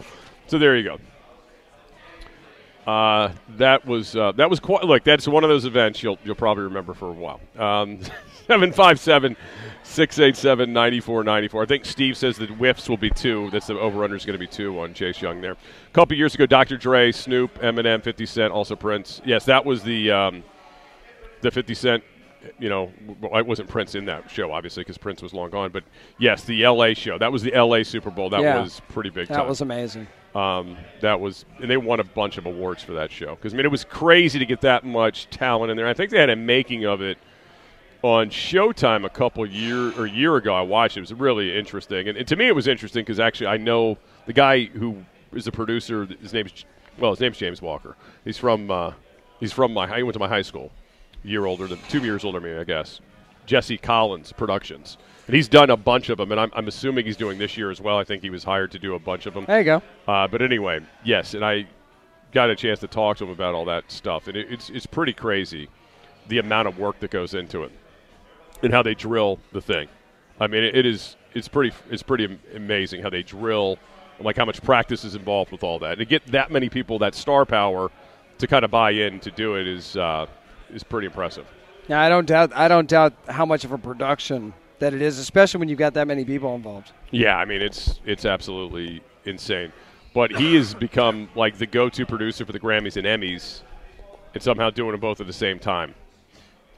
so 0.46 0.58
there 0.58 0.74
you 0.74 0.84
go. 0.84 0.98
Uh, 2.90 3.32
that 3.56 3.84
was 3.84 4.16
uh, 4.16 4.32
that 4.32 4.48
was 4.48 4.58
quite 4.60 4.84
look. 4.84 5.02
That's 5.04 5.26
one 5.28 5.42
of 5.44 5.50
those 5.50 5.64
events 5.66 6.02
you'll 6.02 6.18
you'll 6.24 6.34
probably 6.36 6.64
remember 6.64 6.94
for 6.94 7.10
a 7.10 7.12
while. 7.12 7.40
Um, 7.58 7.98
Seven 8.46 8.72
five 8.72 9.00
seven. 9.00 9.36
687 9.82 10.72
9494. 10.72 11.62
I 11.62 11.66
think 11.66 11.84
Steve 11.84 12.16
says 12.16 12.36
that 12.38 12.50
whiffs 12.50 12.88
will 12.88 12.96
be 12.96 13.08
two. 13.08 13.48
That's 13.50 13.68
the 13.68 13.78
over 13.78 14.02
under 14.02 14.16
is 14.16 14.26
going 14.26 14.34
to 14.34 14.38
be 14.38 14.48
two 14.48 14.80
on 14.80 14.94
Chase 14.94 15.22
Young 15.22 15.40
there. 15.40 15.52
A 15.52 15.92
couple 15.92 16.16
years 16.16 16.34
ago, 16.34 16.44
Dr. 16.44 16.76
Dre, 16.76 17.12
Snoop, 17.12 17.54
Eminem, 17.60 18.02
50 18.02 18.26
Cent, 18.26 18.52
also 18.52 18.74
Prince. 18.74 19.22
Yes, 19.24 19.44
that 19.44 19.64
was 19.64 19.84
the 19.84 20.10
um, 20.10 20.42
the 21.40 21.50
50 21.52 21.74
Cent 21.74 22.04
you 22.58 22.68
know, 22.68 22.92
well, 23.20 23.34
I 23.34 23.42
wasn't 23.42 23.68
Prince 23.68 23.94
in 23.94 24.04
that 24.06 24.30
show, 24.30 24.52
obviously, 24.52 24.82
because 24.82 24.98
Prince 24.98 25.22
was 25.22 25.34
long 25.34 25.50
gone. 25.50 25.70
But 25.72 25.84
yes, 26.18 26.44
the 26.44 26.62
L.A. 26.64 26.94
show. 26.94 27.18
That 27.18 27.32
was 27.32 27.42
the 27.42 27.52
L.A. 27.52 27.84
Super 27.84 28.10
Bowl. 28.10 28.30
That 28.30 28.40
Yeah. 28.40 28.60
was 28.62 28.80
pretty 28.88 29.10
big. 29.10 29.28
That 29.28 29.38
time. 29.38 29.48
was 29.48 29.60
amazing. 29.60 30.06
Um, 30.34 30.76
that 31.00 31.18
was, 31.18 31.44
and 31.60 31.70
they 31.70 31.76
won 31.76 31.98
a 31.98 32.04
bunch 32.04 32.38
of 32.38 32.46
awards 32.46 32.82
for 32.82 32.92
that 32.92 33.10
show 33.10 33.34
because 33.34 33.54
I 33.54 33.56
mean 33.56 33.64
it 33.66 33.70
was 33.70 33.84
crazy 33.84 34.38
to 34.38 34.46
get 34.46 34.60
that 34.60 34.84
much 34.84 35.28
talent 35.30 35.70
in 35.70 35.76
there. 35.76 35.88
I 35.88 35.94
think 35.94 36.10
they 36.10 36.18
had 36.18 36.30
a 36.30 36.36
making 36.36 36.84
of 36.84 37.00
it 37.00 37.16
on 38.02 38.30
Showtime 38.30 39.04
a 39.04 39.08
couple 39.08 39.46
year 39.46 39.92
or 39.98 40.06
year 40.06 40.36
ago. 40.36 40.54
I 40.54 40.62
watched 40.62 40.96
it. 40.96 41.00
It 41.00 41.02
was 41.02 41.14
really 41.14 41.56
interesting, 41.56 42.08
and, 42.08 42.16
and 42.16 42.26
to 42.28 42.36
me 42.36 42.48
it 42.48 42.54
was 42.54 42.68
interesting 42.68 43.02
because 43.02 43.20
actually 43.20 43.48
I 43.48 43.56
know 43.56 43.98
the 44.26 44.32
guy 44.32 44.64
who 44.64 45.04
is 45.32 45.44
the 45.44 45.52
producer. 45.52 46.06
His 46.20 46.32
name's 46.32 46.64
well, 46.98 47.10
his 47.12 47.20
name's 47.20 47.38
James 47.38 47.60
Walker. 47.60 47.96
He's 48.24 48.38
from 48.38 48.70
uh, 48.70 48.92
he's 49.40 49.52
from 49.52 49.72
my 49.72 49.94
he 49.96 50.02
went 50.02 50.14
to 50.14 50.20
my 50.20 50.28
high 50.28 50.42
school, 50.42 50.70
a 51.24 51.28
year 51.28 51.46
older 51.46 51.66
than 51.66 51.78
two 51.88 52.00
years 52.00 52.24
older 52.24 52.40
than 52.40 52.50
me, 52.50 52.58
I 52.58 52.64
guess. 52.64 53.00
Jesse 53.46 53.78
Collins 53.78 54.32
Productions. 54.32 54.98
And 55.26 55.34
he's 55.34 55.48
done 55.48 55.70
a 55.70 55.76
bunch 55.76 56.08
of 56.08 56.18
them, 56.18 56.30
and 56.30 56.40
I'm, 56.40 56.52
I'm 56.54 56.68
assuming 56.68 57.04
he's 57.04 57.16
doing 57.16 57.36
this 57.38 57.56
year 57.56 57.70
as 57.70 57.80
well. 57.80 57.98
I 57.98 58.04
think 58.04 58.22
he 58.22 58.30
was 58.30 58.44
hired 58.44 58.70
to 58.72 58.78
do 58.78 58.94
a 58.94 58.98
bunch 58.98 59.26
of 59.26 59.34
them. 59.34 59.44
There 59.44 59.58
you 59.58 59.64
go. 59.64 59.82
Uh, 60.06 60.28
but 60.28 60.40
anyway, 60.40 60.80
yes, 61.02 61.34
and 61.34 61.44
I 61.44 61.66
got 62.30 62.48
a 62.48 62.54
chance 62.54 62.78
to 62.80 62.86
talk 62.86 63.16
to 63.16 63.24
him 63.24 63.30
about 63.30 63.54
all 63.54 63.64
that 63.64 63.90
stuff, 63.90 64.28
and 64.28 64.36
it, 64.36 64.46
it's 64.50 64.70
it's 64.70 64.86
pretty 64.86 65.12
crazy 65.12 65.68
the 66.28 66.38
amount 66.38 66.68
of 66.68 66.78
work 66.78 66.98
that 67.00 67.10
goes 67.10 67.34
into 67.34 67.62
it 67.62 67.72
and 68.62 68.72
how 68.72 68.82
they 68.82 68.94
drill 68.94 69.38
the 69.52 69.60
thing. 69.60 69.88
I 70.40 70.46
mean, 70.46 70.64
it, 70.64 70.76
it 70.76 70.86
is 70.86 71.16
it's 71.34 71.48
pretty 71.48 71.74
it's 71.90 72.02
pretty 72.02 72.38
amazing 72.54 73.02
how 73.02 73.10
they 73.10 73.22
drill, 73.22 73.78
like 74.20 74.36
how 74.36 74.44
much 74.44 74.62
practice 74.62 75.04
is 75.04 75.14
involved 75.14 75.52
with 75.52 75.62
all 75.62 75.78
that. 75.80 75.92
And 75.92 75.98
to 75.98 76.04
get 76.04 76.26
that 76.28 76.50
many 76.50 76.68
people, 76.68 76.98
that 77.00 77.14
star 77.14 77.44
power, 77.44 77.90
to 78.38 78.46
kind 78.46 78.64
of 78.64 78.70
buy 78.70 78.90
in 78.90 79.20
to 79.20 79.30
do 79.30 79.56
it 79.56 79.66
is 79.66 79.96
uh, 79.96 80.26
is 80.70 80.82
pretty 80.82 81.06
impressive. 81.06 81.46
Now 81.88 82.00
I 82.00 82.08
don't 82.08 82.26
doubt. 82.26 82.52
I 82.54 82.68
don't 82.68 82.88
doubt 82.88 83.14
how 83.28 83.46
much 83.46 83.64
of 83.64 83.72
a 83.72 83.78
production 83.78 84.52
that 84.78 84.92
it 84.92 85.00
is, 85.00 85.18
especially 85.18 85.60
when 85.60 85.68
you've 85.68 85.78
got 85.78 85.94
that 85.94 86.06
many 86.06 86.24
people 86.24 86.54
involved. 86.54 86.92
Yeah, 87.10 87.36
I 87.36 87.44
mean 87.44 87.62
it's 87.62 88.00
it's 88.04 88.24
absolutely 88.24 89.02
insane. 89.24 89.72
But 90.14 90.30
he 90.34 90.54
has 90.54 90.72
become 90.72 91.28
like 91.34 91.58
the 91.58 91.66
go-to 91.66 92.06
producer 92.06 92.46
for 92.46 92.52
the 92.52 92.60
Grammys 92.60 92.96
and 92.96 93.06
Emmys, 93.06 93.60
and 94.32 94.42
somehow 94.42 94.70
doing 94.70 94.92
them 94.92 95.00
both 95.00 95.20
at 95.20 95.26
the 95.26 95.32
same 95.32 95.58
time, 95.58 95.94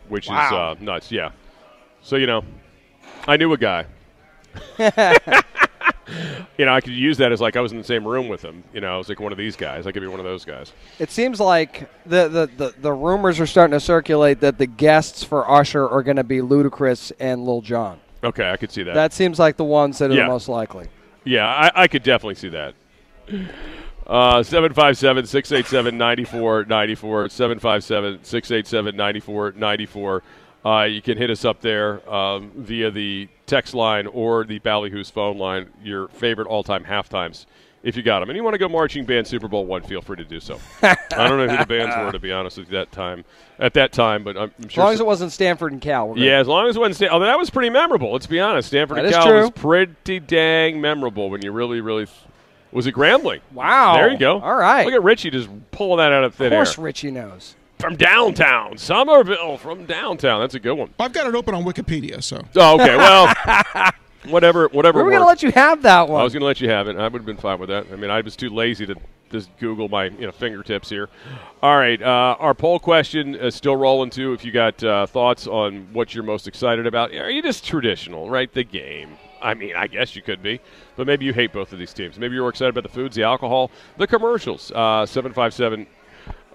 which 0.08 0.26
is 0.26 0.32
uh, 0.32 0.74
nuts. 0.80 1.12
Yeah. 1.12 1.30
So 2.02 2.16
you 2.16 2.26
know, 2.26 2.42
I 3.26 3.36
knew 3.36 3.52
a 3.52 3.58
guy. 3.58 3.86
you 6.56 6.64
know, 6.64 6.72
I 6.74 6.80
could 6.80 6.92
use 6.94 7.18
that 7.18 7.32
as 7.32 7.40
like 7.40 7.56
I 7.56 7.60
was 7.60 7.72
in 7.72 7.78
the 7.78 7.84
same 7.84 8.06
room 8.06 8.28
with 8.28 8.42
him. 8.42 8.64
You 8.72 8.80
know, 8.80 8.94
I 8.94 8.96
was 8.98 9.08
like 9.08 9.20
one 9.20 9.32
of 9.32 9.38
these 9.38 9.56
guys. 9.56 9.86
I 9.86 9.92
could 9.92 10.00
be 10.00 10.08
one 10.08 10.20
of 10.20 10.24
those 10.24 10.44
guys. 10.44 10.72
It 10.98 11.10
seems 11.10 11.38
like 11.38 11.88
the, 12.06 12.28
the, 12.28 12.46
the, 12.56 12.74
the 12.80 12.92
rumors 12.92 13.38
are 13.40 13.46
starting 13.46 13.72
to 13.72 13.80
circulate 13.80 14.40
that 14.40 14.58
the 14.58 14.66
guests 14.66 15.22
for 15.22 15.48
Usher 15.50 15.86
are 15.88 16.02
going 16.02 16.16
to 16.16 16.24
be 16.24 16.38
Ludacris 16.38 17.12
and 17.20 17.44
Lil 17.44 17.60
Jon. 17.60 18.00
Okay, 18.24 18.50
I 18.50 18.56
could 18.56 18.72
see 18.72 18.82
that. 18.84 18.94
That 18.94 19.12
seems 19.12 19.38
like 19.38 19.56
the 19.56 19.64
ones 19.64 19.98
that 19.98 20.10
are 20.10 20.14
Yeah. 20.14 20.22
the 20.24 20.28
most 20.30 20.48
likely. 20.48 20.88
Yeah, 21.24 21.46
I, 21.46 21.82
I 21.82 21.88
could 21.88 22.02
definitely 22.02 22.36
see 22.36 22.48
that. 22.48 22.74
Uh, 24.06 24.42
757 24.42 25.26
687 25.26 25.96
9494. 30.64 30.64
757 30.64 30.64
687 30.64 30.64
9494. 30.64 30.64
Uh, 30.64 30.84
You 30.84 31.02
can 31.02 31.18
hit 31.18 31.30
us 31.30 31.44
up 31.44 31.60
there 31.60 32.12
um, 32.12 32.50
via 32.56 32.90
the 32.90 33.28
text 33.46 33.74
line 33.74 34.06
or 34.06 34.44
the 34.44 34.58
Ballyhoo's 34.60 35.10
phone 35.10 35.38
line, 35.38 35.68
your 35.82 36.08
favorite 36.08 36.46
all 36.48 36.62
time 36.62 36.84
halftimes, 36.84 37.46
if 37.82 37.96
you 37.96 38.02
got 38.02 38.20
them. 38.20 38.28
And 38.30 38.36
you 38.36 38.42
want 38.44 38.54
to 38.54 38.58
go 38.58 38.68
marching 38.68 39.04
band 39.04 39.26
Super 39.26 39.48
Bowl 39.48 39.64
one, 39.66 39.82
feel 39.82 40.02
free 40.02 40.16
to 40.16 40.24
do 40.24 40.40
so. 40.40 40.58
I 40.82 40.96
don't 41.10 41.38
know 41.38 41.48
who 41.48 41.56
the 41.56 41.66
bands 41.66 41.96
were, 41.96 42.12
to 42.12 42.18
be 42.18 42.32
honest 42.32 42.58
with 42.58 42.68
you, 42.70 42.76
that 42.78 42.92
time, 42.92 43.24
at 43.58 43.74
that 43.74 43.92
time, 43.92 44.22
but 44.24 44.36
I'm, 44.36 44.52
I'm 44.58 44.64
As 44.66 44.72
sure. 44.72 44.84
long 44.84 44.92
as 44.94 45.00
it 45.00 45.06
wasn't 45.06 45.32
Stanford 45.32 45.72
and 45.72 45.80
Cal. 45.80 46.08
We're. 46.08 46.18
Yeah, 46.18 46.38
as 46.38 46.46
long 46.48 46.68
as 46.68 46.76
it 46.76 46.80
wasn't. 46.80 46.96
Stan- 46.96 47.10
oh, 47.12 47.20
that 47.20 47.38
was 47.38 47.50
pretty 47.50 47.70
memorable. 47.70 48.12
Let's 48.12 48.26
be 48.26 48.40
honest. 48.40 48.68
Stanford 48.68 48.98
That 48.98 49.06
and 49.06 49.14
Cal 49.14 49.32
was 49.32 49.50
pretty 49.52 50.20
dang 50.20 50.80
memorable 50.80 51.30
when 51.30 51.42
you 51.42 51.52
really, 51.52 51.80
really. 51.80 52.06
Th- 52.06 52.16
was 52.70 52.86
it 52.86 52.94
Grambling? 52.94 53.40
Wow. 53.54 53.94
There 53.94 54.10
you 54.10 54.18
go. 54.18 54.40
All 54.40 54.54
right. 54.54 54.84
Look 54.84 54.92
at 54.92 55.02
Richie 55.02 55.30
just 55.30 55.48
pulling 55.70 55.98
that 55.98 56.12
out 56.12 56.22
of 56.24 56.34
thin 56.34 56.52
air. 56.52 56.60
Of 56.60 56.66
course, 56.66 56.78
air 56.78 56.84
Richie 56.84 57.10
knows. 57.10 57.54
From 57.78 57.96
downtown 57.96 58.76
Somerville. 58.78 59.58
From 59.58 59.84
downtown. 59.86 60.40
That's 60.40 60.54
a 60.54 60.60
good 60.60 60.74
one. 60.74 60.92
I've 60.98 61.12
got 61.12 61.26
it 61.26 61.34
open 61.34 61.54
on 61.54 61.64
Wikipedia, 61.64 62.22
so 62.22 62.42
Oh, 62.56 62.74
okay. 62.80 62.96
Well, 62.96 63.32
whatever. 64.26 64.68
Whatever. 64.68 65.02
We're 65.04 65.10
going 65.10 65.22
to 65.22 65.26
let 65.26 65.42
you 65.42 65.52
have 65.52 65.82
that 65.82 66.08
one. 66.08 66.20
I 66.20 66.24
was 66.24 66.32
going 66.32 66.40
to 66.40 66.46
let 66.46 66.60
you 66.60 66.68
have 66.70 66.88
it. 66.88 66.96
I 66.96 67.04
would 67.04 67.20
have 67.20 67.26
been 67.26 67.36
fine 67.36 67.58
with 67.58 67.68
that. 67.70 67.86
I 67.92 67.96
mean, 67.96 68.10
I 68.10 68.20
was 68.20 68.36
too 68.36 68.50
lazy 68.50 68.86
to 68.86 68.96
just 69.30 69.54
Google 69.58 69.88
my 69.88 70.06
you 70.06 70.26
know 70.26 70.32
fingertips 70.32 70.88
here. 70.88 71.08
All 71.62 71.76
right, 71.76 72.00
uh, 72.00 72.36
our 72.38 72.54
poll 72.54 72.78
question 72.78 73.34
is 73.34 73.54
still 73.54 73.76
rolling 73.76 74.10
too. 74.10 74.32
If 74.32 74.44
you 74.44 74.52
got 74.52 74.82
uh, 74.82 75.06
thoughts 75.06 75.46
on 75.46 75.88
what 75.92 76.14
you're 76.14 76.24
most 76.24 76.48
excited 76.48 76.86
about, 76.86 77.12
are 77.12 77.30
you 77.30 77.42
just 77.42 77.64
traditional, 77.64 78.30
right? 78.30 78.52
The 78.52 78.64
game. 78.64 79.16
I 79.40 79.54
mean, 79.54 79.76
I 79.76 79.86
guess 79.86 80.16
you 80.16 80.22
could 80.22 80.42
be, 80.42 80.60
but 80.96 81.06
maybe 81.06 81.24
you 81.24 81.32
hate 81.32 81.52
both 81.52 81.72
of 81.72 81.78
these 81.78 81.92
teams. 81.92 82.18
Maybe 82.18 82.34
you're 82.34 82.48
excited 82.48 82.70
about 82.70 82.82
the 82.82 82.88
foods, 82.88 83.14
the 83.14 83.22
alcohol, 83.22 83.70
the 83.96 84.06
commercials. 84.06 84.72
Uh, 84.74 85.06
Seven 85.06 85.32
five 85.32 85.54
seven. 85.54 85.86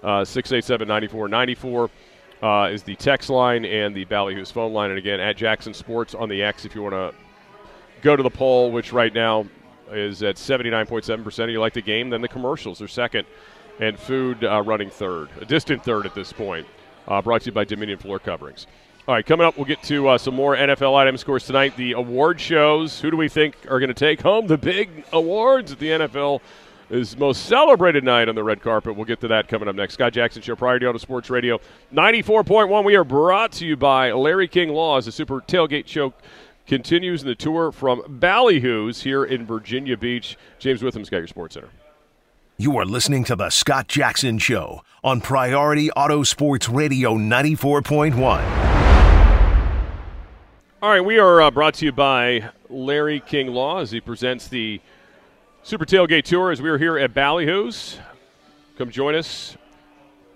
Uh, 0.04 0.24
687 0.24 0.86
9494 0.86 1.90
uh, 2.42 2.68
is 2.70 2.82
the 2.82 2.94
text 2.96 3.30
line 3.30 3.64
and 3.64 3.94
the 3.94 4.04
Ballyhoo's 4.04 4.50
phone 4.50 4.72
line. 4.72 4.90
And 4.90 4.98
again, 4.98 5.18
at 5.18 5.36
Jackson 5.36 5.72
Sports 5.72 6.14
on 6.14 6.28
the 6.28 6.42
X 6.42 6.64
if 6.64 6.74
you 6.74 6.82
want 6.82 6.92
to 6.94 7.14
go 8.02 8.14
to 8.14 8.22
the 8.22 8.30
poll, 8.30 8.70
which 8.70 8.92
right 8.92 9.12
now 9.14 9.46
is 9.90 10.22
at 10.22 10.36
79.7%. 10.36 11.50
You 11.50 11.60
like 11.60 11.72
the 11.72 11.82
game, 11.82 12.10
then 12.10 12.20
the 12.20 12.28
commercials 12.28 12.82
are 12.82 12.88
second, 12.88 13.26
and 13.80 13.98
food 13.98 14.44
uh, 14.44 14.62
running 14.62 14.90
third, 14.90 15.30
a 15.40 15.44
distant 15.44 15.82
third 15.82 16.06
at 16.06 16.14
this 16.14 16.32
point. 16.32 16.66
Uh, 17.08 17.20
brought 17.20 17.42
to 17.42 17.46
you 17.46 17.52
by 17.52 17.64
Dominion 17.64 17.98
Floor 17.98 18.18
Coverings. 18.18 18.66
All 19.06 19.14
right, 19.14 19.26
coming 19.26 19.46
up, 19.46 19.58
we'll 19.58 19.66
get 19.66 19.82
to 19.84 20.08
uh, 20.08 20.18
some 20.18 20.34
more 20.34 20.56
NFL 20.56 20.94
items. 20.96 21.20
Of 21.20 21.26
course, 21.26 21.46
tonight, 21.46 21.76
the 21.76 21.92
award 21.92 22.40
shows. 22.40 22.98
Who 23.00 23.10
do 23.10 23.18
we 23.18 23.28
think 23.28 23.56
are 23.68 23.78
going 23.78 23.88
to 23.88 23.94
take 23.94 24.22
home 24.22 24.46
the 24.46 24.56
big 24.56 25.04
awards 25.12 25.72
at 25.72 25.78
the 25.78 25.88
NFL? 25.88 26.40
Is 26.90 27.16
most 27.16 27.46
celebrated 27.46 28.04
night 28.04 28.28
on 28.28 28.34
the 28.34 28.44
red 28.44 28.60
carpet. 28.60 28.94
We'll 28.94 29.06
get 29.06 29.20
to 29.20 29.28
that 29.28 29.48
coming 29.48 29.68
up 29.68 29.74
next. 29.74 29.94
Scott 29.94 30.12
Jackson 30.12 30.42
Show, 30.42 30.54
Priority 30.54 30.86
Auto 30.86 30.98
Sports 30.98 31.30
Radio, 31.30 31.58
94.1. 31.94 32.84
We 32.84 32.94
are 32.94 33.04
brought 33.04 33.52
to 33.52 33.66
you 33.66 33.74
by 33.74 34.12
Larry 34.12 34.46
King 34.46 34.68
Law 34.68 34.98
as 34.98 35.06
the 35.06 35.12
Super 35.12 35.40
Tailgate 35.40 35.86
Show 35.86 36.12
continues 36.66 37.22
in 37.22 37.28
the 37.28 37.34
tour 37.34 37.72
from 37.72 38.02
Ballyhoo's 38.02 39.02
here 39.02 39.24
in 39.24 39.46
Virginia 39.46 39.96
Beach. 39.96 40.36
James 40.58 40.82
Witham's 40.82 41.08
got 41.08 41.18
your 41.18 41.26
Sports 41.26 41.54
Center. 41.54 41.70
You 42.56 42.76
are 42.76 42.84
listening 42.84 43.24
to 43.24 43.34
The 43.34 43.50
Scott 43.50 43.88
Jackson 43.88 44.38
Show 44.38 44.82
on 45.02 45.20
Priority 45.20 45.90
Auto 45.92 46.22
Sports 46.22 46.68
Radio 46.68 47.16
94.1. 47.16 48.74
All 50.82 50.90
right, 50.90 51.00
we 51.00 51.18
are 51.18 51.40
uh, 51.40 51.50
brought 51.50 51.74
to 51.74 51.86
you 51.86 51.92
by 51.92 52.50
Larry 52.68 53.20
King 53.20 53.48
Law 53.48 53.80
as 53.80 53.90
he 53.90 54.00
presents 54.00 54.48
the 54.48 54.80
Super 55.66 55.86
Tailgate 55.86 56.24
Tour 56.24 56.50
as 56.50 56.60
we 56.60 56.68
are 56.68 56.76
here 56.76 56.98
at 56.98 57.14
Ballyhoo's. 57.14 57.98
Come 58.76 58.90
join 58.90 59.14
us. 59.14 59.56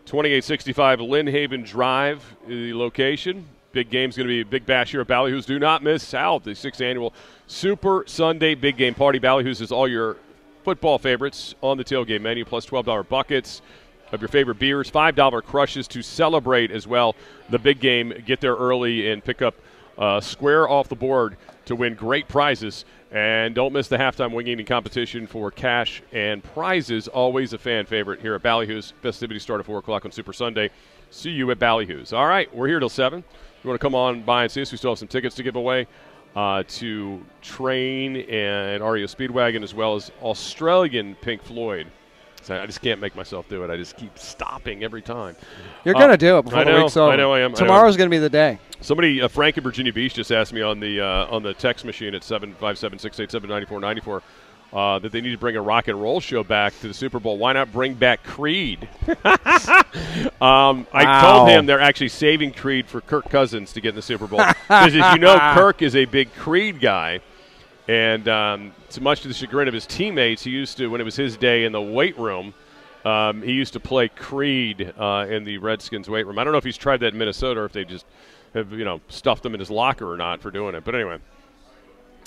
2865 0.07 1.01
Lynnhaven 1.01 1.67
Drive, 1.67 2.25
the 2.47 2.73
location. 2.73 3.47
Big 3.73 3.91
game's 3.91 4.17
going 4.17 4.27
to 4.27 4.33
be 4.33 4.41
a 4.41 4.45
big 4.47 4.65
bash 4.65 4.93
here 4.93 5.03
at 5.03 5.07
Ballyhoo's. 5.07 5.45
Do 5.45 5.59
not 5.59 5.83
miss 5.83 6.15
out 6.15 6.45
the 6.45 6.55
sixth 6.55 6.81
annual 6.81 7.13
Super 7.47 8.05
Sunday 8.07 8.55
Big 8.55 8.79
Game 8.79 8.95
Party. 8.95 9.21
Ballyhoo's 9.21 9.61
is 9.61 9.71
all 9.71 9.87
your 9.87 10.17
football 10.65 10.99
favorites 10.99 11.55
on 11.61 11.77
the 11.77 11.85
tailgate 11.85 12.23
menu, 12.23 12.47
plus 12.47 12.65
$12 12.65 13.07
buckets 13.11 13.61
of 14.13 14.23
your 14.23 14.29
favorite 14.29 14.59
beers, 14.59 14.91
$5 14.91 15.43
crushes 15.45 15.87
to 15.89 16.01
celebrate 16.01 16.71
as 16.71 16.87
well. 16.87 17.15
The 17.51 17.59
big 17.59 17.81
game, 17.81 18.15
get 18.25 18.41
there 18.41 18.57
early 18.57 19.11
and 19.11 19.23
pick 19.23 19.43
up 19.43 19.57
uh, 19.99 20.23
square 20.23 20.67
off 20.67 20.89
the 20.89 20.97
board 20.97 21.37
to 21.69 21.77
win 21.77 21.95
great 21.95 22.29
prizes. 22.29 22.85
And 23.11 23.55
don't 23.55 23.73
miss 23.73 23.89
the 23.89 23.97
halftime 23.97 24.33
wing 24.33 24.49
eating 24.49 24.67
competition 24.67 25.27
for 25.27 25.51
cash 25.51 26.03
and 26.13 26.43
prizes. 26.43 27.09
Always 27.09 27.53
a 27.53 27.59
fan 27.59 27.87
favorite 27.87 28.21
here 28.21 28.35
at 28.35 28.43
Ballyhoo's. 28.43 28.93
Festivities 29.01 29.43
start 29.43 29.61
at 29.61 29.67
4 29.67 29.79
o'clock 29.79 30.05
on 30.05 30.11
Super 30.11 30.33
Sunday. 30.33 30.71
See 31.11 31.31
you 31.31 31.51
at 31.51 31.59
Ballyhoo's. 31.59 32.13
All 32.13 32.27
right, 32.27 32.55
we're 32.55 32.69
here 32.69 32.81
till 32.81 32.89
7. 32.89 33.21
If 33.21 33.65
you 33.65 33.69
want 33.69 33.81
to 33.81 33.85
come 33.85 33.95
on 33.95 34.23
by 34.23 34.43
and 34.43 34.53
see 34.53 34.61
us, 34.61 34.73
we 34.73 34.79
still 34.79 34.91
have 34.91 34.99
some 34.99 35.09
tickets 35.09 35.35
to 35.37 35.43
give 35.43 35.57
away 35.57 35.87
uh, 36.37 36.65
to 36.69 37.25
Train 37.41 38.17
and 38.17 38.83
REO 38.83 39.07
Speedwagon, 39.07 39.63
as 39.63 39.75
well 39.75 39.95
as 39.95 40.13
Australian 40.23 41.15
Pink 41.17 41.43
Floyd. 41.43 41.87
So 42.43 42.61
I 42.61 42.65
just 42.67 42.81
can't 42.81 43.01
make 43.01 43.15
myself 43.15 43.49
do 43.49 43.63
it. 43.65 43.71
I 43.71 43.77
just 43.77 43.97
keep 43.97 44.19
stopping 44.19 44.83
every 44.83 45.03
time. 45.03 45.37
You're 45.85 45.95
Uh, 45.97 46.01
going 46.01 46.11
to 46.13 46.17
do 46.17 46.39
it 46.39 46.45
before 46.45 46.61
I 46.61 46.65
the 46.65 46.71
know, 46.73 46.83
week's 46.85 46.97
over. 46.97 47.13
I 47.13 47.17
know 47.17 47.33
I 47.33 47.41
am, 47.41 47.51
know. 47.53 47.57
Tomorrow's 47.59 47.97
going 47.97 48.09
to 48.09 48.15
be 48.15 48.19
the 48.19 48.31
day. 48.31 48.59
Somebody, 48.81 49.21
uh, 49.21 49.29
Frank 49.29 49.59
in 49.59 49.65
Virginia 49.65 49.93
Beach, 49.93 50.15
just 50.15 50.31
asked 50.33 50.53
me 50.53 50.63
on 50.63 50.81
the 50.81 51.01
uh, 51.01 51.27
on 51.27 51.43
the 51.43 51.53
text 51.55 51.85
machine 51.85 52.15
at 52.15 52.23
seven 52.25 52.55
five 52.55 52.79
seven 52.79 52.99
six 52.99 53.19
eight 53.21 53.31
seven 53.31 53.51
ninety 53.51 53.67
four 53.67 53.81
ninety 53.81 54.01
four 54.01 54.23
uh, 54.73 54.99
that 55.01 55.13
they 55.13 55.21
need 55.21 55.33
to 55.33 55.39
bring 55.39 55.57
a 55.57 55.61
rock 55.63 55.89
and 55.89 56.01
roll 56.01 56.21
show 56.21 56.45
back 56.45 56.79
to 56.81 56.89
the 56.89 56.95
Super 56.95 57.19
Bowl. 57.19 57.37
Why 57.39 57.53
not 57.55 57.73
bring 57.73 57.95
back 57.95 58.23
Creed? 58.23 58.89
um, 60.41 60.87
I 60.93 61.05
Wow. 61.05 61.21
told 61.39 61.49
him 61.51 61.67
they're 61.67 61.81
actually 61.81 62.09
saving 62.09 62.53
Creed 62.53 62.87
for 62.87 63.01
Kirk 63.01 63.29
Cousins 63.31 63.73
to 63.73 63.81
get 63.81 63.91
in 63.91 63.95
the 63.97 64.03
Super 64.03 64.27
Bowl 64.27 64.39
because, 64.69 64.95
as 64.95 65.13
you 65.15 65.19
know, 65.19 65.39
Kirk 65.55 65.83
is 65.83 65.97
a 65.97 66.05
big 66.05 66.33
Creed 66.35 66.81
guy. 66.81 67.21
And 67.89 68.29
um, 68.29 68.73
to 68.91 69.01
much 69.01 69.23
to 69.23 69.29
the 69.29 69.35
chagrin 69.35 69.67
of 69.67 69.75
his 69.75 69.87
teammates, 69.87 70.45
he 70.45 70.51
used 70.51 70.77
to, 70.77 70.89
when 70.89 71.01
it 71.01 71.05
was 71.05 71.17
his 71.17 71.37
day 71.39 71.65
in 71.65 71.73
the 71.73 71.81
weight 71.81 72.19
room, 72.19 72.53
um, 73.05 73.41
he 73.41 73.53
used 73.53 73.73
to 73.73 73.81
play 73.81 74.09
Creed 74.09 74.93
uh, 74.99 75.27
in 75.29 75.45
the 75.45 75.57
Redskins 75.59 76.09
weight 76.11 76.27
room. 76.27 76.39
I 76.39 76.45
don't 76.45 76.53
know 76.53 76.59
if 76.59 76.65
he's 76.65 76.77
tried 76.77 76.99
that 77.01 77.15
in 77.15 77.19
Minnesota 77.19 77.61
or 77.61 77.65
if 77.65 77.73
they 77.73 77.85
just 77.85 78.05
have 78.55 78.73
you 78.73 78.85
know 78.85 79.01
stuffed 79.09 79.45
him 79.45 79.55
in 79.55 79.61
his 79.61 79.71
locker 79.71 80.11
or 80.13 80.17
not 80.17 80.41
for 80.43 80.51
doing 80.51 80.75
it. 80.75 80.85
But 80.85 80.95
anyway. 80.95 81.19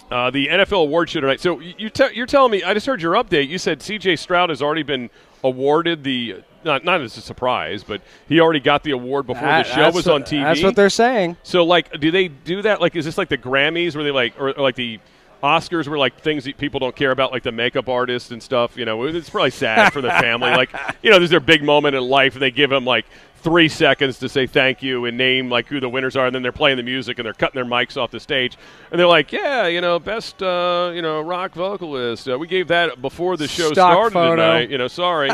Uh, 0.09 0.29
the 0.29 0.47
NFL 0.47 0.83
award 0.83 1.09
show 1.09 1.21
tonight. 1.21 1.39
So 1.39 1.61
you 1.61 1.89
te- 1.89 2.13
you're 2.13 2.25
telling 2.25 2.51
me? 2.51 2.63
I 2.63 2.73
just 2.73 2.85
heard 2.85 3.01
your 3.01 3.13
update. 3.13 3.47
You 3.47 3.57
said 3.57 3.81
C.J. 3.81 4.17
Stroud 4.17 4.49
has 4.49 4.61
already 4.61 4.83
been 4.83 5.09
awarded 5.41 6.03
the 6.03 6.43
not 6.65 6.83
not 6.83 6.99
as 6.99 7.15
a 7.15 7.21
surprise, 7.21 7.81
but 7.81 8.01
he 8.27 8.41
already 8.41 8.59
got 8.59 8.83
the 8.83 8.91
award 8.91 9.25
before 9.25 9.47
That- 9.47 9.67
the 9.67 9.73
show 9.73 9.89
was 9.91 10.07
what- 10.07 10.15
on 10.15 10.23
TV. 10.23 10.43
That's 10.43 10.63
what 10.63 10.75
they're 10.75 10.89
saying. 10.89 11.37
So, 11.43 11.63
like, 11.63 11.97
do 11.99 12.11
they 12.11 12.27
do 12.27 12.61
that? 12.63 12.81
Like, 12.81 12.97
is 12.97 13.05
this 13.05 13.17
like 13.17 13.29
the 13.29 13.37
Grammys, 13.37 13.95
where 13.95 14.03
they 14.03 14.11
like, 14.11 14.33
or, 14.37 14.49
or 14.49 14.61
like 14.61 14.75
the 14.75 14.99
Oscars, 15.41 15.87
were 15.87 15.97
like 15.97 16.19
things 16.19 16.43
that 16.45 16.57
people 16.57 16.79
don't 16.79 16.95
care 16.95 17.11
about, 17.11 17.31
like 17.31 17.43
the 17.43 17.51
makeup 17.51 17.89
artist 17.89 18.31
and 18.31 18.41
stuff? 18.41 18.77
You 18.77 18.85
know, 18.85 19.03
it's 19.05 19.29
probably 19.29 19.51
sad 19.51 19.91
for 19.91 20.01
the 20.01 20.09
family. 20.09 20.51
Like, 20.61 20.73
you 21.01 21.09
know, 21.09 21.17
there's 21.17 21.31
their 21.31 21.39
big 21.39 21.63
moment 21.63 21.95
in 21.95 22.03
life, 22.03 22.33
and 22.33 22.41
they 22.41 22.51
give 22.51 22.69
them 22.69 22.85
like 22.85 23.05
three 23.41 23.67
seconds 23.67 24.19
to 24.19 24.29
say 24.29 24.45
thank 24.45 24.83
you 24.83 25.05
and 25.05 25.17
name 25.17 25.49
like 25.49 25.65
who 25.67 25.79
the 25.79 25.89
winners 25.89 26.15
are, 26.15 26.27
and 26.27 26.35
then 26.35 26.43
they're 26.43 26.51
playing 26.51 26.77
the 26.77 26.83
music 26.83 27.17
and 27.17 27.25
they're 27.25 27.33
cutting 27.33 27.55
their 27.55 27.69
mics 27.69 27.97
off 27.97 28.11
the 28.11 28.19
stage, 28.19 28.57
and 28.91 28.99
they're 28.99 29.07
like, 29.07 29.31
yeah, 29.31 29.67
you 29.67 29.81
know, 29.81 29.97
best, 29.97 30.43
uh, 30.43 30.91
you 30.93 31.01
know, 31.01 31.21
rock 31.21 31.53
vocalist. 31.53 32.29
Uh, 32.29 32.37
we 32.37 32.47
gave 32.47 32.67
that 32.67 33.01
before 33.01 33.37
the 33.37 33.47
show 33.47 33.71
Stock 33.71 33.93
started 33.93 34.13
photo. 34.13 34.35
tonight. 34.35 34.69
You 34.69 34.77
know, 34.77 34.87
sorry, 34.87 35.31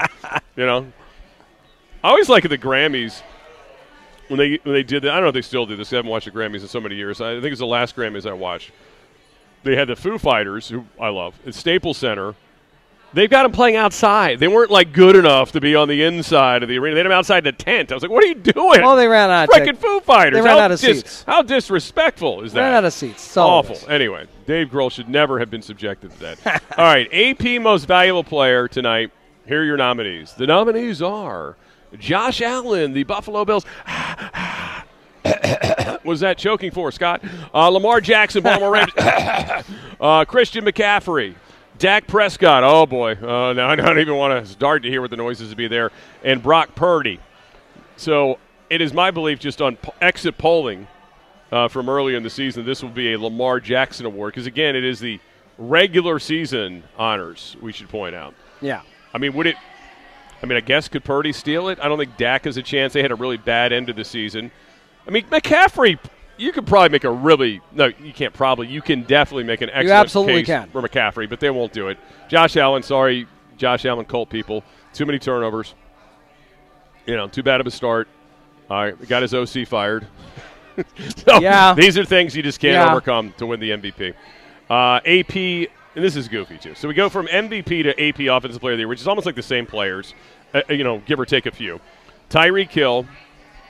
you 0.55 0.65
know. 0.65 0.91
I 2.03 2.09
always 2.09 2.29
like 2.29 2.47
the 2.47 2.57
Grammys 2.57 3.21
when 4.29 4.37
they 4.37 4.59
when 4.63 4.73
they 4.73 4.83
did 4.83 5.03
that. 5.03 5.11
I 5.11 5.15
don't 5.15 5.23
know 5.23 5.29
if 5.29 5.33
they 5.33 5.41
still 5.41 5.65
do 5.65 5.75
this. 5.75 5.91
I 5.91 5.97
haven't 5.97 6.11
watched 6.11 6.25
the 6.25 6.31
Grammys 6.31 6.61
in 6.61 6.67
so 6.67 6.79
many 6.79 6.95
years. 6.95 7.19
I 7.19 7.41
think 7.41 7.51
it's 7.51 7.59
the 7.59 7.65
last 7.65 7.95
Grammys 7.95 8.29
I 8.29 8.33
watched. 8.33 8.71
They 9.67 9.75
had 9.75 9.89
the 9.89 9.97
Foo 9.97 10.17
Fighters, 10.17 10.69
who 10.69 10.85
I 10.97 11.09
love, 11.09 11.35
at 11.45 11.53
Staples 11.53 11.97
Center. 11.97 12.35
They've 13.11 13.29
got 13.29 13.43
them 13.43 13.51
playing 13.51 13.75
outside. 13.75 14.39
They 14.39 14.47
weren't 14.47 14.71
like 14.71 14.93
good 14.93 15.17
enough 15.17 15.51
to 15.53 15.61
be 15.61 15.75
on 15.75 15.89
the 15.89 16.03
inside 16.03 16.63
of 16.63 16.69
the 16.69 16.77
arena. 16.77 16.95
They 16.95 16.99
had 16.99 17.05
them 17.05 17.11
outside 17.11 17.43
the 17.43 17.51
tent. 17.51 17.91
I 17.91 17.95
was 17.95 18.01
like, 18.01 18.11
"What 18.11 18.23
are 18.23 18.27
you 18.27 18.35
doing?" 18.35 18.81
Well, 18.81 18.95
they 18.95 19.09
ran 19.09 19.29
out 19.29 19.49
of 19.49 19.49
Freaking 19.49 19.77
Foo 19.77 19.99
Fighters. 19.99 20.35
they 20.35 20.41
ran 20.41 20.57
how 20.57 20.63
out 20.63 20.71
of 20.71 20.79
dis- 20.79 20.99
seats. 20.99 21.23
How 21.23 21.41
disrespectful 21.41 22.43
is 22.43 22.53
that? 22.53 22.61
Ran 22.61 22.73
out 22.75 22.85
of 22.85 22.93
seats. 22.93 23.35
It 23.35 23.39
Awful. 23.41 23.77
Anyway, 23.89 24.27
Dave 24.45 24.69
Grohl 24.69 24.89
should 24.89 25.09
never 25.09 25.37
have 25.37 25.49
been 25.49 25.61
subjected 25.61 26.11
to 26.11 26.19
that. 26.19 26.63
All 26.77 26.85
right, 26.85 27.09
AP 27.11 27.61
Most 27.61 27.87
Valuable 27.87 28.23
Player 28.23 28.69
tonight. 28.69 29.11
Here 29.47 29.61
are 29.61 29.65
your 29.65 29.77
nominees. 29.77 30.33
The 30.33 30.47
nominees 30.47 31.01
are 31.01 31.57
Josh 31.99 32.41
Allen, 32.41 32.93
the 32.93 33.03
Buffalo 33.03 33.43
Bills. 33.43 33.65
Was 36.07 36.21
that 36.21 36.37
choking 36.37 36.71
for 36.71 36.91
Scott? 36.91 37.23
Uh, 37.53 37.69
Lamar 37.69 38.01
Jackson, 38.01 38.41
Baltimore 38.41 38.71
Ravens. 38.71 38.93
uh, 40.01 40.25
Christian 40.25 40.65
McCaffrey. 40.65 41.35
Dak 41.77 42.07
Prescott. 42.07 42.63
Oh 42.63 42.85
boy. 42.87 43.11
Uh, 43.11 43.53
now 43.53 43.69
I 43.69 43.75
don't 43.75 43.99
even 43.99 44.15
want 44.15 44.43
to 44.43 44.51
start 44.51 44.81
to 44.83 44.89
hear 44.89 45.01
what 45.01 45.11
the 45.11 45.17
noises 45.17 45.49
would 45.49 45.57
be 45.57 45.67
there. 45.67 45.91
And 46.23 46.41
Brock 46.41 46.73
Purdy. 46.73 47.19
So 47.97 48.39
it 48.69 48.81
is 48.81 48.93
my 48.93 49.11
belief, 49.11 49.39
just 49.39 49.61
on 49.61 49.75
po- 49.75 49.93
exit 50.01 50.37
polling 50.37 50.87
uh, 51.51 51.67
from 51.67 51.89
earlier 51.89 52.17
in 52.17 52.23
the 52.23 52.29
season, 52.29 52.65
this 52.65 52.81
will 52.83 52.89
be 52.89 53.13
a 53.13 53.19
Lamar 53.19 53.59
Jackson 53.59 54.05
award 54.05 54.33
because 54.33 54.47
again, 54.47 54.75
it 54.75 54.83
is 54.83 54.99
the 54.99 55.19
regular 55.57 56.19
season 56.19 56.83
honors. 56.97 57.55
We 57.61 57.71
should 57.71 57.89
point 57.89 58.15
out. 58.15 58.33
Yeah. 58.61 58.81
I 59.13 59.17
mean, 59.17 59.33
would 59.33 59.47
it? 59.47 59.55
I 60.41 60.45
mean, 60.45 60.57
I 60.57 60.61
guess 60.61 60.87
could 60.87 61.03
Purdy 61.03 61.33
steal 61.33 61.69
it? 61.69 61.79
I 61.81 61.87
don't 61.87 61.97
think 61.97 62.15
Dak 62.17 62.45
has 62.45 62.57
a 62.57 62.63
chance. 62.63 62.93
They 62.93 63.01
had 63.01 63.11
a 63.11 63.15
really 63.15 63.37
bad 63.37 63.73
end 63.73 63.89
of 63.89 63.95
the 63.95 64.05
season. 64.05 64.51
I 65.07 65.11
mean, 65.11 65.23
McCaffrey, 65.25 65.97
you 66.37 66.51
could 66.51 66.67
probably 66.67 66.89
make 66.89 67.03
a 67.03 67.11
really 67.11 67.61
no. 67.71 67.85
You 68.01 68.13
can't 68.13 68.33
probably. 68.33 68.67
You 68.67 68.81
can 68.81 69.03
definitely 69.03 69.43
make 69.45 69.61
an 69.61 69.69
excellent 69.69 69.89
absolutely 69.91 70.41
case 70.41 70.47
can. 70.47 70.69
for 70.69 70.81
McCaffrey, 70.81 71.29
but 71.29 71.39
they 71.39 71.49
won't 71.49 71.73
do 71.73 71.87
it. 71.87 71.97
Josh 72.27 72.57
Allen, 72.57 72.83
sorry, 72.83 73.27
Josh 73.57 73.85
Allen, 73.85 74.05
Colt 74.05 74.29
people, 74.29 74.63
too 74.93 75.05
many 75.05 75.19
turnovers. 75.19 75.73
You 77.05 77.15
know, 77.15 77.27
too 77.27 77.43
bad 77.43 77.61
of 77.61 77.67
a 77.67 77.71
start. 77.71 78.07
All 78.69 78.77
right, 78.83 79.07
got 79.07 79.21
his 79.21 79.33
OC 79.33 79.65
fired. 79.65 80.05
so 81.25 81.39
Yeah. 81.39 81.73
these 81.73 81.97
are 81.97 82.03
things 82.05 82.35
you 82.35 82.43
just 82.43 82.59
can't 82.59 82.73
Yeah. 82.73 82.91
overcome 82.91 83.33
to 83.37 83.45
win 83.45 83.59
the 83.61 83.71
MVP. 83.71 84.13
Uh, 84.69 84.99
AP, 85.05 85.69
and 85.95 86.03
this 86.03 86.17
is 86.17 86.27
goofy 86.27 86.57
too. 86.57 86.75
So 86.75 86.87
we 86.89 86.93
go 86.93 87.07
from 87.07 87.27
MVP 87.27 87.83
to 87.83 87.99
AP 87.99 88.27
Offensive 88.27 88.59
Player 88.59 88.73
of 88.73 88.77
the 88.77 88.81
Year, 88.81 88.87
which 88.89 88.99
is 88.99 89.07
almost 89.07 89.25
like 89.25 89.35
the 89.35 89.41
same 89.41 89.65
players, 89.65 90.13
uh, 90.53 90.61
you 90.69 90.83
know, 90.83 91.01
give 91.05 91.17
or 91.19 91.25
take 91.25 91.45
a 91.45 91.51
few. 91.51 91.79
Tyreek 92.29 92.69
Hill, 92.69 93.05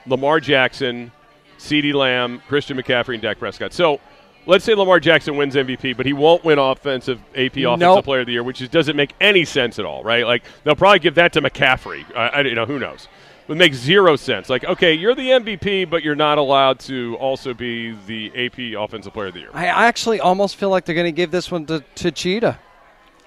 Lamar 0.08 0.40
Jackson, 0.40 1.12
CeeDee 1.58 1.94
Lamb, 1.94 2.42
Christian 2.48 2.78
McCaffrey, 2.78 3.14
and 3.14 3.22
Dak 3.22 3.40
Prescott. 3.40 3.74
So 3.74 4.00
let's 4.46 4.66
say 4.66 4.74
Lamar 4.74 5.00
Jackson 5.00 5.36
wins 5.36 5.56
MVP, 5.56 5.96
but 5.96 6.06
he 6.06 6.14
won't 6.14 6.44
win 6.44 6.58
Offensive 6.58 7.20
AP 7.36 7.58
Offensive 7.58 7.80
Nope. 7.80 8.06
Player 8.06 8.22
of 8.22 8.28
the 8.28 8.34
Year, 8.34 8.44
which 8.44 8.62
is, 8.62 8.70
doesn't 8.70 8.96
make 8.96 9.14
any 9.22 9.46
sense 9.46 9.78
at 9.78 9.86
all, 9.86 10.04
right? 10.04 10.26
Like 10.26 10.44
they'll 10.64 10.76
probably 10.76 11.00
give 11.00 11.16
that 11.16 11.34
to 11.34 11.42
McCaffrey. 11.42 12.06
I, 12.16 12.28
I 12.28 12.42
you 12.42 12.56
know 12.56 12.66
who 12.66 12.80
knows. 12.80 13.08
It 13.48 13.56
makes 13.56 13.78
zero 13.78 14.18
sense. 14.18 14.50
Like, 14.50 14.66
okay, 14.66 14.94
you're 14.94 15.16
the 15.16 15.30
MVP, 15.30 15.90
but 15.90 16.04
you're 16.04 16.16
not 16.16 16.38
allowed 16.38 16.80
to 16.82 17.16
also 17.16 17.54
be 17.54 17.98
the 18.06 18.30
AP 18.36 18.78
Offensive 18.78 19.14
Player 19.14 19.28
of 19.28 19.36
the 19.36 19.40
Year. 19.40 19.50
I 19.54 19.68
actually 19.68 20.20
almost 20.20 20.58
feel 20.58 20.70
like 20.70 20.84
they're 20.84 20.96
going 20.96 21.06
to 21.06 21.14
give 21.14 21.32
this 21.32 21.50
one 21.50 21.66
to, 21.68 21.82
to 21.96 22.12
Cheetah. 22.12 22.60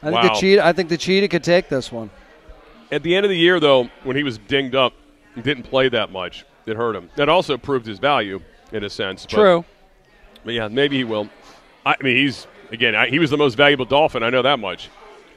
I 0.03 0.11
think 0.11 0.23
the 0.23 0.38
Cheetah. 0.40 0.66
I 0.66 0.73
think 0.73 0.88
the 0.90 0.99
Cheetah 0.99 1.29
could 1.29 1.45
take 1.45 1.69
this 1.69 1.90
one. 1.90 2.11
At 2.93 3.03
the 3.03 3.14
end 3.14 3.25
of 3.25 3.31
the 3.31 3.37
year, 3.37 3.61
though, 3.61 3.88
when 4.03 4.16
he 4.16 4.23
was 4.23 4.37
dinged 4.37 4.75
up, 4.75 4.93
he 5.35 5.43
didn't 5.43 5.64
play 5.64 5.88
that 5.88 6.11
much. 6.11 6.45
It 6.66 6.77
hurt 6.77 6.94
him. 6.96 7.11
That 7.16 7.29
also 7.29 7.57
proved 7.57 7.87
his 7.87 7.99
value 7.99 8.40
in 8.73 8.85
a 8.85 8.90
sense. 8.90 9.25
But- 9.25 9.31
True. 9.37 9.64
But 10.44 10.55
yeah, 10.55 10.68
maybe 10.68 10.96
he 10.96 11.05
will. 11.05 11.29
I 11.85 11.96
mean, 12.03 12.16
he's 12.16 12.46
again. 12.73 12.94
I, 12.94 13.09
he 13.09 13.18
was 13.18 13.31
the 13.31 13.37
most 13.37 13.55
valuable 13.57 13.85
Dolphin. 13.85 14.23
I 14.23 14.31
know 14.31 14.42
that 14.42 14.59
much. 14.59 14.88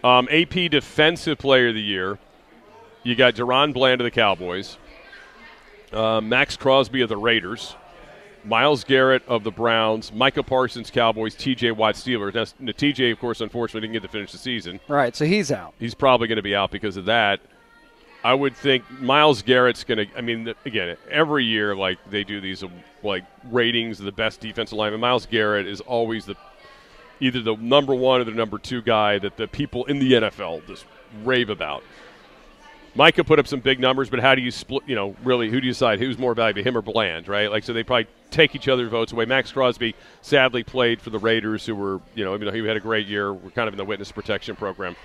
Um, 0.03 0.27
AP 0.31 0.69
Defensive 0.71 1.38
Player 1.38 1.69
of 1.69 1.75
the 1.75 1.81
Year. 1.81 2.17
You 3.03 3.15
got 3.15 3.36
DaRon 3.36 3.73
Bland 3.73 3.99
of 3.99 4.05
the 4.05 4.12
Cowboys, 4.12 4.77
uh, 5.91 6.21
Maxx 6.21 6.55
Crosby 6.55 7.01
of 7.01 7.09
the 7.09 7.17
Raiders, 7.17 7.75
Myles 8.45 8.86
Garrett 8.86 9.23
of 9.27 9.43
the 9.43 9.51
Browns, 9.51 10.13
Micah 10.13 10.41
Parsons 10.43 10.89
Cowboys, 10.89 11.36
T.J. 11.36 11.71
Watt 11.71 11.95
Steelers. 11.95 12.53
Now, 12.62 12.71
T.J. 12.71 13.12
of 13.12 13.19
course, 13.19 13.41
unfortunately, 13.41 13.81
didn't 13.81 13.93
get 14.01 14.03
to 14.03 14.12
finish 14.12 14.31
the 14.31 14.38
season. 14.38 14.79
Right. 14.88 15.13
So 15.15 15.25
he's 15.25 15.51
out. 15.51 15.73
He's 15.79 15.93
probably 15.93 16.27
going 16.29 16.38
to 16.38 16.41
be 16.41 16.55
out 16.55 16.71
because 16.71 16.95
of 16.95 17.05
that. 17.05 17.41
I 18.23 18.33
would 18.33 18.55
think 18.55 18.89
Myles 19.01 19.41
Garrett's 19.41 19.83
going 19.83 20.07
to. 20.07 20.17
I 20.17 20.21
mean, 20.21 20.53
again, 20.65 20.95
every 21.09 21.43
year, 21.43 21.75
like 21.75 21.97
they 22.09 22.23
do 22.23 22.39
these 22.39 22.63
uh, 22.63 22.69
like 23.03 23.25
ratings 23.51 23.99
of 23.99 24.05
the 24.05 24.12
best 24.12 24.39
defensive 24.39 24.77
lineman. 24.77 25.01
Myles 25.01 25.25
Garrett 25.25 25.67
is 25.67 25.81
always 25.81 26.25
the 26.25 26.36
either 27.19 27.41
the 27.41 27.55
number 27.55 27.93
one 27.93 28.21
or 28.21 28.23
the 28.23 28.31
number 28.31 28.57
two 28.57 28.81
guy 28.81 29.19
that 29.19 29.38
the 29.38 29.47
people 29.47 29.86
in 29.86 29.99
the 29.99 30.13
NFL 30.13 30.65
just 30.67 30.86
rave 31.23 31.49
about. 31.49 31.83
Micah 32.95 33.23
put 33.23 33.39
up 33.39 33.47
some 33.47 33.59
big 33.59 33.79
numbers, 33.79 34.09
but 34.09 34.19
how 34.19 34.36
do 34.36 34.41
you 34.41 34.51
split? 34.51 34.83
You 34.86 34.95
know, 34.95 35.15
really, 35.23 35.49
who 35.49 35.59
do 35.59 35.65
you 35.65 35.73
decide 35.73 35.99
who's 35.99 36.17
more 36.17 36.36
valuable, 36.36 36.63
him 36.63 36.77
or 36.77 36.81
Bland? 36.81 37.27
Right? 37.27 37.49
Like, 37.49 37.63
so 37.63 37.73
they 37.73 37.83
probably 37.83 38.07
take 38.29 38.55
each 38.55 38.67
other's 38.67 38.89
votes 38.89 39.12
away. 39.12 39.25
Maxx 39.25 39.51
Crosby 39.51 39.95
sadly 40.21 40.63
played 40.63 41.01
for 41.01 41.09
the 41.09 41.19
Raiders, 41.19 41.65
who 41.65 41.75
were, 41.75 42.01
you 42.13 42.23
know, 42.23 42.36
even 42.36 42.45
though 42.45 42.53
he 42.53 42.65
had 42.65 42.77
a 42.77 42.81
great 42.81 43.07
year, 43.07 43.33
we're 43.33 43.49
kind 43.49 43.67
of 43.67 43.73
in 43.73 43.77
the 43.79 43.86
witness 43.86 44.12
protection 44.12 44.55
program. 44.55 44.95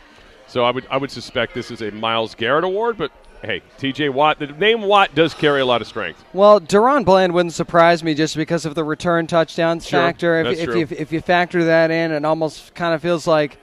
So 0.48 0.64
I 0.64 0.70
would 0.70 0.86
I 0.90 0.96
would 0.96 1.10
suspect 1.10 1.54
this 1.54 1.70
is 1.70 1.82
a 1.82 1.90
Myles 1.90 2.34
Garrett 2.34 2.64
award, 2.64 2.96
but 2.96 3.12
hey, 3.42 3.62
T.J. 3.78 4.08
Watt, 4.08 4.38
the 4.38 4.46
name 4.46 4.82
Watt 4.82 5.14
does 5.14 5.34
carry 5.34 5.60
a 5.60 5.66
lot 5.66 5.80
of 5.80 5.86
strength. 5.86 6.24
Well, 6.32 6.60
DaRon 6.60 7.04
Bland 7.04 7.34
wouldn't 7.34 7.52
surprise 7.52 8.02
me 8.02 8.14
just 8.14 8.34
because 8.36 8.64
of 8.64 8.74
the 8.74 8.82
return 8.82 9.26
touchdowns 9.26 9.86
Sure, 9.86 10.00
factor. 10.00 10.40
If, 10.40 10.46
that's 10.46 10.60
if 10.60 10.64
true. 10.66 10.78
you 10.80 10.86
if 10.90 11.12
you 11.12 11.20
factor 11.20 11.64
that 11.64 11.90
in, 11.90 12.12
it 12.12 12.24
almost 12.24 12.74
kind 12.74 12.94
of 12.94 13.02
feels 13.02 13.26
like 13.26 13.58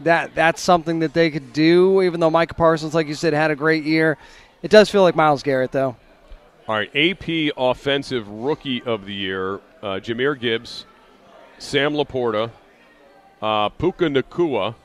that 0.00 0.34
that's 0.34 0.60
something 0.60 1.00
that 1.00 1.12
they 1.12 1.30
could 1.30 1.52
do. 1.52 2.00
Even 2.02 2.20
though 2.20 2.30
Micah 2.30 2.54
Parsons, 2.54 2.94
like 2.94 3.08
you 3.08 3.14
said, 3.14 3.32
had 3.32 3.50
a 3.50 3.56
great 3.56 3.84
year, 3.84 4.16
it 4.62 4.70
does 4.70 4.88
feel 4.88 5.02
like 5.02 5.16
Myles 5.16 5.42
Garrett 5.42 5.72
though. 5.72 5.96
All 6.68 6.76
right, 6.76 6.94
AP 6.94 7.52
Offensive 7.56 8.28
Rookie 8.28 8.82
of 8.82 9.04
the 9.04 9.14
Year, 9.14 9.54
uh, 9.82 9.98
Jahmyr 9.98 10.38
Gibbs, 10.38 10.84
Sam 11.58 11.94
LaPorta, 11.94 12.52
uh, 13.42 13.70
Puka 13.70 14.04
Nacua, 14.04 14.76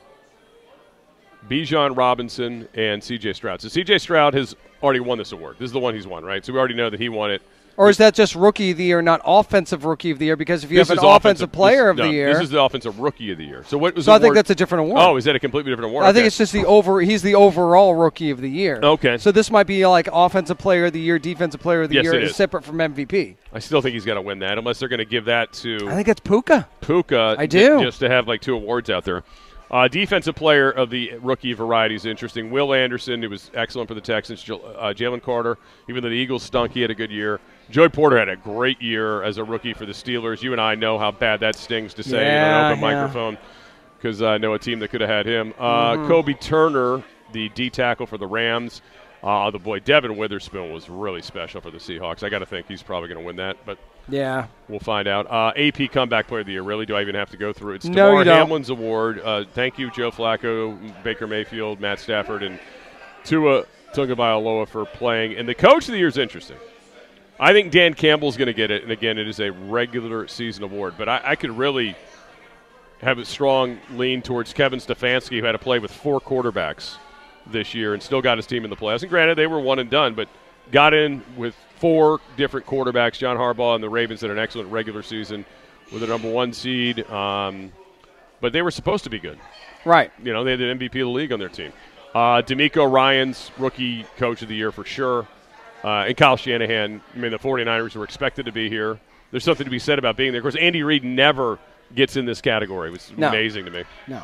Bijan 1.48 1.96
Robinson, 1.96 2.68
and 2.74 3.02
C.J. 3.02 3.32
Stroud. 3.34 3.60
So 3.60 3.68
C.J. 3.68 3.98
Stroud 3.98 4.34
has 4.34 4.56
already 4.82 5.00
won 5.00 5.18
this 5.18 5.32
award. 5.32 5.56
This 5.58 5.66
is 5.66 5.72
the 5.72 5.80
one 5.80 5.94
he's 5.94 6.06
won, 6.06 6.24
right? 6.24 6.44
So 6.44 6.52
we 6.52 6.58
already 6.58 6.74
know 6.74 6.90
that 6.90 7.00
he 7.00 7.08
won 7.08 7.30
it. 7.30 7.42
Or 7.78 7.90
is 7.90 7.98
that 7.98 8.14
just 8.14 8.34
rookie 8.34 8.70
of 8.70 8.78
the 8.78 8.84
year, 8.84 9.02
not 9.02 9.20
offensive 9.22 9.84
rookie 9.84 10.10
of 10.10 10.18
the 10.18 10.24
year? 10.24 10.36
Because 10.36 10.64
if 10.64 10.70
you 10.70 10.78
This 10.78 10.88
have 10.88 10.96
an 10.96 11.04
offensive 11.04 11.52
player 11.52 11.92
this- 11.92 12.00
of 12.02 12.08
the 12.08 12.10
year, 12.14 12.32
This 12.32 12.44
is 12.44 12.48
the 12.48 12.62
offensive 12.62 12.98
rookie 12.98 13.30
of 13.32 13.36
the 13.36 13.44
year. 13.44 13.64
So 13.66 13.76
what 13.76 13.94
was 13.94 14.06
so 14.06 14.12
I 14.14 14.18
think 14.18 14.34
that's 14.34 14.48
a 14.48 14.54
different 14.54 14.84
award. 14.88 15.02
Oh, 15.04 15.16
is 15.18 15.24
that 15.24 15.36
a 15.36 15.38
completely 15.38 15.72
different 15.72 15.90
award? 15.90 16.04
I 16.06 16.08
think 16.08 16.20
Okay. 16.22 16.26
it's 16.28 16.38
just 16.38 16.54
the 16.54 16.64
over. 16.64 17.02
He's 17.02 17.20
the 17.20 17.34
overall 17.34 17.94
rookie 17.94 18.30
of 18.30 18.40
the 18.40 18.48
year. 18.48 18.80
Okay. 18.82 19.18
So 19.18 19.30
this 19.30 19.50
might 19.50 19.66
be 19.66 19.86
like 19.86 20.08
offensive 20.10 20.56
player 20.56 20.86
of 20.86 20.94
the 20.94 21.00
year, 21.00 21.18
defensive 21.18 21.60
player 21.60 21.82
of 21.82 21.90
the 21.90 21.96
Yes, 21.96 22.04
year, 22.04 22.14
is 22.18 22.34
separate 22.34 22.64
from 22.64 22.78
MVP. 22.80 23.36
I 23.52 23.58
still 23.58 23.82
think 23.82 23.92
he's 23.92 24.06
got 24.06 24.14
to 24.14 24.22
win 24.22 24.38
that, 24.38 24.56
unless 24.56 24.78
they're 24.78 24.88
going 24.88 24.98
to 25.00 25.04
give 25.04 25.26
that 25.26 25.52
to. 25.54 25.76
I 25.86 25.94
think 25.96 26.08
it's 26.08 26.20
Puka. 26.20 26.66
Puka. 26.80 27.36
I 27.38 27.44
do. 27.44 27.82
Just 27.82 28.00
to 28.00 28.08
have 28.08 28.26
like 28.26 28.40
two 28.40 28.54
awards 28.54 28.88
out 28.88 29.04
there. 29.04 29.22
Uh, 29.68 29.88
defensive 29.88 30.34
player 30.36 30.70
of 30.70 30.90
the 30.90 31.12
rookie 31.22 31.52
variety 31.52 31.94
is 31.96 32.06
interesting. 32.06 32.50
Will 32.50 32.72
Anderson, 32.72 33.20
who 33.20 33.28
was 33.30 33.50
excellent 33.54 33.88
for 33.88 33.94
the 33.94 34.00
Texans. 34.00 34.42
J- 34.42 34.54
Uh, 34.54 34.92
Jalen 34.94 35.20
Carter, 35.22 35.58
even 35.88 36.02
though 36.02 36.08
the 36.08 36.14
Eagles 36.14 36.44
stunk, 36.44 36.72
he 36.72 36.80
had 36.82 36.90
a 36.90 36.94
good 36.94 37.10
year. 37.10 37.40
Joey 37.68 37.88
Porter 37.88 38.16
had 38.16 38.28
a 38.28 38.36
great 38.36 38.80
year 38.80 39.24
as 39.24 39.38
a 39.38 39.44
rookie 39.44 39.72
for 39.74 39.84
the 39.84 39.92
Steelers. 39.92 40.40
You 40.40 40.52
and 40.52 40.60
I 40.60 40.76
know 40.76 40.98
how 40.98 41.10
bad 41.10 41.40
that 41.40 41.56
stings 41.56 41.94
to 41.94 42.04
say 42.04 42.24
Yeah, 42.26 42.44
on 42.44 42.64
an 42.66 42.72
open 42.78 42.84
yeah. 42.84 42.94
microphone 42.94 43.38
because 43.98 44.22
I 44.22 44.38
know 44.38 44.54
a 44.54 44.58
team 44.58 44.78
that 44.78 44.88
could 44.88 45.00
have 45.00 45.10
had 45.10 45.26
him. 45.26 45.52
Uh, 45.58 45.94
Kobie 45.96 46.38
Turner, 46.40 47.02
the 47.32 47.48
D 47.48 47.68
tackle 47.68 48.06
for 48.06 48.18
the 48.18 48.26
Rams. 48.26 48.82
Uh, 49.22 49.50
the 49.50 49.58
boy 49.58 49.80
Devon 49.80 50.16
Witherspoon 50.16 50.72
was 50.72 50.88
really 50.88 51.22
special 51.22 51.60
for 51.60 51.70
the 51.70 51.78
Seahawks. 51.78 52.22
I 52.22 52.28
got 52.28 52.40
to 52.40 52.46
think 52.46 52.68
he's 52.68 52.82
probably 52.82 53.08
going 53.08 53.20
to 53.20 53.26
win 53.26 53.36
that, 53.36 53.56
but 53.66 53.78
Yeah. 54.08 54.46
we'll 54.68 54.78
find 54.78 55.08
out. 55.08 55.26
Uh, 55.30 55.52
AP 55.56 55.90
Comeback 55.90 56.28
Player 56.28 56.40
of 56.40 56.46
the 56.46 56.52
Year. 56.52 56.62
Really, 56.62 56.86
do 56.86 56.94
I 56.94 57.00
even 57.00 57.14
have 57.14 57.30
to 57.30 57.36
go 57.36 57.52
through 57.52 57.72
it? 57.72 57.76
It's 57.76 57.84
No, 57.86 58.22
Damar. 58.22 58.24
Hamlin's 58.24 58.70
award. 58.70 59.20
Uh, 59.24 59.44
thank 59.54 59.78
you, 59.78 59.90
Joe 59.90 60.10
Flacco, 60.10 60.78
Baker 61.02 61.26
Mayfield, 61.26 61.80
Matt 61.80 61.98
Stafford, 61.98 62.42
and 62.42 62.58
Tua 63.24 63.64
Tagovailoa 63.94 64.68
for 64.68 64.84
playing. 64.84 65.34
And 65.36 65.48
the 65.48 65.54
Coach 65.54 65.86
of 65.88 65.92
the 65.92 65.98
Year 65.98 66.08
is 66.08 66.18
interesting. 66.18 66.58
I 67.40 67.52
think 67.52 67.72
Dan 67.72 67.94
Campbell's 67.94 68.36
going 68.36 68.46
to 68.46 68.54
get 68.54 68.70
it, 68.70 68.82
and 68.82 68.92
again, 68.92 69.18
it 69.18 69.26
is 69.28 69.40
a 69.40 69.50
regular 69.50 70.28
season 70.28 70.62
award. 70.64 70.94
But 70.96 71.08
I, 71.08 71.20
I 71.24 71.36
could 71.36 71.50
really 71.56 71.96
have 73.02 73.18
a 73.18 73.24
strong 73.24 73.78
lean 73.92 74.22
towards 74.22 74.52
Kevin 74.54 74.78
Stefanski, 74.78 75.40
who 75.40 75.44
had 75.46 75.52
to 75.52 75.58
play 75.58 75.78
with 75.78 75.90
four 75.90 76.20
quarterbacks 76.20 76.96
this 77.50 77.74
year 77.74 77.94
and 77.94 78.02
still 78.02 78.20
got 78.22 78.38
his 78.38 78.46
team 78.46 78.64
in 78.64 78.70
the 78.70 78.76
playoffs. 78.76 79.02
And 79.02 79.10
granted, 79.10 79.36
they 79.36 79.46
were 79.46 79.60
one 79.60 79.78
and 79.78 79.88
done, 79.90 80.14
but 80.14 80.28
got 80.72 80.94
in 80.94 81.22
with 81.36 81.54
four 81.78 82.20
different 82.36 82.66
quarterbacks. 82.66 83.18
John 83.18 83.36
Harbaugh 83.36 83.74
and 83.74 83.82
the 83.84 83.88
Ravens 83.88 84.20
had 84.22 84.30
an 84.30 84.38
excellent 84.38 84.70
regular 84.70 85.02
season 85.02 85.44
with 85.92 86.02
a 86.02 86.06
number 86.06 86.30
one 86.30 86.52
seed, 86.52 87.08
um, 87.10 87.72
but 88.40 88.52
they 88.52 88.62
were 88.62 88.70
supposed 88.70 89.04
to 89.04 89.10
be 89.10 89.18
good. 89.18 89.38
Right. 89.84 90.10
You 90.22 90.32
know, 90.32 90.42
they 90.42 90.52
had 90.52 90.60
an 90.60 90.78
MVP 90.78 90.86
of 90.86 90.92
the 90.92 91.04
league 91.06 91.32
on 91.32 91.38
their 91.38 91.48
team. 91.48 91.72
Uh, 92.14 92.42
DeMeco 92.42 92.90
Ryans 92.90 93.50
rookie 93.58 94.04
coach 94.16 94.42
of 94.42 94.48
the 94.48 94.56
year 94.56 94.72
for 94.72 94.84
sure. 94.84 95.28
Uh, 95.84 96.06
and 96.08 96.16
Kyle 96.16 96.36
Shanahan, 96.36 97.00
I 97.14 97.18
mean, 97.18 97.30
the 97.30 97.38
49ers 97.38 97.94
were 97.94 98.02
expected 98.04 98.46
to 98.46 98.52
be 98.52 98.68
here. 98.68 98.98
There's 99.30 99.44
something 99.44 99.64
to 99.64 99.70
be 99.70 99.78
said 99.78 99.98
about 99.98 100.16
being 100.16 100.32
there. 100.32 100.40
Of 100.40 100.44
course, 100.44 100.56
Andy 100.56 100.82
Reid 100.82 101.04
never 101.04 101.58
gets 101.94 102.16
in 102.16 102.24
this 102.24 102.40
category. 102.40 102.88
It 102.88 102.92
was 102.92 103.12
No. 103.16 103.28
amazing 103.28 103.66
to 103.66 103.70
me, 103.70 103.84
No. 104.08 104.22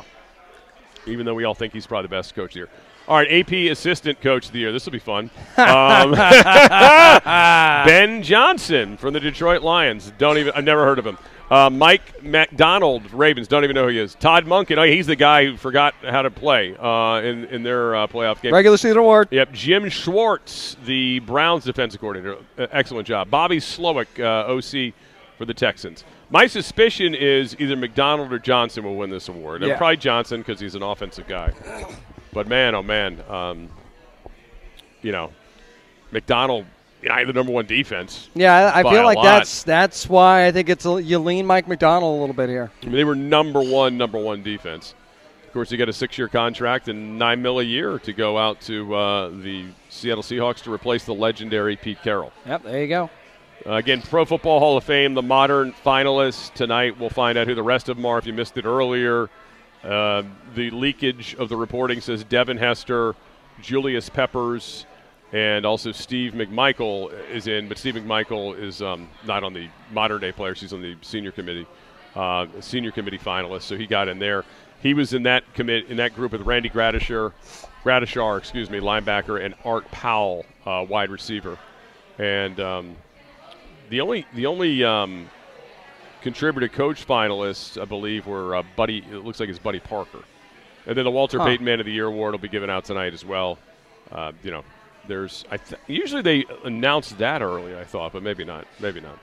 even 1.05 1.25
though 1.25 1.35
we 1.35 1.43
all 1.45 1.53
think 1.53 1.71
he's 1.71 1.85
probably 1.87 2.07
the 2.07 2.15
best 2.15 2.35
coach 2.35 2.51
of 2.51 2.53
the 2.53 2.59
year. 2.61 2.69
All 3.07 3.17
right, 3.17 3.29
AP 3.29 3.51
Assistant 3.71 4.21
Coach 4.21 4.45
of 4.47 4.53
the 4.53 4.59
Year. 4.59 4.71
This 4.71 4.85
will 4.85 4.93
be 4.93 4.99
fun. 4.99 5.29
Um, 5.55 6.11
ben 7.85 8.23
Johnson 8.23 8.97
from 8.97 9.13
the 9.13 9.19
Detroit 9.19 9.61
Lions. 9.61 10.11
Don't 10.17 10.39
even. 10.39 10.51
I've 10.55 10.63
never 10.63 10.83
heard 10.83 10.97
of 10.97 11.05
him. 11.05 11.17
Uh, 11.51 11.69
Mike 11.69 12.23
Macdonald, 12.23 13.13
Ravens. 13.13 13.47
Don't 13.47 13.63
even 13.63 13.75
know 13.75 13.83
who 13.83 13.89
he 13.89 13.99
is. 13.99 14.15
Todd 14.15 14.45
Monken. 14.45 14.77
Oh, 14.77 14.83
he's 14.83 15.05
the 15.05 15.15
guy 15.15 15.45
who 15.45 15.57
forgot 15.57 15.93
how 16.01 16.23
to 16.23 16.31
play 16.31 16.75
uh, 16.75 17.21
in 17.21 17.45
in 17.45 17.61
their 17.61 17.95
uh, 17.95 18.07
playoff 18.07 18.41
game. 18.41 18.51
Regular 18.51 18.77
season 18.77 18.97
award. 18.97 19.27
Yep, 19.29 19.51
Jim 19.51 19.89
Schwartz, 19.89 20.75
the 20.85 21.19
Browns 21.19 21.65
defensive 21.65 22.01
coordinator. 22.01 22.37
Uh, 22.57 22.65
excellent 22.71 23.07
job. 23.07 23.29
Bobby 23.29 23.57
Slowik, 23.57 24.19
uh, 24.19 24.51
OC 24.51 24.93
for 25.37 25.45
the 25.45 25.53
Texans. 25.53 26.03
My 26.31 26.47
suspicion 26.47 27.13
is 27.13 27.55
either 27.59 27.75
Macdonald 27.75 28.33
or 28.33 28.39
Johnson 28.39 28.83
will 28.83 28.95
win 28.95 29.11
this 29.11 29.27
award. 29.27 29.61
Yeah. 29.61 29.77
Probably 29.77 29.97
Johnson 29.97 30.41
because 30.41 30.59
he's 30.59 30.73
an 30.73 30.81
offensive 30.81 31.27
guy. 31.27 31.53
But 32.33 32.47
man, 32.47 32.75
oh 32.75 32.83
man, 32.83 33.21
um, 33.29 33.69
you 35.01 35.11
know, 35.11 35.31
Macdonald, 36.11 36.65
you 37.01 37.09
know, 37.09 37.25
the 37.25 37.33
number 37.33 37.51
one 37.51 37.65
defense. 37.65 38.29
Yeah, 38.33 38.71
I, 38.73 38.79
I 38.79 38.83
feel 38.83 39.03
like 39.03 39.17
lot. 39.17 39.23
that's 39.23 39.63
that's 39.63 40.09
why 40.09 40.45
I 40.47 40.51
think 40.51 40.69
it's 40.69 40.85
a, 40.85 41.01
you 41.01 41.19
lean 41.19 41.45
Mike 41.45 41.67
Macdonald 41.67 42.17
a 42.17 42.19
little 42.19 42.35
bit 42.35 42.49
here. 42.49 42.71
I 42.81 42.85
mean, 42.85 42.95
they 42.95 43.03
were 43.03 43.15
number 43.15 43.61
one, 43.61 43.97
number 43.97 44.17
one 44.17 44.43
defense. 44.43 44.95
Of 45.45 45.53
course, 45.53 45.69
he 45.69 45.77
got 45.77 45.87
a 45.87 45.93
six-year 45.93 46.29
contract 46.29 46.87
and 46.87 47.19
nine 47.19 47.41
mil 47.41 47.59
a 47.59 47.63
year 47.63 47.99
to 47.99 48.13
go 48.13 48.39
out 48.39 48.59
to 48.61 48.95
uh, 48.95 49.29
the 49.29 49.65
Seattle 49.89 50.23
Seahawks 50.23 50.63
to 50.63 50.73
replace 50.73 51.05
the 51.05 51.13
legendary 51.13 51.75
Pete 51.75 52.01
Carroll. 52.01 52.31
Yep, 52.47 52.63
there 52.63 52.81
you 52.81 52.87
go. 52.87 53.09
Uh, 53.65 53.73
again, 53.73 54.01
Pro 54.01 54.25
Football 54.25 54.59
Hall 54.59 54.77
of 54.77 54.83
Fame, 54.83 55.13
the 55.13 55.21
modern 55.21 55.73
finalists 55.85 56.51
tonight. 56.53 56.99
We'll 56.99 57.11
find 57.11 57.37
out 57.37 57.47
who 57.47 57.53
the 57.53 57.63
rest 57.63 57.87
of 57.87 57.97
them 57.97 58.05
are. 58.05 58.17
If 58.17 58.25
you 58.25 58.33
missed 58.33 58.57
it 58.57 58.65
earlier, 58.65 59.29
uh, 59.83 60.23
the 60.55 60.69
leakage 60.71 61.35
of 61.35 61.49
the 61.49 61.57
reporting 61.57 62.01
says 62.01 62.23
Devin 62.23 62.57
Hester, 62.57 63.15
Julius 63.61 64.09
Peppers, 64.09 64.85
and 65.31 65.65
also 65.65 65.91
Steve 65.91 66.33
McMichael 66.33 67.11
is 67.29 67.47
in. 67.47 67.67
But 67.67 67.77
Steve 67.77 67.95
McMichael 67.95 68.57
is 68.57 68.81
um, 68.81 69.09
not 69.25 69.43
on 69.43 69.53
the 69.53 69.67
modern 69.91 70.21
day 70.21 70.31
players. 70.31 70.61
He's 70.61 70.73
on 70.73 70.81
the 70.81 70.95
senior 71.01 71.31
committee, 71.31 71.67
uh, 72.15 72.47
senior 72.59 72.91
committee 72.91 73.17
finalist. 73.17 73.63
So 73.63 73.75
he 73.75 73.87
got 73.87 74.07
in 74.07 74.19
there. 74.19 74.45
He 74.81 74.93
was 74.93 75.13
in 75.13 75.23
that 75.23 75.43
commit 75.53 75.87
in 75.89 75.97
that 75.97 76.13
group 76.13 76.33
with 76.33 76.41
Randy 76.41 76.69
Gradishar, 76.69 77.31
Gradishar, 77.83 78.37
excuse 78.37 78.69
me, 78.69 78.79
linebacker, 78.79 79.43
and 79.43 79.55
Art 79.63 79.89
Powell, 79.91 80.45
uh, 80.65 80.85
wide 80.87 81.09
receiver, 81.09 81.57
and. 82.17 82.59
Um, 82.59 82.95
the 83.89 84.01
only 84.01 84.25
the 84.33 84.47
only 84.47 84.83
um, 84.83 85.29
contributor 86.23 86.67
coach 86.67 87.05
finalists, 87.05 87.79
I 87.79 87.85
believe, 87.85 88.25
were 88.25 88.55
uh, 88.55 88.63
Buddy. 88.75 88.99
It 89.11 89.23
looks 89.23 89.39
like 89.39 89.49
it's 89.49 89.59
Buddy 89.59 89.79
Parker, 89.79 90.19
and 90.87 90.97
then 90.97 91.05
the 91.05 91.11
Walter 91.11 91.37
Huh. 91.37 91.45
Payton 91.45 91.65
Man 91.65 91.79
of 91.79 91.85
the 91.85 91.91
Year 91.91 92.07
award 92.07 92.31
will 92.33 92.39
be 92.39 92.47
given 92.49 92.69
out 92.69 92.85
tonight 92.85 93.13
as 93.13 93.23
well. 93.23 93.59
Uh, 94.11 94.31
you 94.43 94.51
know, 94.51 94.63
there's 95.07 95.45
I 95.51 95.57
th- 95.57 95.79
usually 95.87 96.21
they 96.21 96.45
announce 96.63 97.09
that 97.13 97.41
early. 97.41 97.77
I 97.77 97.83
thought, 97.83 98.13
but 98.13 98.23
maybe 98.23 98.43
not. 98.43 98.65
Maybe 98.79 98.99
not. 99.01 99.19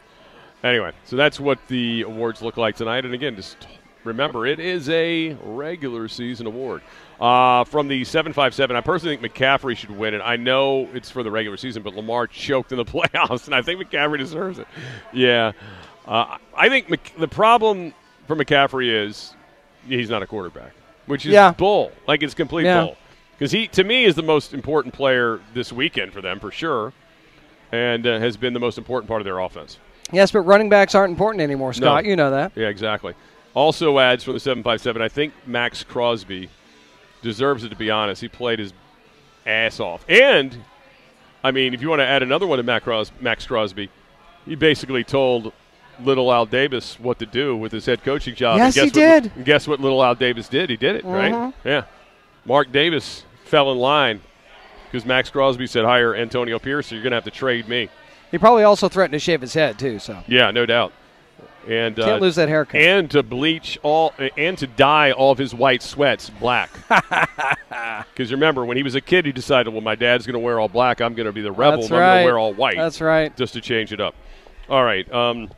Anyway, 0.62 0.92
so 1.04 1.16
that's 1.16 1.40
what 1.40 1.58
the 1.68 2.02
awards 2.02 2.42
look 2.42 2.56
like 2.58 2.76
tonight. 2.76 3.04
And 3.06 3.14
again, 3.14 3.34
just 3.34 3.66
remember, 4.04 4.46
it 4.46 4.60
is 4.60 4.88
a 4.90 5.34
regular 5.42 6.06
season 6.06 6.46
award. 6.46 6.82
Uh, 7.18 7.64
from 7.64 7.88
the 7.88 8.04
757, 8.04 8.76
I 8.76 8.80
personally 8.82 9.16
think 9.16 9.34
McCaffrey 9.34 9.76
should 9.76 9.90
win 9.90 10.12
it. 10.14 10.20
I 10.22 10.36
know 10.36 10.88
it's 10.94 11.10
for 11.10 11.22
the 11.22 11.30
regular 11.30 11.56
season, 11.56 11.82
but 11.82 11.94
Lamar 11.94 12.26
choked 12.26 12.72
in 12.72 12.78
the 12.78 12.84
playoffs, 12.86 13.46
and 13.46 13.54
I 13.54 13.62
think 13.62 13.80
McCaffrey 13.80 14.18
deserves 14.18 14.58
it. 14.58 14.66
Yeah. 15.14 15.52
Uh, 16.10 16.36
I 16.56 16.68
think 16.68 16.90
Mc- 16.90 17.12
the 17.18 17.28
problem 17.28 17.94
for 18.26 18.34
McCaffrey 18.34 18.90
is 19.06 19.32
he's 19.86 20.10
not 20.10 20.22
a 20.22 20.26
quarterback, 20.26 20.72
which 21.06 21.24
is 21.24 21.32
Yeah. 21.32 21.52
bull. 21.52 21.92
Like, 22.08 22.22
it's 22.24 22.34
complete 22.34 22.64
Yeah. 22.64 22.84
bull. 22.84 22.96
Because 23.38 23.52
he, 23.52 23.68
to 23.68 23.84
me, 23.84 24.04
is 24.04 24.16
the 24.16 24.22
most 24.22 24.52
important 24.52 24.92
player 24.92 25.40
this 25.54 25.72
weekend 25.72 26.12
for 26.12 26.20
them, 26.20 26.40
for 26.40 26.50
sure, 26.50 26.92
and 27.72 28.06
uh, 28.06 28.18
has 28.18 28.36
been 28.36 28.52
the 28.52 28.60
most 28.60 28.76
important 28.76 29.08
part 29.08 29.20
of 29.20 29.24
their 29.24 29.38
offense. 29.38 29.78
Yes, 30.12 30.32
but 30.32 30.40
running 30.40 30.68
backs 30.68 30.94
aren't 30.96 31.12
important 31.12 31.40
anymore, 31.42 31.72
Scott. 31.72 32.04
You 32.04 32.16
know 32.16 32.32
that. 32.32 32.52
Yeah, 32.56 32.66
exactly. 32.66 33.14
Also 33.54 33.98
adds 34.00 34.24
from 34.24 34.34
the 34.34 34.40
757, 34.40 35.00
I 35.00 35.08
think 35.08 35.32
Maxx 35.46 35.84
Crosby 35.84 36.50
deserves 37.22 37.62
it, 37.64 37.68
to 37.68 37.76
be 37.76 37.90
honest. 37.90 38.20
He 38.20 38.28
played 38.28 38.58
his 38.58 38.72
ass 39.46 39.78
off. 39.78 40.04
And, 40.08 40.58
I 41.44 41.52
mean, 41.52 41.72
if 41.72 41.80
you 41.80 41.88
want 41.88 42.00
to 42.00 42.06
add 42.06 42.22
another 42.24 42.46
one 42.46 42.58
to 42.58 42.62
Maxx 43.20 43.46
Crosby, 43.46 43.88
he 44.44 44.54
basically 44.56 45.04
told 45.04 45.52
little 46.04 46.32
Al 46.32 46.46
Davis 46.46 46.98
what 46.98 47.18
to 47.18 47.26
do 47.26 47.56
with 47.56 47.72
his 47.72 47.86
head 47.86 48.02
coaching 48.02 48.34
job. 48.34 48.58
Yes, 48.58 48.76
and 48.76 48.84
he 48.94 49.00
what, 49.00 49.22
did. 49.34 49.44
guess 49.44 49.66
what 49.68 49.80
little 49.80 50.02
Al 50.02 50.14
Davis 50.14 50.48
did? 50.48 50.70
He 50.70 50.76
did 50.76 50.96
it, 50.96 51.04
right? 51.04 51.32
Mhm. 51.32 51.54
Yeah. 51.64 51.84
Mark 52.44 52.72
Davis 52.72 53.24
fell 53.44 53.70
in 53.72 53.78
line 53.78 54.20
because 54.90 55.04
Maxx 55.06 55.30
Crosby 55.30 55.66
said, 55.66 55.84
hire 55.84 56.14
Antonio 56.14 56.58
Pierce, 56.58 56.90
or 56.90 56.96
you're 56.96 57.02
going 57.04 57.12
to 57.12 57.16
have 57.16 57.24
to 57.24 57.30
trade 57.30 57.68
me. 57.68 57.88
He 58.30 58.38
probably 58.38 58.62
also 58.64 58.88
threatened 58.88 59.12
to 59.12 59.18
shave 59.18 59.40
his 59.40 59.54
head 59.54 59.78
too. 59.78 59.98
So 59.98 60.22
Yeah, 60.26 60.50
no 60.50 60.66
doubt. 60.66 60.92
And 61.68 61.94
can't 61.96 62.08
uh, 62.08 62.16
lose 62.16 62.36
that 62.36 62.48
haircut. 62.48 62.80
and 62.80 63.10
to 63.10 63.22
bleach 63.22 63.78
all 63.82 64.14
and 64.38 64.56
to 64.58 64.66
dye 64.66 65.12
all 65.12 65.30
of 65.30 65.36
his 65.36 65.54
white 65.54 65.82
sweats 65.82 66.30
black. 66.30 66.70
Because 68.12 68.32
remember, 68.32 68.64
when 68.64 68.76
he 68.76 68.82
was 68.82 68.94
a 68.94 69.00
kid, 69.00 69.24
he 69.24 69.32
decided, 69.32 69.72
well, 69.72 69.80
my 69.80 69.94
dad's 69.94 70.26
going 70.26 70.34
to 70.34 70.40
wear 70.40 70.58
all 70.60 70.68
black. 70.68 71.00
I'm 71.00 71.14
going 71.14 71.26
to 71.26 71.32
be 71.32 71.40
the 71.40 71.52
rebel. 71.52 71.78
That's 71.80 71.90
and 71.90 71.96
I'm 71.96 72.02
going 72.02 72.20
to 72.20 72.24
wear 72.26 72.38
all 72.38 72.52
white. 72.52 72.76
That's 72.76 73.00
right. 73.00 73.34
Just 73.36 73.54
to 73.54 73.60
change 73.60 73.92
it 73.92 74.00
up. 74.00 74.14
All 74.68 74.84
right. 74.84 75.10
Um, 75.12 75.48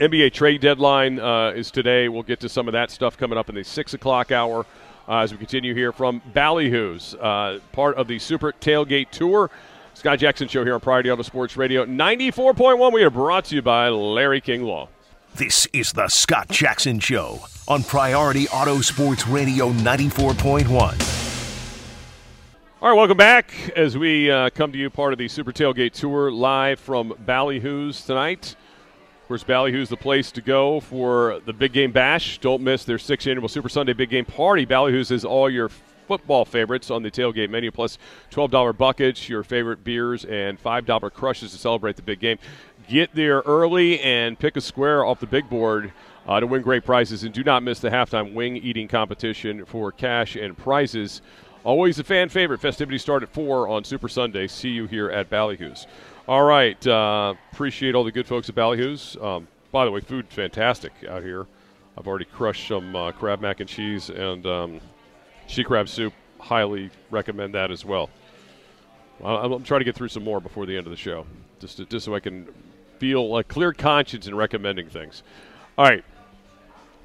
NBA 0.00 0.32
trade 0.32 0.60
deadline 0.60 1.18
uh, 1.18 1.50
is 1.50 1.72
today. 1.72 2.08
We'll 2.08 2.22
get 2.22 2.38
to 2.40 2.48
some 2.48 2.68
of 2.68 2.72
that 2.72 2.92
stuff 2.92 3.16
coming 3.16 3.36
up 3.36 3.48
in 3.48 3.56
the 3.56 3.64
six 3.64 3.94
o'clock 3.94 4.30
hour 4.30 4.64
uh, 5.08 5.18
as 5.18 5.32
we 5.32 5.38
continue 5.38 5.74
here 5.74 5.90
from 5.90 6.22
Ballyhoo's, 6.32 7.14
uh, 7.14 7.58
part 7.72 7.96
of 7.96 8.06
the 8.06 8.20
Super 8.20 8.52
Tailgate 8.52 9.10
Tour. 9.10 9.50
Scott 9.94 10.20
Jackson 10.20 10.46
Show 10.46 10.62
here 10.62 10.74
on 10.74 10.80
Priority 10.80 11.10
Auto 11.10 11.22
Sports 11.22 11.56
Radio 11.56 11.84
94.1. 11.84 12.92
We 12.92 13.02
are 13.02 13.10
brought 13.10 13.46
to 13.46 13.56
you 13.56 13.62
by 13.62 13.88
Larry 13.88 14.40
King 14.40 14.62
Law. 14.62 14.88
This 15.34 15.66
is 15.72 15.92
the 15.92 16.06
Scott 16.06 16.48
Jackson 16.48 17.00
Show 17.00 17.40
on 17.66 17.82
Priority 17.82 18.48
Auto 18.50 18.80
Sports 18.80 19.26
Radio 19.26 19.72
94.1. 19.72 20.70
All 22.80 22.88
right, 22.88 22.96
welcome 22.96 23.16
back 23.16 23.52
as 23.74 23.98
we 23.98 24.30
uh, 24.30 24.50
come 24.50 24.70
to 24.70 24.78
you 24.78 24.90
part 24.90 25.12
of 25.12 25.18
the 25.18 25.26
Super 25.26 25.50
Tailgate 25.50 25.92
Tour 25.92 26.30
live 26.30 26.78
from 26.78 27.12
Ballyhoo's 27.26 28.04
tonight. 28.04 28.54
Of 29.28 29.30
course, 29.30 29.44
Ballyhoo's 29.44 29.90
the 29.90 29.96
place 29.98 30.32
to 30.32 30.40
go 30.40 30.80
for 30.80 31.42
the 31.44 31.52
Big 31.52 31.74
Game 31.74 31.92
Bash. 31.92 32.38
Don't 32.38 32.62
miss 32.62 32.84
their 32.84 32.96
sixth 32.96 33.28
annual 33.28 33.46
Super 33.46 33.68
Sunday 33.68 33.92
Big 33.92 34.08
Game 34.08 34.24
Party. 34.24 34.64
Ballyhoo's 34.64 35.10
is 35.10 35.22
all 35.22 35.50
your 35.50 35.68
football 35.68 36.46
favorites 36.46 36.90
on 36.90 37.02
the 37.02 37.10
tailgate 37.10 37.50
menu, 37.50 37.70
plus 37.70 37.98
$12 38.30 38.78
buckets, 38.78 39.28
your 39.28 39.42
favorite 39.42 39.84
beers, 39.84 40.24
and 40.24 40.58
$5 40.58 41.12
crushes 41.12 41.52
to 41.52 41.58
celebrate 41.58 41.96
the 41.96 42.02
big 42.02 42.20
game. 42.20 42.38
Get 42.88 43.14
there 43.14 43.42
early 43.44 44.00
and 44.00 44.38
pick 44.38 44.56
a 44.56 44.62
square 44.62 45.04
off 45.04 45.20
the 45.20 45.26
big 45.26 45.50
board 45.50 45.92
uh, 46.26 46.40
to 46.40 46.46
win 46.46 46.62
great 46.62 46.86
prizes. 46.86 47.22
And 47.22 47.34
do 47.34 47.44
not 47.44 47.62
miss 47.62 47.80
the 47.80 47.90
halftime 47.90 48.32
wing 48.32 48.56
eating 48.56 48.88
competition 48.88 49.66
for 49.66 49.92
cash 49.92 50.36
and 50.36 50.56
prizes. 50.56 51.20
Always 51.64 51.98
a 51.98 52.04
fan 52.04 52.30
favorite. 52.30 52.62
Festivities 52.62 53.02
start 53.02 53.22
at 53.22 53.28
4 53.28 53.68
on 53.68 53.84
Super 53.84 54.08
Sunday. 54.08 54.46
See 54.46 54.70
you 54.70 54.86
here 54.86 55.10
at 55.10 55.28
Ballyhoo's. 55.28 55.86
All 56.28 56.44
right. 56.44 56.86
Uh, 56.86 57.32
appreciate 57.52 57.94
all 57.94 58.04
the 58.04 58.12
good 58.12 58.26
folks 58.26 58.50
at 58.50 58.54
Ballyhoo's. 58.54 59.16
Um, 59.18 59.48
by 59.72 59.86
the 59.86 59.90
way, 59.90 60.00
food 60.00 60.26
fantastic 60.28 60.92
out 61.08 61.22
here. 61.22 61.46
I've 61.96 62.06
already 62.06 62.26
crushed 62.26 62.68
some 62.68 62.94
uh, 62.94 63.12
crab 63.12 63.40
mac 63.40 63.60
and 63.60 63.68
cheese 63.68 64.10
and 64.10 64.46
um, 64.46 64.80
she 65.46 65.64
crab 65.64 65.88
soup. 65.88 66.12
Highly 66.38 66.90
recommend 67.10 67.54
that 67.54 67.70
as 67.70 67.82
well. 67.82 68.10
I'm, 69.24 69.52
I'm 69.52 69.62
trying 69.62 69.80
to 69.80 69.86
get 69.86 69.96
through 69.96 70.08
some 70.08 70.22
more 70.22 70.38
before 70.38 70.66
the 70.66 70.76
end 70.76 70.86
of 70.86 70.90
the 70.90 70.98
show, 70.98 71.24
just 71.60 71.78
to, 71.78 71.86
just 71.86 72.04
so 72.04 72.14
I 72.14 72.20
can 72.20 72.46
feel 72.98 73.38
a 73.38 73.42
clear 73.42 73.72
conscience 73.72 74.26
in 74.26 74.34
recommending 74.34 74.90
things. 74.90 75.22
All 75.78 75.86
right. 75.86 76.04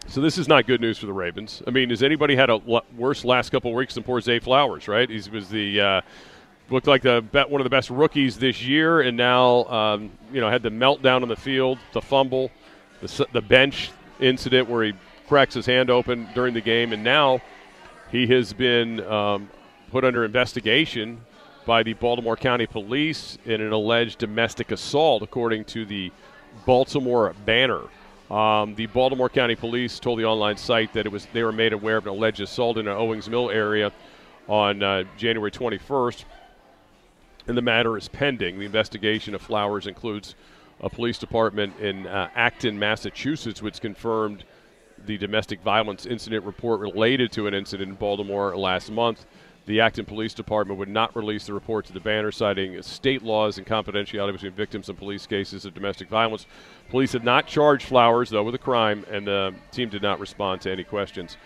So 0.07 0.19
this 0.19 0.37
is 0.37 0.49
not 0.49 0.67
good 0.67 0.81
news 0.81 0.97
for 0.97 1.05
the 1.05 1.13
Ravens. 1.13 1.63
I 1.65 1.69
mean, 1.69 1.91
has 1.91 2.03
anybody 2.03 2.35
had 2.35 2.49
a 2.49 2.61
l- 2.67 2.85
worse 2.97 3.23
last 3.23 3.51
couple 3.51 3.73
weeks 3.73 3.93
than 3.93 4.03
poor 4.03 4.19
Zay 4.19 4.39
Flowers? 4.39 4.89
Right? 4.89 5.09
He 5.09 5.29
was 5.29 5.47
the 5.47 5.79
uh, 5.79 6.01
looked 6.73 6.87
like 6.87 7.03
the 7.03 7.23
one 7.47 7.61
of 7.61 7.65
the 7.65 7.69
best 7.69 7.89
rookies 7.89 8.37
this 8.37 8.61
year, 8.63 9.01
and 9.01 9.15
now 9.15 9.65
um, 9.65 10.11
you 10.33 10.41
know 10.41 10.49
had 10.49 10.63
the 10.63 10.69
meltdown 10.69 11.21
on 11.21 11.27
the 11.27 11.35
field, 11.35 11.77
the 11.93 12.01
fumble, 12.01 12.51
the, 13.01 13.27
the 13.31 13.41
bench 13.41 13.91
incident 14.19 14.67
where 14.67 14.83
he 14.83 14.93
cracks 15.27 15.53
his 15.53 15.65
hand 15.65 15.89
open 15.89 16.27
during 16.33 16.53
the 16.53 16.61
game, 16.61 16.91
and 16.91 17.03
now 17.03 17.39
he 18.11 18.27
has 18.27 18.51
been 18.53 19.01
um, 19.05 19.49
put 19.91 20.03
under 20.03 20.25
investigation 20.25 21.21
by 21.65 21.83
the 21.83 21.93
Baltimore 21.93 22.35
County 22.35 22.65
Police 22.65 23.37
in 23.45 23.61
an 23.61 23.71
alleged 23.71 24.17
domestic 24.17 24.71
assault, 24.71 25.23
according 25.23 25.65
to 25.65 25.85
the 25.85 26.11
Baltimore 26.65 27.33
Banner. 27.45 27.81
Um, 28.29 28.73
the 28.75 28.87
Baltimore 28.87 29.29
County 29.29 29.55
Police 29.55 29.99
told 29.99 30.19
the 30.19 30.25
online 30.25 30.57
site 30.57 30.91
that 30.93 31.05
it 31.05 31.11
was 31.11 31.27
they 31.33 31.43
were 31.43 31.51
made 31.51 31.71
aware 31.71 31.97
of 31.97 32.07
an 32.07 32.13
alleged 32.13 32.41
assault 32.41 32.77
in 32.77 32.87
an 32.87 32.97
Owings 32.97 33.29
Mill 33.29 33.51
area 33.51 33.91
on 34.47 34.81
uh, 34.81 35.03
January 35.17 35.51
21st, 35.51 36.25
and 37.47 37.57
the 37.57 37.61
matter 37.61 37.97
is 37.97 38.07
pending. 38.07 38.59
The 38.59 38.65
investigation 38.65 39.35
of 39.35 39.41
Flowers 39.41 39.87
includes 39.87 40.35
a 40.81 40.89
police 40.89 41.17
department 41.17 41.79
in 41.79 42.07
uh, 42.07 42.29
Acton, 42.35 42.77
Massachusetts, 42.77 43.61
which 43.61 43.79
confirmed 43.81 44.43
the 45.05 45.17
domestic 45.17 45.61
violence 45.61 46.05
incident 46.05 46.45
report 46.45 46.79
related 46.79 47.31
to 47.33 47.47
an 47.47 47.53
incident 47.53 47.89
in 47.89 47.95
Baltimore 47.95 48.55
last 48.57 48.91
month. 48.91 49.25
The 49.65 49.79
Acton 49.79 50.05
Police 50.05 50.33
Department 50.33 50.77
would 50.77 50.89
not 50.89 51.15
release 51.15 51.45
the 51.45 51.53
report 51.53 51.85
to 51.85 51.93
the 51.93 51.99
banner, 52.01 52.31
citing 52.31 52.81
state 52.81 53.23
laws 53.23 53.57
and 53.57 53.65
confidentiality 53.65 54.33
between 54.33 54.51
victims 54.51 54.89
and 54.89 54.97
police 54.97 55.25
cases 55.25 55.63
of 55.63 55.73
domestic 55.73 56.09
violence. 56.09 56.47
Police 56.89 57.13
had 57.13 57.23
not 57.23 57.47
charged 57.47 57.85
Flowers, 57.85 58.29
though, 58.29 58.43
with 58.43 58.55
a 58.55 58.59
crime, 58.59 59.05
and 59.09 59.25
the 59.25 59.53
team 59.71 59.87
did 59.87 60.01
not 60.01 60.19
respond 60.19 60.59
to 60.61 60.71
any 60.71 60.83
questions 60.83 61.37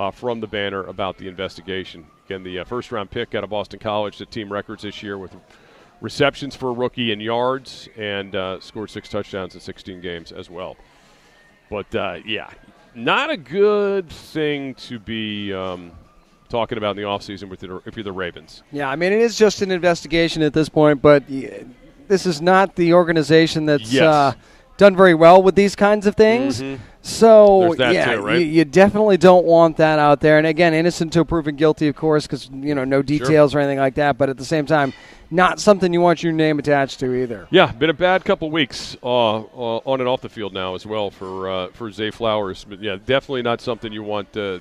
uh, 0.00 0.10
from 0.10 0.40
the 0.40 0.46
banner 0.46 0.82
about 0.84 1.18
the 1.18 1.28
investigation. 1.28 2.06
Again, 2.24 2.42
the 2.42 2.60
uh, 2.60 2.64
first 2.64 2.90
round 2.90 3.10
pick 3.10 3.34
out 3.34 3.44
of 3.44 3.50
Boston 3.50 3.78
College, 3.78 4.16
the 4.16 4.24
team 4.24 4.50
records 4.50 4.82
this 4.82 5.02
year 5.02 5.18
with 5.18 5.36
receptions 6.00 6.56
for 6.56 6.70
a 6.70 6.72
rookie 6.72 7.12
in 7.12 7.20
yards 7.20 7.86
and 7.98 8.34
uh, 8.34 8.58
scored 8.60 8.88
six 8.88 9.10
touchdowns 9.10 9.54
in 9.54 9.60
16 9.60 10.00
games 10.00 10.32
as 10.32 10.48
well. 10.48 10.78
But 11.68 11.94
uh, 11.94 12.20
yeah, 12.24 12.50
not 12.94 13.28
a 13.28 13.36
good 13.36 14.08
thing 14.08 14.74
to 14.76 14.98
be. 14.98 15.52
Um, 15.52 15.92
talking 16.48 16.76
about 16.78 16.90
in 16.90 16.96
the 16.96 17.04
offseason 17.04 17.48
with 17.48 17.60
the, 17.60 17.80
if 17.86 17.94
you're 17.96 18.02
the 18.02 18.10
Ravens. 18.10 18.64
Yeah, 18.72 18.90
I 18.90 18.96
mean, 18.96 19.12
it 19.12 19.20
is 19.20 19.38
just 19.38 19.62
an 19.62 19.70
investigation 19.70 20.42
at 20.42 20.52
this 20.52 20.68
point, 20.68 21.00
but 21.00 21.22
this 22.08 22.26
is 22.26 22.42
not 22.42 22.74
the 22.74 22.92
organization 22.92 23.66
that's 23.66 23.92
yes. 23.92 24.34
Done 24.80 24.96
very 24.96 25.14
well 25.14 25.42
with 25.42 25.54
these 25.54 25.76
kinds 25.76 26.06
of 26.06 26.16
things. 26.16 26.60
Mm-hmm. 26.60 26.82
So, 27.02 27.74
yeah, 27.74 28.14
too, 28.14 28.20
right? 28.22 28.38
you, 28.40 28.46
you, 28.46 28.64
definitely 28.64 29.16
don't 29.16 29.46
want 29.46 29.76
that 29.76 29.98
out 29.98 30.20
there. 30.20 30.38
And 30.38 30.46
again, 30.46 30.74
innocent 30.74 31.08
until 31.08 31.24
proven 31.24 31.56
guilty, 31.56 31.88
of 31.88 31.96
course, 31.96 32.26
because, 32.26 32.50
you 32.50 32.74
know, 32.74 32.84
no 32.84 33.00
details 33.00 33.52
sure. 33.52 33.60
or 33.60 33.62
anything 33.62 33.78
like 33.78 33.94
that. 33.94 34.18
But 34.18 34.28
at 34.28 34.36
the 34.36 34.44
same 34.44 34.66
time, 34.66 34.92
not 35.30 35.60
something 35.60 35.92
you 35.92 36.00
want 36.00 36.22
your 36.22 36.32
name 36.32 36.58
attached 36.58 36.98
to 37.00 37.14
either. 37.14 37.46
Yeah, 37.50 37.72
been 37.72 37.90
a 37.90 37.94
bad 37.94 38.24
couple 38.24 38.50
weeks 38.50 38.96
uh, 39.02 39.36
uh, 39.36 39.80
on 39.84 40.00
and 40.00 40.08
off 40.08 40.20
the 40.22 40.28
field 40.28 40.52
now 40.52 40.74
as 40.74 40.84
well 40.84 41.10
for 41.10 41.48
uh, 41.48 41.68
for 41.68 41.90
Zay 41.90 42.10
Flowers. 42.10 42.64
But 42.68 42.80
yeah, 42.80 42.96
definitely 42.96 43.42
not 43.42 43.60
something 43.60 43.92
you 43.92 44.02
want 44.02 44.36
uh, 44.36 44.58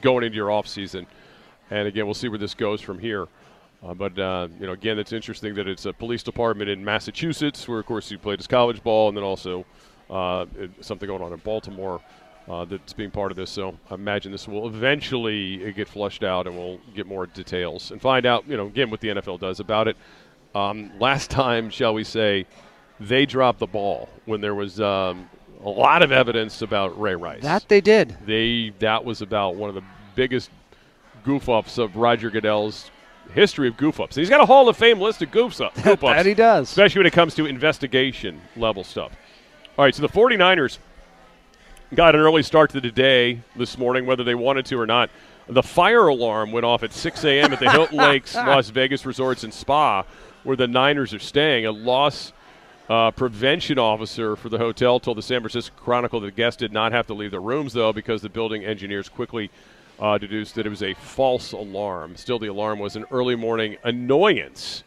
going 0.00 0.24
into 0.24 0.36
your 0.36 0.50
off 0.50 0.68
season. 0.68 1.06
And 1.70 1.88
again, 1.88 2.04
we'll 2.06 2.14
see 2.14 2.28
where 2.28 2.38
this 2.38 2.54
goes 2.54 2.80
from 2.80 2.98
here. 2.98 3.26
Uh, 3.84 3.94
but 3.94 4.16
uh, 4.18 4.48
you 4.60 4.66
know, 4.66 4.72
again, 4.72 4.98
it's 4.98 5.12
interesting 5.12 5.54
that 5.54 5.66
it's 5.66 5.86
a 5.86 5.92
police 5.92 6.22
department 6.22 6.70
in 6.70 6.84
Massachusetts, 6.84 7.66
where 7.66 7.80
of 7.80 7.86
course 7.86 8.08
he 8.08 8.16
played 8.16 8.38
his 8.38 8.46
college 8.46 8.82
ball, 8.82 9.08
and 9.08 9.16
then 9.16 9.24
also 9.24 9.64
uh, 10.08 10.46
something 10.80 11.08
going 11.08 11.22
on 11.22 11.32
in 11.32 11.38
Baltimore 11.40 12.00
uh, 12.48 12.64
that's 12.64 12.92
being 12.92 13.10
part 13.10 13.32
of 13.32 13.36
this. 13.36 13.50
So 13.50 13.76
I 13.90 13.94
imagine 13.94 14.30
this 14.30 14.46
will 14.46 14.68
eventually 14.68 15.72
get 15.72 15.88
flushed 15.88 16.22
out, 16.22 16.46
and 16.46 16.56
we'll 16.56 16.78
get 16.94 17.06
more 17.06 17.26
details 17.26 17.90
and 17.90 18.00
find 18.00 18.24
out, 18.24 18.46
you 18.48 18.56
know, 18.56 18.66
again 18.66 18.90
what 18.90 19.00
the 19.00 19.08
NFL 19.08 19.40
does 19.40 19.58
about 19.58 19.88
it. 19.88 19.96
Um, 20.54 20.92
last 21.00 21.30
time, 21.30 21.70
shall 21.70 21.94
we 21.94 22.04
say, 22.04 22.46
they 23.00 23.26
dropped 23.26 23.58
the 23.58 23.66
ball 23.66 24.08
when 24.26 24.40
there 24.40 24.54
was 24.54 24.80
um, 24.80 25.28
a 25.64 25.68
lot 25.68 26.02
of 26.02 26.12
evidence 26.12 26.62
about 26.62 27.00
Ray 27.00 27.14
Rice. 27.14 27.42
That 27.42 27.68
they 27.68 27.80
did. 27.80 28.16
They 28.26 28.72
that 28.78 29.04
was 29.04 29.22
about 29.22 29.56
one 29.56 29.68
of 29.68 29.74
the 29.74 29.84
biggest 30.14 30.50
goof 31.24 31.48
ups 31.48 31.78
of 31.78 31.96
Roger 31.96 32.30
Goodell's 32.30 32.90
history 33.32 33.68
of 33.68 33.76
goof 33.76 34.00
ups. 34.00 34.16
He's 34.16 34.28
got 34.28 34.40
a 34.40 34.46
Hall 34.46 34.68
of 34.68 34.76
Fame 34.76 35.00
list 35.00 35.22
of 35.22 35.30
goof 35.30 35.60
ups. 35.60 35.80
that 35.82 36.26
he 36.26 36.34
does. 36.34 36.68
Especially 36.68 37.00
when 37.00 37.06
it 37.06 37.12
comes 37.12 37.34
to 37.36 37.46
investigation 37.46 38.40
level 38.56 38.84
stuff. 38.84 39.12
All 39.78 39.84
right, 39.84 39.94
so 39.94 40.02
the 40.02 40.08
49ers 40.08 40.78
got 41.94 42.14
an 42.14 42.20
early 42.20 42.42
start 42.42 42.70
to 42.70 42.80
the 42.80 42.90
day 42.90 43.40
this 43.56 43.76
morning, 43.78 44.06
whether 44.06 44.24
they 44.24 44.34
wanted 44.34 44.66
to 44.66 44.78
or 44.78 44.86
not. 44.86 45.10
The 45.48 45.62
fire 45.62 46.06
alarm 46.06 46.52
went 46.52 46.64
off 46.64 46.82
at 46.82 46.92
6 46.92 47.24
a.m. 47.24 47.52
at 47.52 47.58
the 47.58 47.70
Hilton 47.70 47.98
Lakes 47.98 48.34
Las 48.34 48.70
Vegas 48.70 49.04
Resorts 49.04 49.44
and 49.44 49.52
Spa, 49.52 50.04
where 50.44 50.56
the 50.56 50.68
Niners 50.68 51.12
are 51.12 51.18
staying. 51.18 51.66
A 51.66 51.72
loss 51.72 52.32
uh, 52.88 53.10
prevention 53.10 53.78
officer 53.78 54.36
for 54.36 54.48
the 54.48 54.58
hotel 54.58 55.00
told 55.00 55.16
the 55.18 55.22
San 55.22 55.40
Francisco 55.40 55.74
Chronicle 55.76 56.20
that 56.20 56.36
guests 56.36 56.58
did 56.58 56.72
not 56.72 56.92
have 56.92 57.06
to 57.08 57.14
leave 57.14 57.30
their 57.30 57.40
rooms, 57.40 57.72
though, 57.72 57.92
because 57.92 58.22
the 58.22 58.28
building 58.28 58.64
engineers 58.64 59.08
quickly 59.08 59.50
uh, 59.98 60.18
deduced 60.18 60.54
that 60.56 60.66
it 60.66 60.70
was 60.70 60.82
a 60.82 60.94
false 60.94 61.52
alarm. 61.52 62.16
Still, 62.16 62.38
the 62.38 62.48
alarm 62.48 62.78
was 62.78 62.96
an 62.96 63.04
early 63.10 63.36
morning 63.36 63.76
annoyance. 63.84 64.84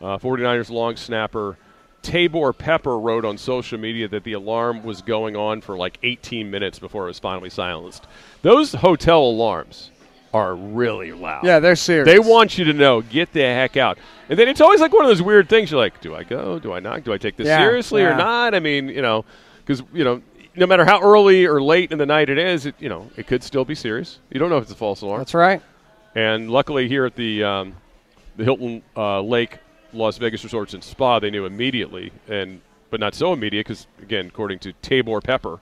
Uh, 0.00 0.18
49ers 0.18 0.70
long 0.70 0.96
snapper 0.96 1.56
Taybor 2.02 2.56
Pepper 2.56 2.98
wrote 2.98 3.24
on 3.24 3.36
social 3.36 3.78
media 3.78 4.08
that 4.08 4.24
the 4.24 4.32
alarm 4.32 4.82
was 4.82 5.02
going 5.02 5.36
on 5.36 5.60
for 5.60 5.76
like 5.76 5.98
18 6.02 6.50
minutes 6.50 6.78
before 6.78 7.04
it 7.04 7.08
was 7.08 7.18
finally 7.18 7.50
silenced. 7.50 8.06
Those 8.42 8.72
hotel 8.72 9.22
alarms 9.22 9.90
are 10.32 10.54
really 10.54 11.12
loud. 11.12 11.44
Yeah, 11.44 11.58
they're 11.58 11.76
serious. 11.76 12.06
They 12.06 12.18
want 12.18 12.56
you 12.56 12.64
to 12.64 12.72
know, 12.72 13.02
get 13.02 13.32
the 13.32 13.40
heck 13.40 13.76
out. 13.76 13.98
And 14.28 14.38
then 14.38 14.48
it's 14.48 14.60
always 14.60 14.80
like 14.80 14.92
one 14.92 15.04
of 15.04 15.08
those 15.08 15.22
weird 15.22 15.48
things. 15.48 15.70
You're 15.70 15.80
like, 15.80 16.00
do 16.00 16.14
I 16.14 16.22
go? 16.22 16.58
Do 16.58 16.72
I 16.72 16.80
not? 16.80 17.04
Do 17.04 17.12
I 17.12 17.18
take 17.18 17.36
this 17.36 17.46
yeah, 17.46 17.58
seriously 17.58 18.02
yeah. 18.02 18.14
or 18.14 18.16
not? 18.16 18.54
I 18.54 18.60
mean, 18.60 18.88
you 18.88 19.02
know, 19.02 19.24
because 19.58 19.82
you 19.92 20.04
know, 20.04 20.22
no 20.58 20.66
matter 20.66 20.84
how 20.84 21.00
early 21.00 21.46
or 21.46 21.62
late 21.62 21.92
in 21.92 21.98
the 21.98 22.06
night 22.06 22.28
it 22.28 22.38
is, 22.38 22.66
it 22.66 22.74
you 22.78 22.88
know 22.88 23.10
it 23.16 23.26
could 23.26 23.42
still 23.42 23.64
be 23.64 23.74
serious. 23.74 24.18
You 24.30 24.38
don't 24.38 24.50
know 24.50 24.58
if 24.58 24.64
it's 24.64 24.72
a 24.72 24.76
false 24.76 25.00
alarm. 25.02 25.20
That's 25.20 25.34
right. 25.34 25.62
And 26.14 26.50
luckily, 26.50 26.88
here 26.88 27.06
at 27.06 27.14
the 27.14 27.44
um, 27.44 27.76
the 28.36 28.44
Hilton 28.44 28.82
uh, 28.96 29.20
Lake 29.20 29.58
Las 29.92 30.18
Vegas 30.18 30.44
Resorts 30.44 30.74
and 30.74 30.82
Spa, 30.82 31.18
they 31.18 31.30
knew 31.30 31.46
immediately, 31.46 32.12
and 32.28 32.60
but 32.90 33.00
not 33.00 33.14
so 33.14 33.32
immediate 33.32 33.66
because 33.66 33.86
again, 34.02 34.26
according 34.26 34.58
to 34.60 34.72
Taybor 34.82 35.22
Pepper, 35.22 35.60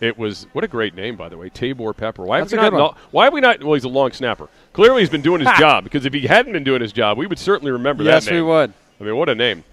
it 0.00 0.16
was 0.18 0.46
what 0.52 0.64
a 0.64 0.68
great 0.68 0.94
name 0.94 1.16
by 1.16 1.28
the 1.28 1.36
way, 1.36 1.50
Taybor 1.50 1.96
Pepper. 1.96 2.24
Why 2.24 2.40
That's 2.40 2.52
have 2.52 2.72
we 2.72 2.78
not? 2.78 2.96
Why 3.10 3.24
have 3.24 3.32
we 3.32 3.40
not? 3.40 3.62
Well, 3.62 3.74
he's 3.74 3.84
a 3.84 3.88
long 3.88 4.12
snapper. 4.12 4.48
Clearly, 4.72 5.02
he's 5.02 5.10
been 5.10 5.22
doing 5.22 5.40
his 5.40 5.50
job 5.58 5.84
because 5.84 6.06
if 6.06 6.12
he 6.12 6.26
hadn't 6.26 6.52
been 6.52 6.64
doing 6.64 6.82
his 6.82 6.92
job, 6.92 7.18
we 7.18 7.26
would 7.26 7.38
certainly 7.38 7.72
remember 7.72 8.04
yes, 8.04 8.24
that 8.24 8.30
name. 8.30 8.38
Yes, 8.38 8.44
we 8.44 8.48
would. 8.48 8.72
I 9.00 9.04
mean, 9.04 9.16
what 9.16 9.28
a 9.28 9.34
name. 9.34 9.64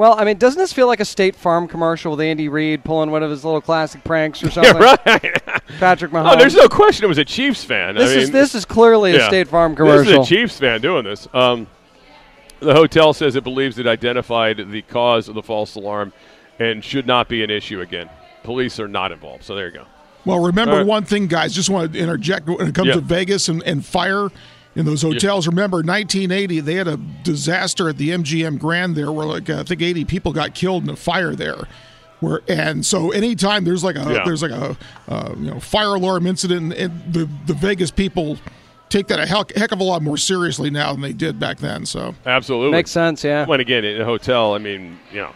Well, 0.00 0.18
I 0.18 0.24
mean, 0.24 0.38
doesn't 0.38 0.58
this 0.58 0.72
feel 0.72 0.86
like 0.86 1.00
a 1.00 1.04
State 1.04 1.36
Farm 1.36 1.68
commercial 1.68 2.12
with 2.12 2.22
Andy 2.22 2.48
Reid 2.48 2.84
pulling 2.84 3.10
one 3.10 3.22
of 3.22 3.30
his 3.30 3.44
little 3.44 3.60
classic 3.60 4.02
pranks 4.02 4.42
or 4.42 4.50
something? 4.50 4.80
Yeah, 4.80 4.96
right. 5.04 5.42
Patrick 5.78 6.10
Mahomes. 6.10 6.32
Oh, 6.32 6.38
there's 6.38 6.54
no 6.54 6.70
question 6.70 7.04
it 7.04 7.08
was 7.08 7.18
a 7.18 7.24
Chiefs 7.26 7.64
fan. 7.64 7.96
This 7.96 8.08
I 8.08 8.14
mean, 8.14 8.18
is 8.20 8.30
this 8.30 8.54
is 8.54 8.64
clearly 8.64 9.12
yeah. 9.12 9.26
a 9.26 9.28
State 9.28 9.48
Farm 9.48 9.76
commercial. 9.76 10.04
This 10.04 10.26
is 10.26 10.26
a 10.26 10.34
Chiefs 10.34 10.58
fan 10.58 10.80
doing 10.80 11.04
this. 11.04 11.28
Um, 11.34 11.66
the 12.60 12.72
hotel 12.72 13.12
says 13.12 13.36
it 13.36 13.44
believes 13.44 13.78
it 13.78 13.86
identified 13.86 14.70
the 14.70 14.80
cause 14.80 15.28
of 15.28 15.34
the 15.34 15.42
false 15.42 15.74
alarm 15.74 16.14
and 16.58 16.82
should 16.82 17.06
not 17.06 17.28
be 17.28 17.44
an 17.44 17.50
issue 17.50 17.82
again. 17.82 18.08
Police 18.42 18.80
are 18.80 18.88
not 18.88 19.12
involved. 19.12 19.44
So 19.44 19.54
there 19.54 19.66
you 19.66 19.74
go. 19.74 19.84
Well, 20.24 20.38
remember 20.38 20.78
right. 20.78 20.86
one 20.86 21.04
thing, 21.04 21.26
guys. 21.26 21.52
Just 21.52 21.68
want 21.68 21.92
to 21.92 21.98
interject 21.98 22.46
when 22.46 22.68
it 22.68 22.74
comes 22.74 22.86
yep. 22.86 22.94
to 22.94 23.02
Vegas 23.02 23.50
and, 23.50 23.62
and 23.64 23.84
fire 23.84 24.30
in 24.74 24.84
those 24.84 25.02
hotels. 25.02 25.46
Yep. 25.46 25.52
Remember, 25.52 25.78
1980, 25.78 26.60
they 26.60 26.74
had 26.74 26.88
a 26.88 26.96
disaster 27.22 27.88
at 27.88 27.96
the 27.96 28.10
MGM 28.10 28.58
Grand 28.58 28.96
there, 28.96 29.10
where 29.12 29.26
like 29.26 29.50
I 29.50 29.62
think 29.62 29.82
80 29.82 30.04
people 30.04 30.32
got 30.32 30.54
killed 30.54 30.84
in 30.84 30.90
a 30.90 30.96
fire 30.96 31.34
there. 31.34 31.66
Where 32.20 32.42
and 32.48 32.84
so 32.84 33.10
anytime 33.12 33.64
there's 33.64 33.82
like 33.82 33.96
a 33.96 34.00
yeah. 34.00 34.24
there's 34.24 34.42
like 34.42 34.50
a 34.50 34.76
uh, 35.08 35.34
you 35.38 35.50
know 35.50 35.58
fire 35.58 35.94
alarm 35.94 36.26
incident, 36.26 36.74
and 36.74 37.12
the 37.12 37.28
the 37.46 37.54
Vegas 37.54 37.90
people 37.90 38.36
take 38.90 39.06
that 39.06 39.18
a 39.18 39.26
heck, 39.26 39.54
heck 39.54 39.72
of 39.72 39.80
a 39.80 39.84
lot 39.84 40.02
more 40.02 40.18
seriously 40.18 40.68
now 40.68 40.92
than 40.92 41.00
they 41.00 41.14
did 41.14 41.38
back 41.40 41.58
then. 41.58 41.86
So 41.86 42.14
absolutely 42.26 42.72
makes 42.72 42.90
sense. 42.90 43.24
Yeah. 43.24 43.46
When 43.46 43.60
again 43.60 43.84
in 43.84 44.00
a 44.00 44.04
hotel, 44.04 44.54
I 44.54 44.58
mean, 44.58 44.98
you 45.10 45.20
know, 45.20 45.32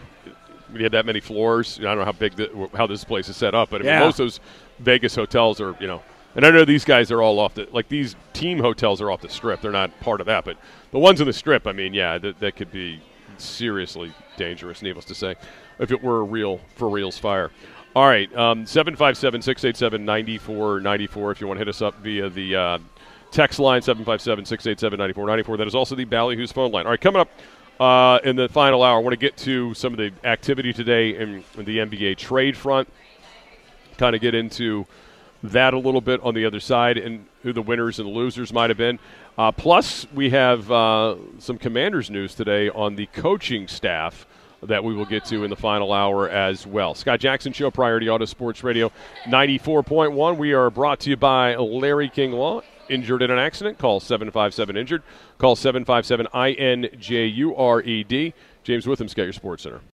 when 0.67 0.77
you 0.77 0.83
had 0.83 0.91
that 0.91 1.07
many 1.07 1.21
floors, 1.21 1.79
I 1.79 1.83
don't 1.83 1.97
know 1.97 2.05
how 2.05 2.11
big 2.11 2.35
the, 2.35 2.69
how 2.75 2.85
this 2.85 3.03
place 3.03 3.29
is 3.29 3.37
set 3.37 3.55
up, 3.55 3.71
but 3.71 3.81
I 3.81 3.83
mean, 3.83 3.93
yeah. 3.93 3.99
most 4.01 4.19
of 4.19 4.25
those 4.25 4.39
Vegas 4.79 5.15
hotels 5.15 5.59
are 5.59 5.75
you 5.79 5.87
know 5.87 6.03
and 6.35 6.45
I 6.45 6.51
know 6.51 6.65
these 6.65 6.85
guys 6.85 7.11
are 7.11 7.21
all 7.21 7.39
off 7.39 7.53
the 7.53 7.67
like 7.71 7.87
these 7.87 8.15
team 8.33 8.59
hotels 8.59 9.01
are 9.01 9.09
off 9.09 9.21
the 9.21 9.29
strip. 9.29 9.61
They're 9.61 9.71
not 9.71 9.97
part 10.01 10.19
of 10.21 10.27
that, 10.27 10.45
but 10.45 10.57
the 10.91 10.99
ones 10.99 11.21
in 11.21 11.27
the 11.27 11.33
strip, 11.33 11.65
I 11.67 11.71
mean, 11.71 11.93
yeah, 11.93 12.17
that, 12.17 12.39
that 12.39 12.55
could 12.55 12.71
be 12.71 13.01
seriously 13.37 14.13
dangerous. 14.37 14.81
Needless 14.81 15.05
to 15.05 15.15
say, 15.15 15.35
if 15.79 15.91
it 15.91 16.03
were 16.03 16.19
a 16.19 16.23
real 16.23 16.59
for 16.75 16.89
reals 16.89 17.17
fire. 17.17 17.51
All 17.95 18.07
right, 18.07 18.33
um, 18.35 18.65
757 18.65 19.41
687 19.41 20.03
9494 20.03 21.31
if 21.31 21.41
you 21.41 21.47
want 21.47 21.57
to 21.57 21.59
hit 21.59 21.69
us 21.69 21.81
up 21.81 21.95
via 21.99 22.29
the 22.29 22.55
uh, 22.55 22.79
text 23.31 23.57
line 23.59 23.81
757 23.81 24.45
687 24.45 24.97
9494. 24.97 25.57
That 25.57 25.67
is 25.67 25.75
also 25.75 25.95
the 25.95 26.05
Ballyhoo's 26.05 26.51
phone 26.51 26.71
line. 26.71 26.85
All 26.85 26.91
right, 26.91 26.99
coming 26.99 27.21
up 27.21 27.29
uh, 27.79 28.19
in 28.23 28.35
the 28.35 28.49
final 28.49 28.83
hour, 28.83 28.97
I 28.97 29.01
want 29.01 29.13
to 29.13 29.17
get 29.17 29.37
to 29.37 29.73
some 29.73 29.93
of 29.93 29.97
the 29.97 30.11
activity 30.27 30.73
today 30.73 31.15
in, 31.17 31.43
in 31.57 31.65
the 31.65 31.77
NBA 31.77 32.17
trade 32.17 32.57
front, 32.57 32.89
kind 33.97 34.13
of 34.13 34.21
get 34.21 34.35
into 34.35 34.85
that 35.49 35.73
a 35.73 35.79
little 35.79 36.01
bit 36.01 36.21
on 36.21 36.33
the 36.33 36.45
other 36.45 36.59
side 36.59 36.97
and 36.97 37.25
who 37.43 37.53
the 37.53 37.61
winners 37.61 37.99
and 37.99 38.07
losers 38.07 38.51
might 38.51 38.69
have 38.69 38.77
been. 38.77 38.99
Uh, 39.37 39.51
plus, 39.51 40.07
we 40.13 40.29
have 40.29 40.71
uh, 40.71 41.15
some 41.39 41.57
commanders 41.57 42.09
news 42.09 42.35
today 42.35 42.69
on 42.69 42.95
the 42.95 43.05
coaching 43.07 43.67
staff 43.67 44.25
that 44.63 44.83
we 44.83 44.93
will 44.93 45.05
get 45.05 45.25
to 45.25 45.43
in 45.43 45.49
the 45.49 45.55
final 45.55 45.93
hour 45.93 46.29
as 46.29 46.65
well. 46.65 46.95
Scott 46.95 47.19
Jackson 47.19 47.53
Show, 47.53 47.69
Priority 47.69 48.09
Auto 48.09 48.25
Sports 48.25 48.63
Radio 48.63 48.91
94.1. 49.25 50.37
We 50.37 50.53
are 50.53 50.69
brought 50.69 51.01
to 51.01 51.09
you 51.09 51.17
by 51.17 51.55
Larry 51.55 52.09
King 52.09 52.31
Law. 52.31 52.61
Injured 52.87 53.23
in 53.23 53.31
an 53.31 53.39
accident? 53.39 53.79
Call 53.79 53.99
757 53.99 54.77
Injured. 54.77 55.01
Call 55.39 55.55
757 55.55 56.27
INJURED. 56.33 58.33
James 58.63 58.87
Witham, 58.87 59.07
Scout 59.07 59.25
Your 59.25 59.33
Sports 59.33 59.63
Center. 59.63 59.81